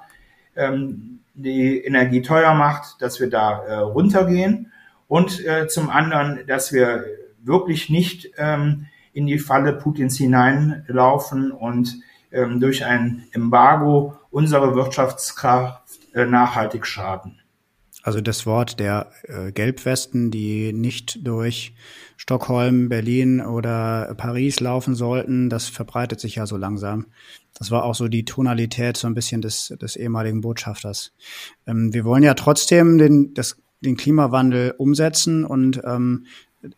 ähm, 0.58 1.20
die 1.34 1.78
Energie 1.80 2.22
teuer 2.22 2.54
macht, 2.54 3.02
dass 3.02 3.22
wir 3.22 3.30
da 3.30 3.64
äh, 3.64 3.76
runtergehen. 3.76 4.73
Und 5.14 5.45
äh, 5.45 5.68
zum 5.68 5.91
anderen, 5.91 6.39
dass 6.47 6.74
wir 6.74 7.05
wirklich 7.43 7.88
nicht 7.88 8.32
ähm, 8.36 8.88
in 9.14 9.28
die 9.28 9.38
Falle 9.38 9.74
Putins 9.74 10.18
hineinlaufen 10.18 11.51
und 11.51 12.01
ähm, 12.32 12.59
durch 12.59 12.84
ein 12.84 13.24
Embargo 13.32 14.18
unsere 14.32 14.74
Wirtschaftskraft 14.74 15.84
äh, 16.16 16.26
nachhaltig 16.26 16.88
schaden. 16.88 17.39
Also 18.01 18.22
das 18.22 18.47
Wort 18.47 18.80
der 18.80 19.11
äh, 19.26 19.51
Gelbwesten, 19.51 20.32
die 20.32 20.74
nicht 20.74 21.28
durch 21.28 21.76
Stockholm, 22.18 22.89
Berlin 22.89 23.39
oder 23.39 24.16
Paris 24.18 24.61
laufen 24.61 24.95
sollten, 24.95 25.47
das 25.47 25.68
verbreitet 25.68 26.22
sich 26.22 26.36
ja 26.36 26.47
so 26.47 26.57
langsam. 26.57 27.05
Das 27.53 27.70
war 27.70 27.84
auch 27.84 27.93
so 27.93 28.07
die 28.07 28.26
Tonalität 28.26 28.97
so 28.97 29.05
ein 29.05 29.14
bisschen 29.14 29.43
des, 29.43 29.76
des 29.80 29.95
ehemaligen 29.95 30.41
Botschafters. 30.41 31.14
Ähm, 31.68 31.93
wir 31.93 32.03
wollen 32.03 32.24
ja 32.24 32.34
trotzdem 32.34 32.97
den, 32.97 33.36
das, 33.36 33.62
den 33.84 33.98
Klimawandel 33.98 34.74
umsetzen 34.78 35.46
und 35.46 35.82
ähm, 35.84 36.26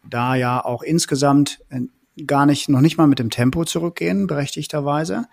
da 0.10 0.36
ja 0.36 0.64
auch 0.64 0.84
insgesamt 0.84 1.60
äh, 1.70 1.82
gar 2.26 2.46
nicht, 2.46 2.70
noch 2.70 2.82
nicht 2.82 2.98
mal 2.98 3.08
mit 3.08 3.20
dem 3.20 3.30
Tempo 3.30 3.66
zurückgehen, 3.66 4.28
berechtigterweise. 4.28 5.26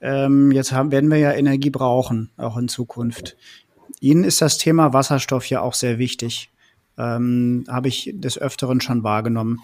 Ähm, 0.00 0.52
jetzt 0.52 0.72
haben, 0.72 0.90
werden 0.92 1.10
wir 1.10 1.18
ja 1.18 1.32
Energie 1.32 1.70
brauchen, 1.70 2.30
auch 2.36 2.56
in 2.56 2.68
Zukunft. 2.68 3.36
Ihnen 4.00 4.24
ist 4.24 4.42
das 4.42 4.58
Thema 4.58 4.92
Wasserstoff 4.92 5.48
ja 5.48 5.60
auch 5.62 5.74
sehr 5.74 5.98
wichtig. 5.98 6.50
Ähm, 6.98 7.64
Habe 7.68 7.88
ich 7.88 8.12
des 8.14 8.38
Öfteren 8.38 8.80
schon 8.80 9.02
wahrgenommen. 9.02 9.60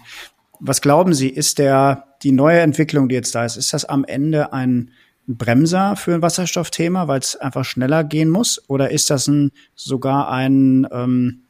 Was 0.59 0.81
glauben 0.81 1.13
Sie, 1.13 1.29
ist 1.29 1.59
der, 1.59 2.15
die 2.23 2.31
neue 2.31 2.61
Entwicklung, 2.61 3.09
die 3.09 3.15
jetzt 3.15 3.35
da 3.35 3.45
ist, 3.45 3.57
ist 3.57 3.73
das 3.73 3.85
am 3.85 4.05
Ende 4.05 4.53
ein 4.53 4.91
Bremser 5.27 5.95
für 5.95 6.13
ein 6.13 6.21
Wasserstoffthema, 6.21 7.07
weil 7.07 7.19
es 7.19 7.35
einfach 7.35 7.65
schneller 7.65 8.03
gehen 8.03 8.29
muss? 8.29 8.61
Oder 8.69 8.91
ist 8.91 9.09
das 9.09 9.27
ein, 9.27 9.51
sogar 9.75 10.29
ein, 10.29 10.87
ähm, 10.91 11.42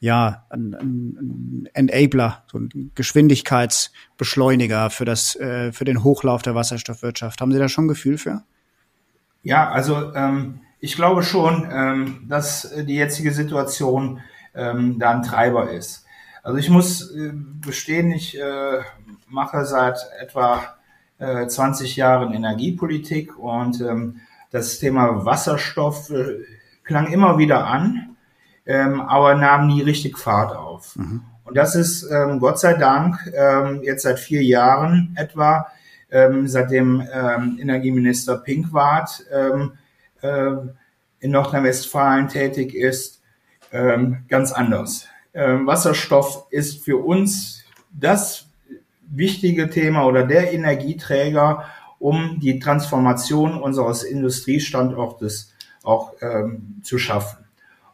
ja, 0.00 0.44
ein, 0.50 0.74
ein 0.74 1.68
Enabler, 1.74 2.44
so 2.50 2.58
ein 2.58 2.92
Geschwindigkeitsbeschleuniger 2.94 4.90
für 4.90 5.04
das, 5.04 5.34
äh, 5.36 5.72
für 5.72 5.84
den 5.84 6.04
Hochlauf 6.04 6.42
der 6.42 6.54
Wasserstoffwirtschaft? 6.54 7.40
Haben 7.40 7.52
Sie 7.52 7.58
da 7.58 7.68
schon 7.68 7.86
ein 7.86 7.88
Gefühl 7.88 8.18
für? 8.18 8.42
Ja, 9.42 9.70
also 9.70 10.14
ähm, 10.14 10.60
ich 10.80 10.94
glaube 10.94 11.22
schon, 11.22 11.66
ähm, 11.70 12.26
dass 12.28 12.72
die 12.76 12.94
jetzige 12.94 13.32
Situation 13.32 14.20
ähm, 14.54 14.98
da 14.98 15.10
ein 15.10 15.22
Treiber 15.22 15.70
ist. 15.70 16.04
Also 16.42 16.58
ich 16.58 16.70
muss 16.70 17.10
äh, 17.10 17.32
bestehen, 17.34 18.12
ich 18.12 18.38
äh, 18.38 18.80
mache 19.28 19.64
seit 19.64 19.98
etwa 20.20 20.76
äh, 21.18 21.46
20 21.46 21.96
Jahren 21.96 22.32
Energiepolitik 22.32 23.36
und 23.38 23.80
ähm, 23.80 24.20
das 24.50 24.78
Thema 24.78 25.24
Wasserstoff 25.24 26.10
äh, 26.10 26.44
klang 26.84 27.08
immer 27.12 27.38
wieder 27.38 27.66
an, 27.66 28.16
ähm, 28.68 29.00
aber 29.00 29.34
nahm 29.34 29.66
nie 29.66 29.82
richtig 29.82 30.18
Fahrt 30.18 30.54
auf. 30.54 30.94
Mhm. 30.94 31.22
Und 31.44 31.56
das 31.56 31.74
ist 31.74 32.06
ähm, 32.12 32.38
Gott 32.38 32.60
sei 32.60 32.74
Dank 32.74 33.32
ähm, 33.34 33.80
jetzt 33.82 34.02
seit 34.02 34.20
vier 34.20 34.44
Jahren 34.44 35.14
etwa, 35.16 35.66
ähm, 36.10 36.46
seitdem 36.46 37.02
ähm, 37.12 37.58
Energieminister 37.60 38.36
Pinkwart 38.36 39.24
ähm, 39.32 39.72
äh, 40.20 40.52
in 41.20 41.30
Nordrhein-Westfalen 41.30 42.28
tätig 42.28 42.74
ist, 42.74 43.22
ähm, 43.72 44.24
ganz 44.28 44.52
anders. 44.52 45.06
Ähm, 45.32 45.66
Wasserstoff 45.66 46.46
ist 46.50 46.84
für 46.84 46.98
uns 46.98 47.64
das 47.90 48.50
wichtige 49.10 49.70
Thema 49.70 50.04
oder 50.04 50.24
der 50.24 50.52
Energieträger, 50.52 51.64
um 51.98 52.38
die 52.40 52.58
Transformation 52.58 53.60
unseres 53.60 54.02
Industriestandortes 54.02 55.54
auch 55.82 56.12
ähm, 56.20 56.80
zu 56.82 56.98
schaffen. 56.98 57.47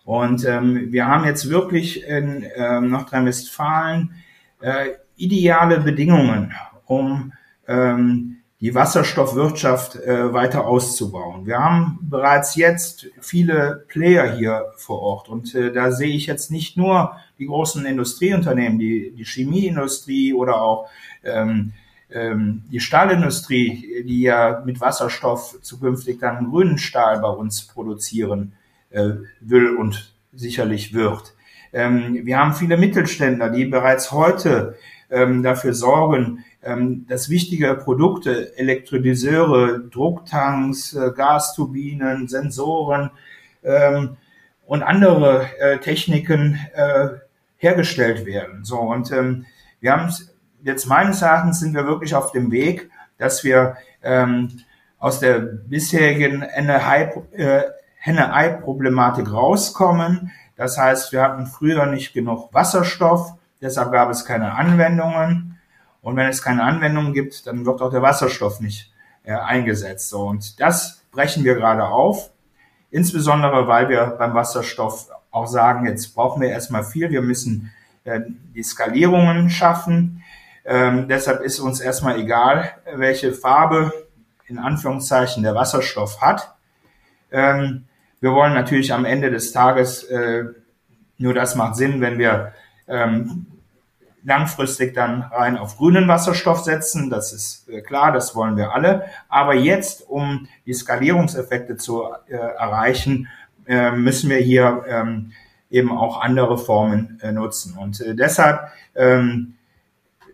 Und 0.04 0.44
ähm, 0.44 0.92
wir 0.92 1.06
haben 1.06 1.24
jetzt 1.24 1.48
wirklich 1.48 2.06
in 2.06 2.46
ähm, 2.56 2.90
Nordrhein-Westfalen 2.90 4.14
äh, 4.60 4.90
ideale 5.16 5.80
Bedingungen, 5.80 6.54
um 6.84 7.32
ähm, 7.66 8.36
die 8.60 8.74
Wasserstoffwirtschaft 8.74 9.96
äh, 9.96 10.32
weiter 10.32 10.66
auszubauen. 10.66 11.46
Wir 11.46 11.58
haben 11.58 11.98
bereits 12.02 12.54
jetzt 12.56 13.08
viele 13.20 13.84
Player 13.88 14.36
hier 14.36 14.66
vor 14.76 15.00
Ort 15.00 15.28
und 15.28 15.54
äh, 15.54 15.72
da 15.72 15.90
sehe 15.90 16.14
ich 16.14 16.26
jetzt 16.26 16.50
nicht 16.50 16.76
nur 16.76 17.16
die 17.38 17.46
großen 17.46 17.84
Industrieunternehmen, 17.84 18.78
die, 18.78 19.12
die 19.16 19.24
Chemieindustrie 19.24 20.34
oder 20.34 20.60
auch 20.62 20.88
ähm, 21.24 21.72
ähm, 22.10 22.62
die 22.70 22.80
Stahlindustrie, 22.80 24.04
die 24.06 24.22
ja 24.22 24.62
mit 24.64 24.80
Wasserstoff 24.80 25.58
zukünftig 25.62 26.18
dann 26.20 26.50
grünen 26.50 26.78
Stahl 26.78 27.20
bei 27.20 27.28
uns 27.28 27.66
produzieren 27.66 28.52
will 29.40 29.76
und 29.76 30.14
sicherlich 30.32 30.94
wird. 30.94 31.34
Ähm, 31.72 32.20
wir 32.24 32.38
haben 32.38 32.54
viele 32.54 32.76
Mittelständler, 32.76 33.50
die 33.50 33.64
bereits 33.64 34.12
heute 34.12 34.76
ähm, 35.10 35.42
dafür 35.42 35.74
sorgen, 35.74 36.44
ähm, 36.62 37.04
dass 37.08 37.28
wichtige 37.28 37.74
Produkte, 37.74 38.56
Elektrolyseure, 38.56 39.80
Drucktanks, 39.90 40.94
äh, 40.94 41.10
Gasturbinen, 41.14 42.28
Sensoren 42.28 43.10
und 44.66 44.82
andere 44.82 45.48
äh, 45.58 45.78
Techniken 45.78 46.60
äh, 46.74 47.08
hergestellt 47.56 48.26
werden. 48.26 48.62
So 48.62 48.78
und 48.78 49.10
wir 49.10 49.90
haben 49.90 50.12
jetzt 50.62 50.84
meines 50.84 51.22
Erachtens 51.22 51.60
sind 51.60 51.74
wir 51.74 51.86
wirklich 51.86 52.14
auf 52.14 52.30
dem 52.32 52.50
Weg, 52.50 52.90
dass 53.16 53.42
wir 53.42 53.78
aus 54.98 55.20
der 55.20 55.38
bisherigen 55.38 56.42
Henne-Ei-Problematik 58.04 59.32
rauskommen. 59.32 60.30
Das 60.56 60.76
heißt, 60.76 61.12
wir 61.12 61.22
hatten 61.22 61.46
früher 61.46 61.86
nicht 61.86 62.12
genug 62.12 62.52
Wasserstoff, 62.52 63.32
deshalb 63.62 63.92
gab 63.92 64.10
es 64.10 64.26
keine 64.26 64.52
Anwendungen. 64.52 65.58
Und 66.02 66.16
wenn 66.16 66.28
es 66.28 66.42
keine 66.42 66.64
Anwendung 66.64 67.14
gibt, 67.14 67.46
dann 67.46 67.64
wird 67.64 67.80
auch 67.80 67.90
der 67.90 68.02
Wasserstoff 68.02 68.60
nicht 68.60 68.92
äh, 69.22 69.32
eingesetzt. 69.32 70.10
So, 70.10 70.26
und 70.26 70.60
das 70.60 71.02
brechen 71.12 71.44
wir 71.44 71.54
gerade 71.54 71.86
auf. 71.86 72.30
Insbesondere, 72.90 73.66
weil 73.68 73.88
wir 73.88 74.14
beim 74.18 74.34
Wasserstoff 74.34 75.08
auch 75.30 75.46
sagen, 75.46 75.86
jetzt 75.86 76.14
brauchen 76.14 76.42
wir 76.42 76.50
erstmal 76.50 76.84
viel. 76.84 77.10
Wir 77.10 77.22
müssen 77.22 77.72
äh, 78.04 78.20
die 78.54 78.62
Skalierungen 78.62 79.48
schaffen. 79.48 80.22
Ähm, 80.66 81.08
deshalb 81.08 81.40
ist 81.40 81.58
uns 81.58 81.80
erstmal 81.80 82.20
egal, 82.20 82.70
welche 82.96 83.32
Farbe 83.32 83.92
in 84.46 84.58
Anführungszeichen 84.58 85.42
der 85.42 85.54
Wasserstoff 85.54 86.20
hat. 86.20 86.54
Ähm, 87.32 87.86
wir 88.24 88.32
wollen 88.32 88.54
natürlich 88.54 88.90
am 88.94 89.04
Ende 89.04 89.30
des 89.30 89.52
Tages, 89.52 90.02
äh, 90.04 90.44
nur 91.18 91.34
das 91.34 91.56
macht 91.56 91.76
Sinn, 91.76 92.00
wenn 92.00 92.16
wir 92.16 92.54
ähm, 92.88 93.44
langfristig 94.24 94.94
dann 94.94 95.20
rein 95.20 95.58
auf 95.58 95.76
grünen 95.76 96.08
Wasserstoff 96.08 96.60
setzen. 96.60 97.10
Das 97.10 97.34
ist 97.34 97.68
äh, 97.68 97.82
klar, 97.82 98.12
das 98.12 98.34
wollen 98.34 98.56
wir 98.56 98.72
alle. 98.72 99.04
Aber 99.28 99.54
jetzt, 99.54 100.08
um 100.08 100.48
die 100.64 100.72
Skalierungseffekte 100.72 101.76
zu 101.76 102.04
äh, 102.26 102.34
erreichen, 102.34 103.28
äh, 103.66 103.90
müssen 103.90 104.30
wir 104.30 104.38
hier 104.38 104.84
ähm, 104.88 105.32
eben 105.70 105.92
auch 105.92 106.22
andere 106.22 106.56
Formen 106.56 107.20
äh, 107.20 107.30
nutzen. 107.30 107.76
Und 107.76 108.00
äh, 108.00 108.14
deshalb 108.14 108.70
ähm, 108.94 109.52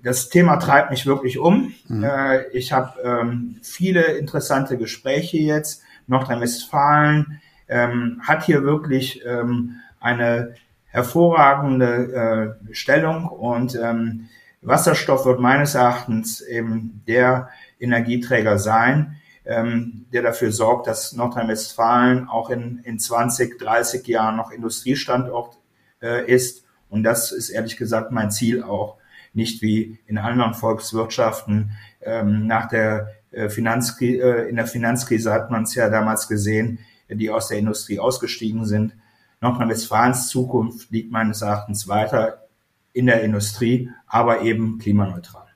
das 0.05 0.29
Thema 0.29 0.59
treibt 0.59 0.93
mich 0.93 1.07
wirklich 1.07 1.39
um. 1.41 1.75
Mhm. 1.89 2.07
Ich 2.53 2.73
habe 2.73 3.01
ähm, 3.03 3.57
viele 3.63 4.05
interessante 4.05 4.79
Gespräche 4.79 5.39
jetzt. 5.39 5.83
Nordrhein-Westfalen 6.07 7.41
ähm, 7.71 8.21
hat 8.23 8.45
hier 8.45 8.65
wirklich 8.65 9.25
ähm, 9.25 9.77
eine 10.01 10.55
hervorragende 10.87 12.57
äh, 12.69 12.75
Stellung 12.75 13.27
und 13.27 13.77
ähm, 13.77 14.29
Wasserstoff 14.61 15.25
wird 15.25 15.41
meines 15.41 15.75
Erachtens 15.75 16.41
eben 16.43 17.03
der 17.07 17.49
Energieträger 17.79 18.59
sein, 18.59 19.17
ähm, 19.47 20.05
der 20.13 20.23
dafür 20.23 20.53
sorgt, 20.53 20.87
dass 20.87 21.13
Nordrhein-Westfalen 21.13 22.29
auch 22.29 22.51
in, 22.51 22.81
in 22.85 22.99
20, 22.99 23.59
30 23.59 24.07
Jahren 24.07 24.37
noch 24.37 24.51
Industriestandort 24.51 25.57
äh, 26.03 26.27
ist. 26.31 26.65
Und 26.91 27.05
das 27.05 27.33
ist 27.33 27.49
ehrlich 27.49 27.77
gesagt 27.77 28.11
mein 28.11 28.31
Ziel 28.31 28.63
auch, 28.63 28.97
nicht 29.33 29.63
wie 29.63 29.99
in 30.07 30.19
anderen 30.19 30.55
Volkswirtschaften. 30.55 31.71
Ähm, 32.03 32.47
nach 32.47 32.69
der 32.69 33.13
äh, 33.31 33.49
Finanzkrise, 33.49 34.23
äh, 34.23 34.49
in 34.49 34.57
der 34.57 34.67
Finanzkrise 34.67 35.33
hat 35.33 35.51
man 35.53 35.63
es 35.63 35.75
ja 35.75 35.89
damals 35.89 36.27
gesehen, 36.27 36.81
die 37.19 37.31
aus 37.31 37.49
der 37.49 37.59
Industrie 37.59 37.99
ausgestiegen 37.99 38.65
sind. 38.65 38.95
Nordrhein-Westfalens 39.41 40.29
Zukunft 40.29 40.91
liegt 40.91 41.11
meines 41.11 41.43
Erachtens 41.43 41.89
weiter 41.89 42.47
in 42.93 43.07
der 43.07 43.23
Industrie, 43.23 43.91
aber 44.07 44.43
eben 44.43 44.79
klimaneutral. 44.79 45.47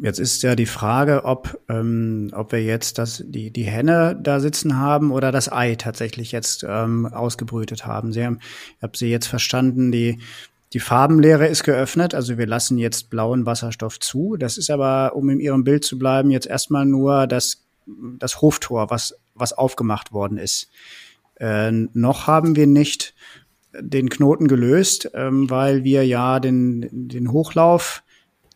Jetzt 0.00 0.20
ist 0.20 0.42
ja 0.42 0.54
die 0.54 0.66
Frage, 0.66 1.24
ob, 1.24 1.60
ähm, 1.68 2.30
ob 2.32 2.52
wir 2.52 2.62
jetzt 2.62 2.98
das, 2.98 3.24
die, 3.26 3.50
die 3.50 3.64
Henne 3.64 4.16
da 4.20 4.38
sitzen 4.38 4.78
haben 4.78 5.10
oder 5.10 5.32
das 5.32 5.50
Ei 5.50 5.74
tatsächlich 5.74 6.30
jetzt 6.30 6.64
ähm, 6.68 7.06
ausgebrütet 7.06 7.84
haben. 7.84 8.12
Sie 8.12 8.24
haben, 8.24 8.38
ich 8.76 8.82
habe 8.82 8.96
Sie 8.96 9.10
jetzt 9.10 9.26
verstanden, 9.26 9.90
die, 9.90 10.20
die 10.72 10.78
Farbenlehre 10.78 11.48
ist 11.48 11.64
geöffnet, 11.64 12.14
also 12.14 12.38
wir 12.38 12.46
lassen 12.46 12.78
jetzt 12.78 13.10
blauen 13.10 13.44
Wasserstoff 13.44 13.98
zu. 13.98 14.36
Das 14.36 14.56
ist 14.56 14.70
aber, 14.70 15.16
um 15.16 15.30
in 15.30 15.40
Ihrem 15.40 15.64
Bild 15.64 15.84
zu 15.84 15.98
bleiben, 15.98 16.30
jetzt 16.30 16.46
erstmal 16.46 16.86
nur 16.86 17.26
das, 17.26 17.64
das 17.86 18.40
Hoftor, 18.40 18.90
was, 18.90 19.16
was 19.38 19.52
aufgemacht 19.52 20.12
worden 20.12 20.38
ist. 20.38 20.70
Äh, 21.36 21.70
noch 21.70 22.26
haben 22.26 22.56
wir 22.56 22.66
nicht 22.66 23.14
den 23.78 24.08
Knoten 24.08 24.48
gelöst, 24.48 25.10
ähm, 25.14 25.50
weil 25.50 25.84
wir 25.84 26.06
ja 26.06 26.40
den, 26.40 26.88
den 26.90 27.32
Hochlauf 27.32 28.02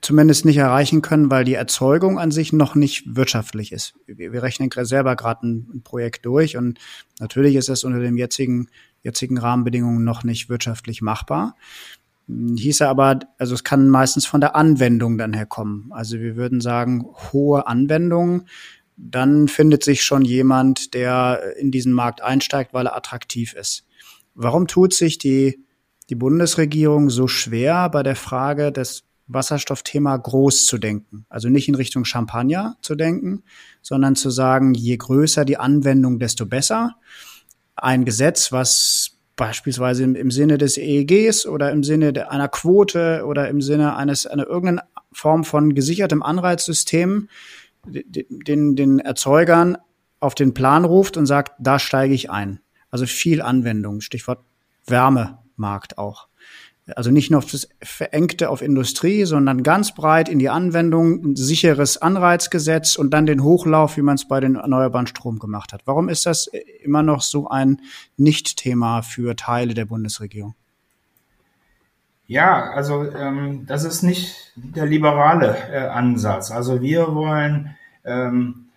zumindest 0.00 0.44
nicht 0.44 0.56
erreichen 0.56 1.00
können, 1.00 1.30
weil 1.30 1.44
die 1.44 1.54
Erzeugung 1.54 2.18
an 2.18 2.32
sich 2.32 2.52
noch 2.52 2.74
nicht 2.74 3.16
wirtschaftlich 3.16 3.72
ist. 3.72 3.94
Wir, 4.06 4.32
wir 4.32 4.42
rechnen 4.42 4.68
selber 4.82 5.16
gerade 5.16 5.46
ein, 5.46 5.82
Projekt 5.84 6.26
durch 6.26 6.56
und 6.56 6.78
natürlich 7.20 7.54
ist 7.54 7.68
es 7.68 7.84
unter 7.84 8.00
den 8.00 8.16
jetzigen, 8.16 8.68
jetzigen 9.02 9.38
Rahmenbedingungen 9.38 10.04
noch 10.04 10.24
nicht 10.24 10.48
wirtschaftlich 10.48 11.02
machbar. 11.02 11.54
Hieße 12.28 12.88
aber, 12.88 13.20
also 13.38 13.54
es 13.54 13.64
kann 13.64 13.88
meistens 13.88 14.26
von 14.26 14.40
der 14.40 14.56
Anwendung 14.56 15.18
dann 15.18 15.32
herkommen. 15.32 15.90
Also 15.92 16.18
wir 16.18 16.36
würden 16.36 16.60
sagen, 16.60 17.06
hohe 17.32 17.66
Anwendungen, 17.66 18.48
dann 19.04 19.48
findet 19.48 19.82
sich 19.82 20.04
schon 20.04 20.24
jemand, 20.24 20.94
der 20.94 21.56
in 21.58 21.70
diesen 21.70 21.92
Markt 21.92 22.22
einsteigt, 22.22 22.72
weil 22.72 22.86
er 22.86 22.96
attraktiv 22.96 23.52
ist. 23.54 23.84
Warum 24.34 24.66
tut 24.68 24.94
sich 24.94 25.18
die, 25.18 25.64
die 26.08 26.14
Bundesregierung 26.14 27.10
so 27.10 27.26
schwer 27.26 27.88
bei 27.88 28.02
der 28.02 28.16
Frage 28.16 28.70
des 28.70 29.04
Wasserstoffthema 29.28 30.16
groß 30.16 30.66
zu 30.66 30.78
denken. 30.78 31.24
Also 31.28 31.48
nicht 31.48 31.68
in 31.68 31.74
Richtung 31.74 32.04
Champagner 32.04 32.76
zu 32.82 32.94
denken, 32.94 33.44
sondern 33.80 34.16
zu 34.16 34.30
sagen, 34.30 34.74
je 34.74 34.96
größer 34.96 35.44
die 35.44 35.56
Anwendung, 35.56 36.18
desto 36.18 36.44
besser. 36.44 36.96
Ein 37.76 38.04
Gesetz, 38.04 38.52
was 38.52 39.12
beispielsweise 39.36 40.04
im, 40.04 40.14
im 40.14 40.30
Sinne 40.30 40.58
des 40.58 40.76
EEGs 40.76 41.46
oder 41.46 41.70
im 41.70 41.82
Sinne 41.82 42.30
einer 42.30 42.48
Quote 42.48 43.24
oder 43.26 43.48
im 43.48 43.62
Sinne 43.62 43.96
eines 43.96 44.26
einer 44.26 44.46
irgendeiner 44.46 44.86
Form 45.12 45.44
von 45.44 45.74
gesichertem 45.74 46.22
Anreizsystem 46.22 47.28
den, 47.86 48.76
den 48.76 48.98
Erzeugern 48.98 49.78
auf 50.20 50.34
den 50.34 50.54
Plan 50.54 50.84
ruft 50.84 51.16
und 51.16 51.26
sagt, 51.26 51.52
da 51.58 51.78
steige 51.78 52.14
ich 52.14 52.30
ein. 52.30 52.60
Also 52.90 53.06
viel 53.06 53.42
Anwendung, 53.42 54.00
Stichwort 54.00 54.44
Wärmemarkt 54.86 55.98
auch. 55.98 56.28
Also 56.96 57.12
nicht 57.12 57.30
nur 57.30 57.38
auf 57.38 57.50
das 57.50 57.68
Verengte 57.80 58.50
auf 58.50 58.60
Industrie, 58.60 59.24
sondern 59.24 59.62
ganz 59.62 59.94
breit 59.94 60.28
in 60.28 60.40
die 60.40 60.48
Anwendung, 60.48 61.24
ein 61.24 61.36
sicheres 61.36 61.96
Anreizgesetz 61.96 62.96
und 62.96 63.10
dann 63.14 63.24
den 63.24 63.44
Hochlauf, 63.44 63.96
wie 63.96 64.02
man 64.02 64.16
es 64.16 64.26
bei 64.26 64.40
den 64.40 64.56
erneuerbaren 64.56 65.06
Strom 65.06 65.38
gemacht 65.38 65.72
hat. 65.72 65.82
Warum 65.86 66.08
ist 66.08 66.26
das 66.26 66.50
immer 66.82 67.04
noch 67.04 67.22
so 67.22 67.48
ein 67.48 67.80
Nicht-Thema 68.16 69.02
für 69.02 69.36
Teile 69.36 69.74
der 69.74 69.84
Bundesregierung? 69.84 70.54
Ja, 72.26 72.70
also 72.70 73.10
ähm, 73.12 73.66
das 73.66 73.84
ist 73.84 74.02
nicht 74.02 74.52
der 74.56 74.86
liberale 74.86 75.56
äh, 75.70 75.88
Ansatz. 75.88 76.50
Also 76.50 76.80
wir 76.80 77.14
wollen 77.14 77.76
ähm, 78.04 78.68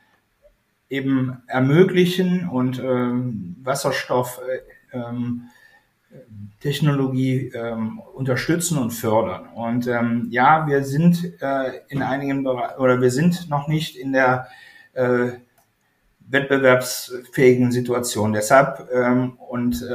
eben 0.90 1.42
ermöglichen 1.48 2.50
und 2.50 2.80
ähm, 2.80 3.56
Wasserstoff 3.64 4.42
äh, 4.94 4.98
ähm, 4.98 5.50
ähm, 6.64 8.02
unterstützen 8.14 8.78
und 8.78 8.92
fördern. 8.92 9.48
Und 9.54 9.88
ähm, 9.88 10.28
ja, 10.32 10.68
wir 10.68 10.84
sind 10.84 11.42
äh, 11.42 11.82
in 11.90 12.02
einigen 12.02 12.44
Bereichen 12.44 12.80
oder 12.80 13.02
wir 13.02 13.12
sind 13.12 13.50
noch 13.50 13.68
nicht 13.68 13.96
in 13.96 14.14
der 14.14 14.48
äh, 14.94 15.34
wettbewerbsfähigen 16.28 17.72
Situation. 17.72 18.34
Deshalb 18.34 18.90
und 19.48 19.86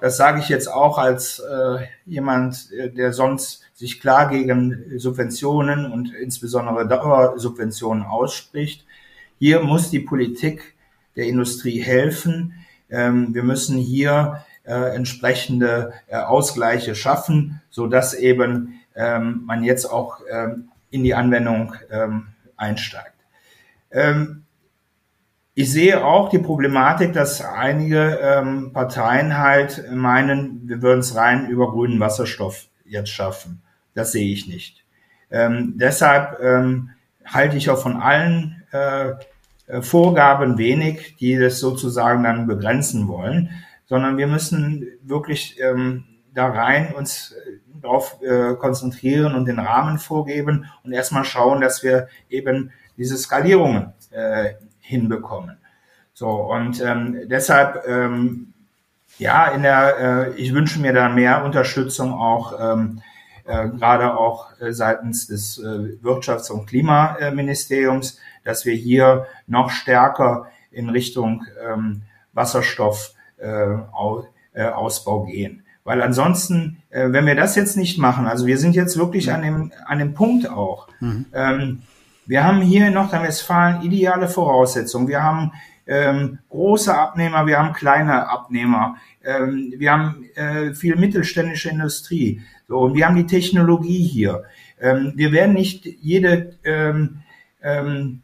das 0.00 0.16
sage 0.16 0.40
ich 0.40 0.48
jetzt 0.48 0.68
auch 0.68 0.98
als 0.98 1.38
äh, 1.38 1.86
jemand, 2.04 2.70
äh, 2.72 2.90
der 2.90 3.12
sonst 3.12 3.62
sich 3.74 4.00
klar 4.00 4.28
gegen 4.28 4.98
Subventionen 4.98 5.90
und 5.90 6.14
insbesondere 6.14 6.86
Dauersubventionen 6.86 8.04
ausspricht. 8.04 8.84
Hier 9.38 9.60
muss 9.60 9.90
die 9.90 10.00
Politik 10.00 10.74
der 11.16 11.26
Industrie 11.26 11.80
helfen. 11.80 12.54
Ähm, 12.90 13.34
wir 13.34 13.42
müssen 13.42 13.78
hier 13.78 14.44
äh, 14.64 14.94
entsprechende 14.94 15.92
äh, 16.06 16.16
Ausgleiche 16.16 16.94
schaffen, 16.94 17.60
so 17.70 17.86
dass 17.86 18.14
eben 18.14 18.80
ähm, 18.94 19.42
man 19.44 19.64
jetzt 19.64 19.86
auch 19.86 20.20
ähm, 20.30 20.68
in 20.90 21.02
die 21.02 21.14
Anwendung 21.14 21.74
ähm, 21.90 22.28
einsteigt. 22.56 23.16
Ähm, 23.90 24.43
ich 25.54 25.70
sehe 25.70 26.04
auch 26.04 26.28
die 26.28 26.38
Problematik, 26.38 27.12
dass 27.12 27.40
einige 27.40 28.18
ähm, 28.20 28.72
Parteien 28.72 29.38
halt 29.38 29.90
meinen, 29.92 30.68
wir 30.68 30.82
würden 30.82 31.00
es 31.00 31.14
rein 31.14 31.48
über 31.48 31.70
grünen 31.70 32.00
Wasserstoff 32.00 32.66
jetzt 32.84 33.10
schaffen. 33.10 33.62
Das 33.94 34.12
sehe 34.12 34.32
ich 34.32 34.48
nicht. 34.48 34.84
Ähm, 35.30 35.74
deshalb 35.76 36.40
ähm, 36.40 36.90
halte 37.24 37.56
ich 37.56 37.70
auch 37.70 37.80
von 37.80 37.96
allen 37.96 38.62
äh, 38.72 39.12
äh, 39.66 39.80
Vorgaben 39.80 40.58
wenig, 40.58 41.16
die 41.16 41.38
das 41.38 41.58
sozusagen 41.58 42.24
dann 42.24 42.46
begrenzen 42.46 43.08
wollen, 43.08 43.50
sondern 43.86 44.18
wir 44.18 44.26
müssen 44.26 44.86
wirklich 45.02 45.60
ähm, 45.60 46.04
da 46.34 46.48
rein 46.48 46.94
uns 46.94 47.32
äh, 47.32 47.58
darauf 47.80 48.20
äh, 48.22 48.54
konzentrieren 48.54 49.34
und 49.34 49.46
den 49.46 49.58
Rahmen 49.58 49.98
vorgeben 49.98 50.66
und 50.82 50.92
erstmal 50.92 51.24
schauen, 51.24 51.60
dass 51.60 51.82
wir 51.82 52.08
eben 52.28 52.72
diese 52.96 53.16
Skalierungen 53.16 53.92
äh, 54.10 54.54
hinbekommen. 54.84 55.56
So, 56.12 56.28
und 56.30 56.80
ähm, 56.80 57.18
deshalb, 57.26 57.86
ähm, 57.88 58.52
ja, 59.18 59.48
in 59.48 59.62
der, 59.62 59.98
äh, 59.98 60.34
ich 60.34 60.54
wünsche 60.54 60.80
mir 60.80 60.92
da 60.92 61.08
mehr 61.08 61.44
Unterstützung 61.44 62.12
auch, 62.12 62.54
ähm, 62.60 63.00
äh, 63.44 63.68
gerade 63.68 64.16
auch 64.16 64.58
äh, 64.60 64.72
seitens 64.72 65.26
des 65.26 65.58
äh, 65.58 65.98
Wirtschafts- 66.02 66.50
und 66.50 66.66
Klimaministeriums, 66.66 68.18
dass 68.44 68.64
wir 68.64 68.74
hier 68.74 69.26
noch 69.46 69.70
stärker 69.70 70.46
in 70.70 70.88
Richtung 70.88 71.44
ähm, 71.66 72.02
Wasserstoff 72.32 73.14
äh, 73.38 73.74
äh, 74.52 74.64
Ausbau 74.66 75.24
gehen. 75.24 75.64
Weil 75.84 76.00
ansonsten, 76.00 76.82
äh, 76.90 77.12
wenn 77.12 77.26
wir 77.26 77.34
das 77.34 77.56
jetzt 77.56 77.76
nicht 77.76 77.98
machen, 77.98 78.26
also 78.26 78.46
wir 78.46 78.58
sind 78.58 78.74
jetzt 78.74 78.96
wirklich 78.96 79.32
an 79.32 79.42
dem, 79.42 79.72
an 79.84 79.98
dem 79.98 80.14
Punkt 80.14 80.48
auch, 80.48 80.88
mhm. 81.00 81.26
ähm, 81.32 81.82
wir 82.26 82.44
haben 82.44 82.62
hier 82.62 82.86
in 82.88 82.94
Nordrhein-Westfalen 82.94 83.82
ideale 83.82 84.28
Voraussetzungen. 84.28 85.08
Wir 85.08 85.22
haben 85.22 85.52
ähm, 85.86 86.38
große 86.48 86.96
Abnehmer, 86.96 87.46
wir 87.46 87.58
haben 87.58 87.74
kleine 87.74 88.28
Abnehmer, 88.28 88.96
ähm, 89.22 89.74
wir 89.76 89.92
haben 89.92 90.24
äh, 90.34 90.74
viel 90.74 90.96
mittelständische 90.96 91.68
Industrie. 91.68 92.40
So, 92.68 92.78
und 92.78 92.94
wir 92.94 93.06
haben 93.06 93.16
die 93.16 93.26
Technologie 93.26 94.02
hier. 94.02 94.44
Ähm, 94.80 95.12
wir 95.16 95.32
werden 95.32 95.54
nicht 95.54 95.84
jede, 95.84 96.56
ähm, 96.64 97.22
ähm, 97.62 98.22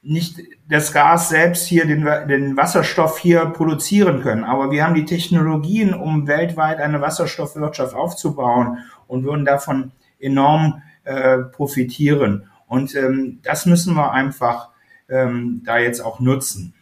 nicht 0.00 0.40
das 0.68 0.92
Gas 0.92 1.28
selbst 1.28 1.66
hier, 1.66 1.86
den, 1.86 2.06
den 2.28 2.56
Wasserstoff 2.56 3.18
hier 3.18 3.46
produzieren 3.46 4.22
können, 4.22 4.44
aber 4.44 4.70
wir 4.70 4.84
haben 4.84 4.94
die 4.94 5.04
Technologien, 5.04 5.92
um 5.92 6.26
weltweit 6.26 6.78
eine 6.80 7.00
Wasserstoffwirtschaft 7.00 7.94
aufzubauen 7.94 8.78
und 9.06 9.24
würden 9.24 9.44
davon 9.44 9.92
enorm 10.18 10.82
äh, 11.04 11.38
profitieren. 11.38 12.48
Und 12.68 12.94
ähm, 12.94 13.40
das 13.42 13.66
müssen 13.66 13.94
wir 13.94 14.12
einfach 14.12 14.70
ähm, 15.08 15.62
da 15.64 15.78
jetzt 15.78 16.00
auch 16.00 16.20
nutzen. 16.20 16.74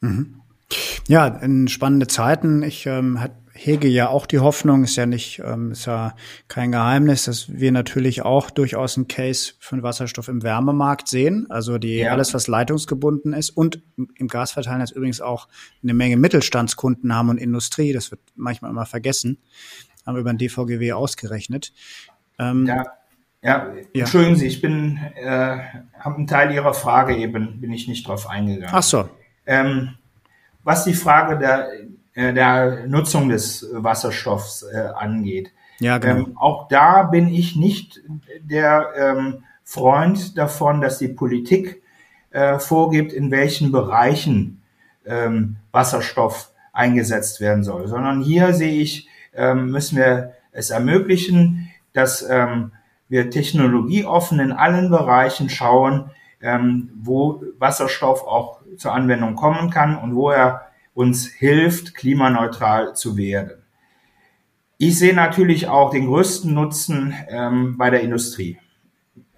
Mhm. 0.00 0.40
Ja, 1.06 1.26
in 1.26 1.68
spannende 1.68 2.06
Zeiten. 2.06 2.62
Ich 2.62 2.86
ähm, 2.86 3.18
hege 3.52 3.88
ja 3.88 4.08
auch 4.08 4.26
die 4.26 4.40
Hoffnung, 4.40 4.82
ist 4.82 4.96
ja 4.96 5.06
nicht, 5.06 5.40
ähm, 5.44 5.70
ist 5.70 5.86
ja 5.86 6.14
kein 6.48 6.72
Geheimnis, 6.72 7.24
dass 7.24 7.52
wir 7.52 7.70
natürlich 7.70 8.22
auch 8.22 8.50
durchaus 8.50 8.96
einen 8.96 9.06
Case 9.06 9.52
für 9.60 9.76
den 9.76 9.82
Wasserstoff 9.82 10.28
im 10.28 10.42
Wärmemarkt 10.42 11.08
sehen. 11.08 11.46
Also 11.50 11.78
die 11.78 11.98
ja. 11.98 12.12
alles, 12.12 12.34
was 12.34 12.48
leitungsgebunden 12.48 13.32
ist 13.32 13.50
und 13.50 13.82
im 14.16 14.28
Gasverteilen 14.28 14.80
jetzt 14.80 14.92
übrigens 14.92 15.20
auch 15.20 15.48
eine 15.82 15.94
Menge 15.94 16.16
Mittelstandskunden 16.16 17.14
haben 17.14 17.28
und 17.28 17.38
Industrie. 17.38 17.92
Das 17.92 18.10
wird 18.10 18.20
manchmal 18.34 18.70
immer 18.70 18.86
vergessen. 18.86 19.38
Haben 20.04 20.16
wir 20.16 20.20
über 20.20 20.32
den 20.32 20.38
DVGW 20.38 20.92
ausgerechnet. 20.92 21.72
Ähm, 22.38 22.66
ja. 22.66 22.84
Ja, 23.44 23.74
ja, 23.92 24.00
entschuldigen 24.00 24.36
Sie, 24.36 24.46
ich 24.46 24.62
bin, 24.62 24.98
äh, 25.16 25.58
habe 25.98 26.16
einen 26.16 26.26
Teil 26.26 26.50
Ihrer 26.52 26.72
Frage 26.72 27.14
eben, 27.14 27.60
bin 27.60 27.72
ich 27.72 27.86
nicht 27.86 28.08
drauf 28.08 28.26
eingegangen. 28.26 28.74
Ach 28.74 28.82
so. 28.82 29.06
Ähm, 29.44 29.90
was 30.62 30.84
die 30.84 30.94
Frage 30.94 31.38
der, 31.38 31.68
äh, 32.14 32.32
der 32.32 32.86
Nutzung 32.86 33.28
des 33.28 33.68
Wasserstoffs 33.70 34.62
äh, 34.62 34.88
angeht. 34.96 35.52
Ja, 35.78 35.98
genau. 35.98 36.14
Ähm, 36.14 36.36
auch 36.38 36.68
da 36.68 37.02
bin 37.02 37.28
ich 37.28 37.54
nicht 37.54 38.00
der 38.40 38.88
ähm, 38.96 39.44
Freund 39.62 40.38
davon, 40.38 40.80
dass 40.80 40.98
die 40.98 41.08
Politik 41.08 41.82
äh, 42.30 42.58
vorgibt, 42.58 43.12
in 43.12 43.30
welchen 43.30 43.72
Bereichen 43.72 44.62
ähm, 45.04 45.56
Wasserstoff 45.70 46.50
eingesetzt 46.72 47.42
werden 47.42 47.62
soll, 47.62 47.88
sondern 47.88 48.22
hier 48.22 48.54
sehe 48.54 48.80
ich, 48.80 49.06
ähm, 49.34 49.70
müssen 49.70 49.98
wir 49.98 50.32
es 50.52 50.70
ermöglichen, 50.70 51.70
dass 51.92 52.26
ähm, 52.28 52.72
wir 53.14 53.30
technologieoffen 53.30 54.40
in 54.40 54.50
allen 54.50 54.90
Bereichen 54.90 55.48
schauen, 55.48 56.10
ähm, 56.42 56.90
wo 56.96 57.44
Wasserstoff 57.60 58.26
auch 58.26 58.60
zur 58.76 58.92
Anwendung 58.92 59.36
kommen 59.36 59.70
kann 59.70 59.96
und 59.96 60.16
wo 60.16 60.30
er 60.30 60.62
uns 60.94 61.28
hilft, 61.28 61.94
klimaneutral 61.94 62.96
zu 62.96 63.16
werden. 63.16 63.62
Ich 64.78 64.98
sehe 64.98 65.14
natürlich 65.14 65.68
auch 65.68 65.90
den 65.90 66.06
größten 66.06 66.52
Nutzen 66.52 67.14
ähm, 67.28 67.78
bei 67.78 67.90
der 67.90 68.00
Industrie. 68.00 68.58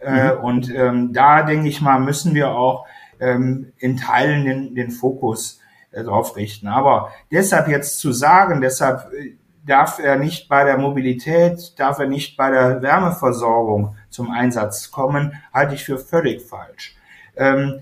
Äh, 0.01 0.33
mhm. 0.33 0.41
Und 0.41 0.74
ähm, 0.74 1.12
da 1.12 1.43
denke 1.43 1.68
ich 1.68 1.83
mal, 1.83 2.01
müssen 2.01 2.35
wir 2.35 2.53
auch 2.53 2.87
ähm, 3.20 3.72
in 3.77 3.99
Teilen 3.99 4.47
den, 4.47 4.74
den 4.74 4.91
Fokus 4.91 5.61
äh, 5.91 6.03
drauf 6.03 6.35
richten. 6.35 6.66
Aber 6.66 7.11
deshalb 7.31 7.68
jetzt 7.68 7.99
zu 7.99 8.12
sagen, 8.12 8.62
deshalb 8.62 9.12
äh, 9.12 9.37
darf 9.67 9.99
er 9.99 10.17
nicht 10.17 10.49
bei 10.49 10.64
der 10.64 10.79
Mobilität, 10.79 11.79
darf 11.79 11.99
er 11.99 12.07
nicht 12.07 12.37
bei 12.37 12.51
der 12.51 12.81
Wärmeversorgung 12.83 13.97
zum 14.09 14.31
Einsatz 14.31 14.91
kommen, 14.91 15.35
halte 15.53 15.75
ich 15.75 15.85
für 15.85 15.99
völlig 15.99 16.43
falsch. 16.43 16.97
Ähm, 17.37 17.81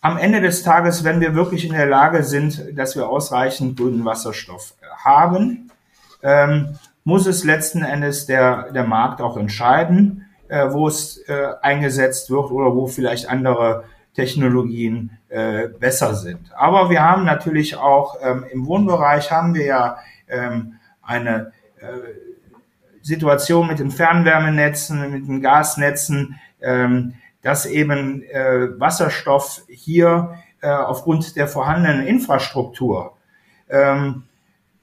am 0.00 0.16
Ende 0.18 0.40
des 0.40 0.62
Tages, 0.62 1.04
wenn 1.04 1.20
wir 1.20 1.34
wirklich 1.34 1.64
in 1.64 1.72
der 1.72 1.86
Lage 1.86 2.22
sind, 2.22 2.78
dass 2.78 2.96
wir 2.96 3.08
ausreichend 3.08 3.76
grünen 3.76 4.04
Wasserstoff 4.04 4.74
haben, 4.96 5.70
ähm, 6.22 6.78
muss 7.04 7.26
es 7.26 7.44
letzten 7.44 7.82
Endes 7.82 8.26
der, 8.26 8.72
der 8.72 8.84
Markt 8.84 9.20
auch 9.20 9.36
entscheiden, 9.36 10.26
äh, 10.48 10.66
wo 10.70 10.88
es 10.88 11.18
äh, 11.28 11.48
eingesetzt 11.60 12.30
wird 12.30 12.50
oder 12.50 12.74
wo 12.74 12.86
vielleicht 12.86 13.28
andere 13.28 13.84
Technologien 14.14 15.18
äh, 15.28 15.68
besser 15.68 16.14
sind. 16.14 16.52
Aber 16.56 16.88
wir 16.88 17.02
haben 17.02 17.24
natürlich 17.24 17.76
auch 17.76 18.16
ähm, 18.22 18.44
im 18.50 18.66
Wohnbereich 18.66 19.30
haben 19.30 19.54
wir 19.54 19.66
ja 19.66 19.98
ähm, 20.28 20.75
eine 21.06 21.52
äh, 21.80 21.86
Situation 23.02 23.68
mit 23.68 23.78
den 23.78 23.90
Fernwärmenetzen, 23.90 25.10
mit 25.12 25.28
den 25.28 25.40
Gasnetzen, 25.40 26.38
ähm, 26.60 27.14
dass 27.42 27.66
eben 27.66 28.22
äh, 28.22 28.80
Wasserstoff 28.80 29.62
hier 29.68 30.34
äh, 30.60 30.68
aufgrund 30.68 31.36
der 31.36 31.46
vorhandenen 31.46 32.06
Infrastruktur 32.06 33.16
ähm, 33.68 34.24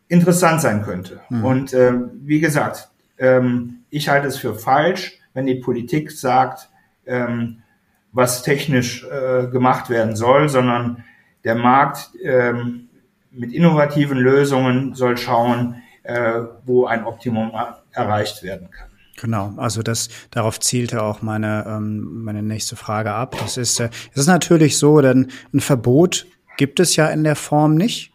interessant 0.07 0.61
sein 0.61 0.83
könnte. 0.83 1.19
Mhm. 1.29 1.43
Und 1.43 1.73
äh, 1.73 1.93
wie 2.21 2.39
gesagt, 2.39 2.89
ähm, 3.17 3.83
ich 3.89 4.09
halte 4.09 4.27
es 4.27 4.37
für 4.37 4.55
falsch, 4.55 5.19
wenn 5.33 5.45
die 5.45 5.55
Politik 5.55 6.11
sagt, 6.11 6.69
ähm, 7.05 7.63
was 8.11 8.43
technisch 8.43 9.05
äh, 9.05 9.47
gemacht 9.47 9.89
werden 9.89 10.15
soll, 10.15 10.47
sondern 10.47 11.03
der 11.43 11.55
Markt 11.55 12.11
ähm, 12.23 12.87
mit 13.31 13.51
innovativen 13.51 14.17
Lösungen 14.17 14.93
soll 14.93 15.17
schauen, 15.17 15.82
äh, 16.03 16.41
wo 16.65 16.85
ein 16.85 17.05
Optimum 17.05 17.51
erreicht 17.91 18.43
werden 18.43 18.69
kann. 18.71 18.89
Genau, 19.21 19.53
also 19.57 19.83
das 19.83 20.09
darauf 20.31 20.59
zielte 20.59 21.03
auch 21.03 21.21
meine 21.21 21.65
ähm, 21.67 22.23
meine 22.23 22.41
nächste 22.41 22.75
Frage 22.75 23.13
ab. 23.13 23.35
Das 23.39 23.57
ist 23.57 23.79
äh, 23.79 23.89
es 24.11 24.21
ist 24.21 24.27
natürlich 24.27 24.77
so, 24.77 25.01
denn 25.01 25.31
ein 25.53 25.59
Verbot 25.59 26.25
gibt 26.57 26.79
es 26.79 26.95
ja 26.95 27.07
in 27.07 27.23
der 27.23 27.35
Form 27.35 27.75
nicht. 27.75 28.11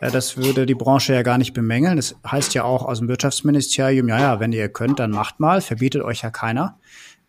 Äh, 0.00 0.10
das 0.10 0.36
würde 0.36 0.66
die 0.66 0.74
Branche 0.74 1.12
ja 1.12 1.22
gar 1.22 1.38
nicht 1.38 1.52
bemängeln. 1.52 1.96
Das 1.96 2.16
heißt 2.26 2.54
ja 2.54 2.64
auch 2.64 2.86
aus 2.86 2.98
dem 2.98 3.08
Wirtschaftsministerium, 3.08 4.08
ja, 4.08 4.18
ja, 4.18 4.40
wenn 4.40 4.52
ihr 4.52 4.68
könnt, 4.68 4.98
dann 4.98 5.10
macht 5.10 5.38
mal, 5.38 5.60
verbietet 5.60 6.02
euch 6.02 6.22
ja 6.22 6.30
keiner. 6.30 6.78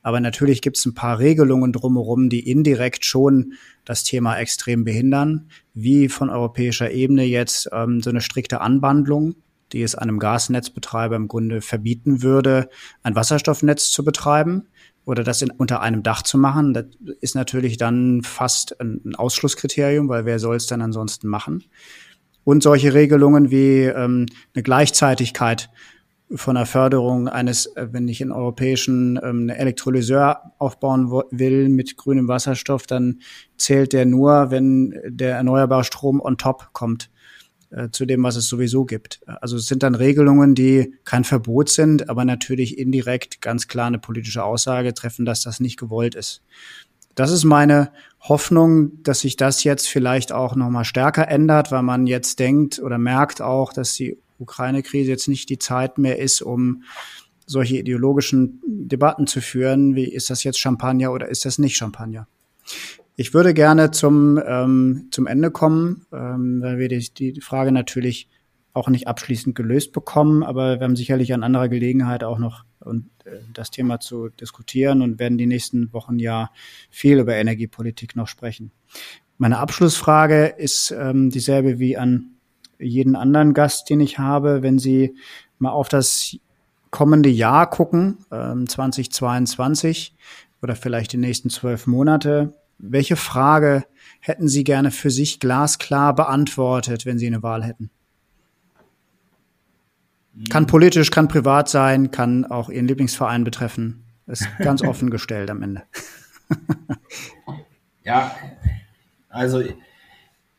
Aber 0.02 0.22
natürlich 0.22 0.62
gibt 0.62 0.78
es 0.78 0.86
ein 0.86 0.94
paar 0.94 1.20
Regelungen 1.20 1.74
drumherum, 1.74 2.30
die 2.30 2.50
indirekt 2.50 3.04
schon 3.04 3.54
das 3.84 4.06
Thema 4.06 4.38
extrem 4.38 4.86
behindern, 4.86 5.50
wie 5.74 6.08
von 6.08 6.30
europäischer 6.30 6.90
Ebene 6.92 7.26
jetzt 7.26 7.70
ähm, 7.74 8.02
so 8.02 8.10
eine 8.10 8.22
strikte 8.22 8.62
Anbandlung 8.62 9.36
die 9.72 9.84
es 9.84 9.96
einem 9.96 10.20
Gasnetzbetreiber 10.20 11.16
im 11.16 11.28
Grunde 11.28 11.62
verbieten 11.62 12.22
würde, 12.22 12.70
ein 13.04 13.16
Wasserstoffnetz 13.16 13.92
zu 13.92 14.04
betreiben 14.04 14.68
oder 15.06 15.24
das 15.24 15.42
in, 15.42 15.52
unter 15.52 15.82
einem 15.82 16.04
Dach 16.04 16.22
zu 16.22 16.38
machen. 16.38 16.74
Das 16.74 16.86
ist 17.22 17.36
natürlich 17.36 17.78
dann 17.78 18.22
fast 18.24 18.80
ein, 18.80 19.02
ein 19.06 19.16
Ausschlusskriterium, 19.16 20.10
weil 20.10 20.26
wer 20.26 20.40
soll 20.40 20.56
es 20.56 20.68
dann 20.68 20.82
ansonsten 20.82 21.28
machen? 21.28 21.64
Und 22.44 22.64
solche 22.64 22.94
Regelungen 22.94 23.52
wie 23.52 23.84
ähm, 23.84 24.26
eine 24.54 24.64
Gleichzeitigkeit 24.64 25.70
von 26.34 26.56
der 26.56 26.66
Förderung 26.66 27.28
eines, 27.28 27.66
äh, 27.76 27.88
wenn 27.92 28.08
ich 28.08 28.22
in 28.22 28.32
europäischen 28.32 29.20
ähm, 29.24 29.50
Elektrolyseur 29.50 30.54
aufbauen 30.58 31.12
will 31.32 31.70
mit 31.70 31.98
grünem 31.98 32.28
Wasserstoff, 32.28 32.86
dann 32.86 33.22
zählt 33.58 33.94
der 33.94 34.06
nur, 34.06 34.52
wenn 34.52 34.94
der 35.08 35.36
erneuerbare 35.36 35.84
Strom 35.84 36.22
on 36.22 36.38
top 36.38 36.70
kommt 36.74 37.10
äh, 37.72 37.90
zu 37.92 38.06
dem, 38.06 38.24
was 38.24 38.36
es 38.36 38.48
sowieso 38.48 38.86
gibt. 38.86 39.22
Also 39.26 39.58
es 39.58 39.68
sind 39.68 39.84
dann 39.84 39.96
Regelungen, 39.96 40.56
die 40.56 40.96
kein 41.06 41.24
Verbot 41.24 41.70
sind, 41.70 42.10
aber 42.10 42.26
natürlich 42.26 42.78
indirekt 42.78 43.42
ganz 43.42 43.68
klar 43.68 43.88
eine 43.88 44.00
politische 44.00 44.44
Aussage 44.44 44.94
treffen, 44.94 45.26
dass 45.26 45.42
das 45.42 45.60
nicht 45.60 45.78
gewollt 45.78 46.16
ist. 46.16 46.42
Das 47.16 47.32
ist 47.32 47.44
meine 47.44 47.92
Hoffnung, 48.22 49.04
dass 49.04 49.22
sich 49.22 49.36
das 49.36 49.64
jetzt 49.64 49.88
vielleicht 49.88 50.32
auch 50.32 50.56
noch 50.56 50.70
mal 50.70 50.86
stärker 50.86 51.28
ändert, 51.28 51.72
weil 51.72 51.84
man 51.84 52.08
jetzt 52.08 52.40
denkt 52.40 52.80
oder 52.80 52.98
merkt 52.98 53.42
auch, 53.42 53.74
dass 53.74 53.94
die 53.94 54.18
Ukraine-Krise 54.40 55.12
jetzt 55.12 55.28
nicht 55.28 55.50
die 55.50 55.60
Zeit 55.60 55.98
mehr 55.98 56.18
ist, 56.18 56.42
um 56.42 56.84
solche 57.46 57.78
ideologischen 57.78 58.62
Debatten 58.66 59.28
zu 59.28 59.42
führen, 59.42 59.96
wie 59.96 60.06
ist 60.06 60.30
das 60.30 60.44
jetzt 60.44 60.60
Champagner 60.60 61.12
oder 61.12 61.28
ist 61.28 61.46
das 61.46 61.58
nicht 61.58 61.76
Champagner? 61.76 62.28
Ich 63.20 63.34
würde 63.34 63.54
gerne 63.54 63.92
zum, 63.92 64.40
ähm, 64.48 65.10
zum 65.12 65.28
Ende 65.28 65.52
kommen, 65.52 66.06
ähm, 66.14 66.62
weil 66.62 66.78
wir 66.78 66.88
die, 66.88 67.34
die 67.34 67.42
Frage 67.42 67.74
natürlich 67.74 68.30
auch 68.72 68.88
nicht 68.88 69.10
abschließend 69.10 69.56
gelöst 69.56 69.92
bekommen, 69.92 70.42
aber 70.42 70.80
wir 70.80 70.86
haben 70.86 70.96
sicherlich 70.96 71.34
an 71.34 71.44
anderer 71.44 71.68
Gelegenheit 71.68 72.24
auch 72.24 72.40
noch 72.40 72.64
und, 72.80 73.10
äh, 73.26 73.40
das 73.54 73.72
Thema 73.72 74.00
zu 74.00 74.30
diskutieren 74.30 75.02
und 75.02 75.20
werden 75.20 75.38
die 75.38 75.48
nächsten 75.48 75.92
Wochen 75.92 76.18
ja 76.18 76.50
viel 76.90 77.20
über 77.20 77.36
Energiepolitik 77.36 78.16
noch 78.16 78.30
sprechen. 78.30 78.72
Meine 79.38 79.58
Abschlussfrage 79.58 80.46
ist 80.46 80.92
ähm, 80.98 81.30
dieselbe 81.30 81.78
wie 81.78 81.98
an 81.98 82.38
jeden 82.80 83.18
anderen 83.18 83.54
Gast, 83.54 83.90
den 83.90 84.00
ich 84.00 84.18
habe. 84.18 84.64
Wenn 84.64 84.80
Sie 84.80 85.14
mal 85.58 85.72
auf 85.72 85.90
das 85.90 86.38
kommende 86.90 87.28
Jahr 87.28 87.70
gucken, 87.70 88.20
ähm, 88.32 88.66
2022 88.66 90.16
oder 90.62 90.78
vielleicht 90.78 91.12
die 91.12 91.18
nächsten 91.18 91.50
zwölf 91.50 91.86
Monate, 91.86 92.54
welche 92.80 93.16
Frage 93.16 93.86
hätten 94.20 94.48
Sie 94.48 94.64
gerne 94.64 94.92
für 94.92 95.12
sich 95.12 95.40
glasklar 95.40 96.16
beantwortet, 96.16 97.06
wenn 97.06 97.20
Sie 97.20 97.28
eine 97.28 97.44
Wahl 97.44 97.64
hätten? 97.64 97.90
Kann 100.50 100.68
politisch, 100.68 101.12
kann 101.12 101.28
privat 101.28 101.68
sein, 101.68 102.12
kann 102.12 102.46
auch 102.46 102.70
Ihren 102.70 102.88
Lieblingsverein 102.88 103.44
betreffen. 103.44 104.04
Ist 104.26 104.48
ganz 104.60 104.82
offen 104.84 105.10
gestellt 105.10 105.50
am 105.50 105.62
Ende. 105.62 105.84
ja, 108.04 108.32
also 109.28 109.62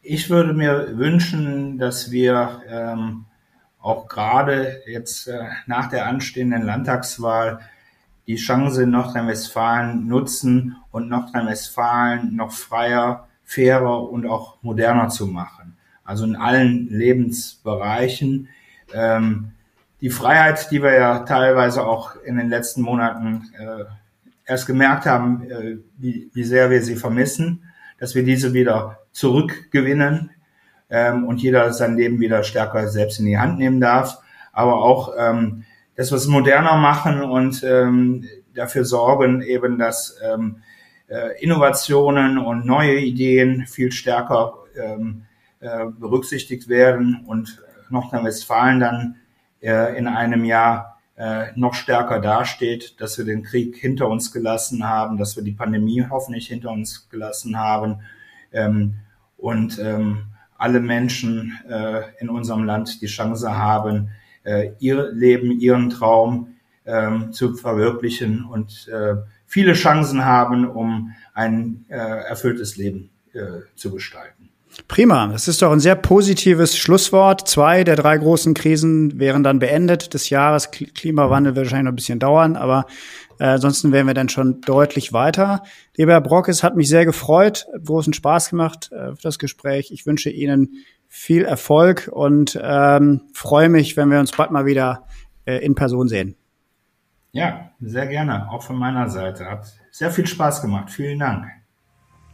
ich 0.03 0.29
würde 0.29 0.53
mir 0.53 0.99
wünschen, 0.99 1.79
dass 1.79 2.11
wir 2.11 2.63
ähm, 2.69 3.25
auch 3.79 4.09
gerade 4.09 4.83
jetzt 4.87 5.29
äh, 5.29 5.45
nach 5.67 5.89
der 5.89 6.07
anstehenden 6.07 6.63
Landtagswahl 6.63 7.61
die 8.31 8.37
Chance 8.37 8.85
in 8.85 8.91
Nordrhein-Westfalen 8.91 10.07
nutzen 10.07 10.77
und 10.93 11.09
Nordrhein-Westfalen 11.09 12.37
noch 12.37 12.53
freier, 12.53 13.27
fairer 13.43 14.09
und 14.09 14.25
auch 14.25 14.63
moderner 14.63 15.09
zu 15.09 15.27
machen. 15.27 15.77
Also 16.05 16.27
in 16.27 16.37
allen 16.37 16.87
Lebensbereichen. 16.91 18.49
Ähm, 18.95 19.51
die 20.01 20.11
Freiheit, 20.11 20.71
die 20.71 20.81
wir 20.81 20.95
ja 20.95 21.19
teilweise 21.21 21.85
auch 21.85 22.15
in 22.23 22.37
den 22.37 22.49
letzten 22.49 22.83
Monaten 22.83 23.51
äh, 23.59 23.85
erst 24.47 24.69
gemerkt 24.69 25.07
haben, 25.07 25.51
äh, 25.51 25.79
wie, 25.99 26.31
wie 26.33 26.45
sehr 26.45 26.71
wir 26.71 26.85
sie 26.85 26.95
vermissen, 26.95 27.65
dass 27.99 28.15
wir 28.15 28.23
diese 28.23 28.55
wieder 28.55 29.01
zurückgewinnen 29.11 30.31
ähm, 30.89 31.25
und 31.25 31.43
jeder 31.43 31.73
sein 31.73 31.97
Leben 31.97 32.21
wieder 32.21 32.45
stärker 32.45 32.87
selbst 32.87 33.19
in 33.19 33.27
die 33.27 33.39
Hand 33.39 33.59
nehmen 33.59 33.81
darf, 33.81 34.19
aber 34.53 34.85
auch 34.85 35.15
ähm, 35.19 35.65
dass 35.97 36.11
wir 36.11 36.17
es 36.17 36.27
moderner 36.27 36.77
machen 36.77 37.23
und 37.23 37.63
ähm, 37.63 38.25
dafür 38.55 38.85
sorgen, 38.85 39.43
eben, 39.43 39.79
dass 39.79 40.17
ähm, 40.23 40.63
äh, 41.09 41.43
Innovationen 41.43 42.39
und 42.39 42.65
neue 42.67 42.99
Ideen 42.99 43.67
viel 43.67 43.93
stärker 43.93 44.55
ähm, 44.81 45.23
äh, 45.61 45.87
berücksichtigt 45.87 46.69
werden 46.69 47.25
und 47.27 47.63
Nordrhein-Westfalen 47.91 48.81
dann 48.81 49.17
äh, 49.61 49.97
in 49.99 50.07
einem 50.07 50.45
Jahr 50.45 51.01
äh, 51.17 51.49
noch 51.55 51.75
stärker 51.75 52.21
dasteht, 52.21 53.01
dass 53.01 53.19
wir 53.19 53.25
den 53.25 53.43
Krieg 53.43 53.77
hinter 53.77 54.09
uns 54.09 54.33
gelassen 54.33 54.89
haben, 54.89 55.19
dass 55.19 55.37
wir 55.37 55.43
die 55.43 55.53
Pandemie 55.53 56.07
hoffentlich 56.09 56.47
hinter 56.47 56.71
uns 56.71 57.09
gelassen 57.11 57.59
haben 57.59 58.01
ähm, 58.53 58.95
und 59.37 59.79
ähm, 59.79 60.29
alle 60.57 60.81
Menschen 60.81 61.59
äh, 61.69 62.03
in 62.21 62.31
unserem 62.31 62.65
Land 62.65 63.03
die 63.03 63.07
Chance 63.07 63.57
haben, 63.57 64.11
äh, 64.45 64.71
ihr 64.79 65.11
Leben, 65.13 65.51
ihren 65.51 65.91
Traum 65.91 66.55
ähm, 66.87 67.33
zu 67.33 67.55
verwirklichen 67.55 68.45
und 68.45 68.89
äh, 68.89 69.17
viele 69.47 69.75
Chancen 69.75 70.25
haben, 70.25 70.67
um 70.67 71.15
ein 71.35 71.85
äh, 71.89 71.95
erfülltes 71.95 72.77
Leben 72.77 73.11
äh, 73.33 73.61
zu 73.77 73.93
gestalten. 73.93 74.51
Prima, 74.87 75.27
das 75.27 75.49
ist 75.49 75.63
doch 75.63 75.73
ein 75.73 75.81
sehr 75.81 75.97
positives 75.97 76.79
Schlusswort. 76.79 77.49
Zwei 77.49 77.83
der 77.83 77.97
drei 77.97 78.19
großen 78.19 78.55
Krisen 78.55 79.19
wären 79.19 79.43
dann 79.43 79.59
beendet 79.59 80.15
des 80.15 80.31
Jahres. 80.31 80.71
Klimawandel 80.71 81.57
wird 81.57 81.67
wahrscheinlich 81.67 81.87
noch 81.87 81.93
ein 81.93 81.97
bisschen 81.97 82.21
dauern, 82.21 82.55
aber 82.55 82.87
äh, 83.41 83.45
ansonsten 83.47 83.91
wären 83.91 84.07
wir 84.07 84.15
dann 84.15 84.29
schon 84.29 84.61
deutlich 84.61 85.13
weiter. 85.13 85.65
Lieber 85.97 86.13
Herr 86.13 86.21
Brock, 86.21 86.49
es 86.49 86.63
hat 86.63 86.77
mich 86.77 86.89
sehr 86.89 87.05
gefreut, 87.05 87.67
großen 87.85 88.13
Spaß 88.13 88.51
gemacht 88.51 88.91
äh, 88.93 89.17
für 89.17 89.23
das 89.23 89.41
Gespräch. 89.41 89.91
Ich 89.91 90.07
wünsche 90.07 90.31
Ihnen 90.31 90.85
viel 91.13 91.45
Erfolg 91.45 92.09
und 92.11 92.59
ähm, 92.63 93.23
freue 93.35 93.69
mich, 93.69 93.97
wenn 93.97 94.11
wir 94.11 94.21
uns 94.21 94.31
bald 94.31 94.53
mal 94.53 94.65
wieder 94.65 95.07
äh, 95.45 95.59
in 95.59 95.75
Person 95.75 96.09
sehen. 96.09 96.37
Ja, 97.33 97.73
sehr 97.81 98.07
gerne, 98.07 98.49
auch 98.51 98.63
von 98.63 98.77
meiner 98.77 99.09
Seite. 99.11 99.47
Hat 99.47 99.67
sehr 99.91 100.11
viel 100.11 100.27
Spaß 100.27 100.63
gemacht. 100.63 100.91
Vielen 100.91 101.19
Dank. 101.19 101.47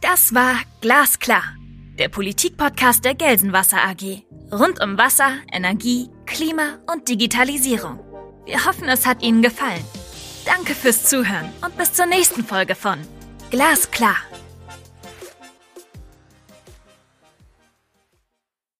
Das 0.01 0.33
war 0.33 0.55
Glasklar, 0.81 1.43
der 1.97 2.09
Politikpodcast 2.09 3.03
der 3.03 3.15
Gelsenwasser 3.15 3.77
AG. 3.77 4.23
Rund 4.51 4.81
um 4.81 4.97
Wasser, 4.97 5.31
Energie, 5.51 6.09
Klima 6.25 6.77
und 6.91 7.09
Digitalisierung. 7.09 7.99
Wir 8.45 8.65
hoffen, 8.65 8.87
es 8.87 9.05
hat 9.07 9.23
Ihnen 9.23 9.41
gefallen. 9.41 9.83
Danke 10.45 10.73
fürs 10.73 11.03
Zuhören 11.03 11.49
und 11.65 11.75
bis 11.77 11.93
zur 11.93 12.05
nächsten 12.05 12.43
Folge 12.43 12.75
von 12.75 12.99
Glasklar. 13.49 14.15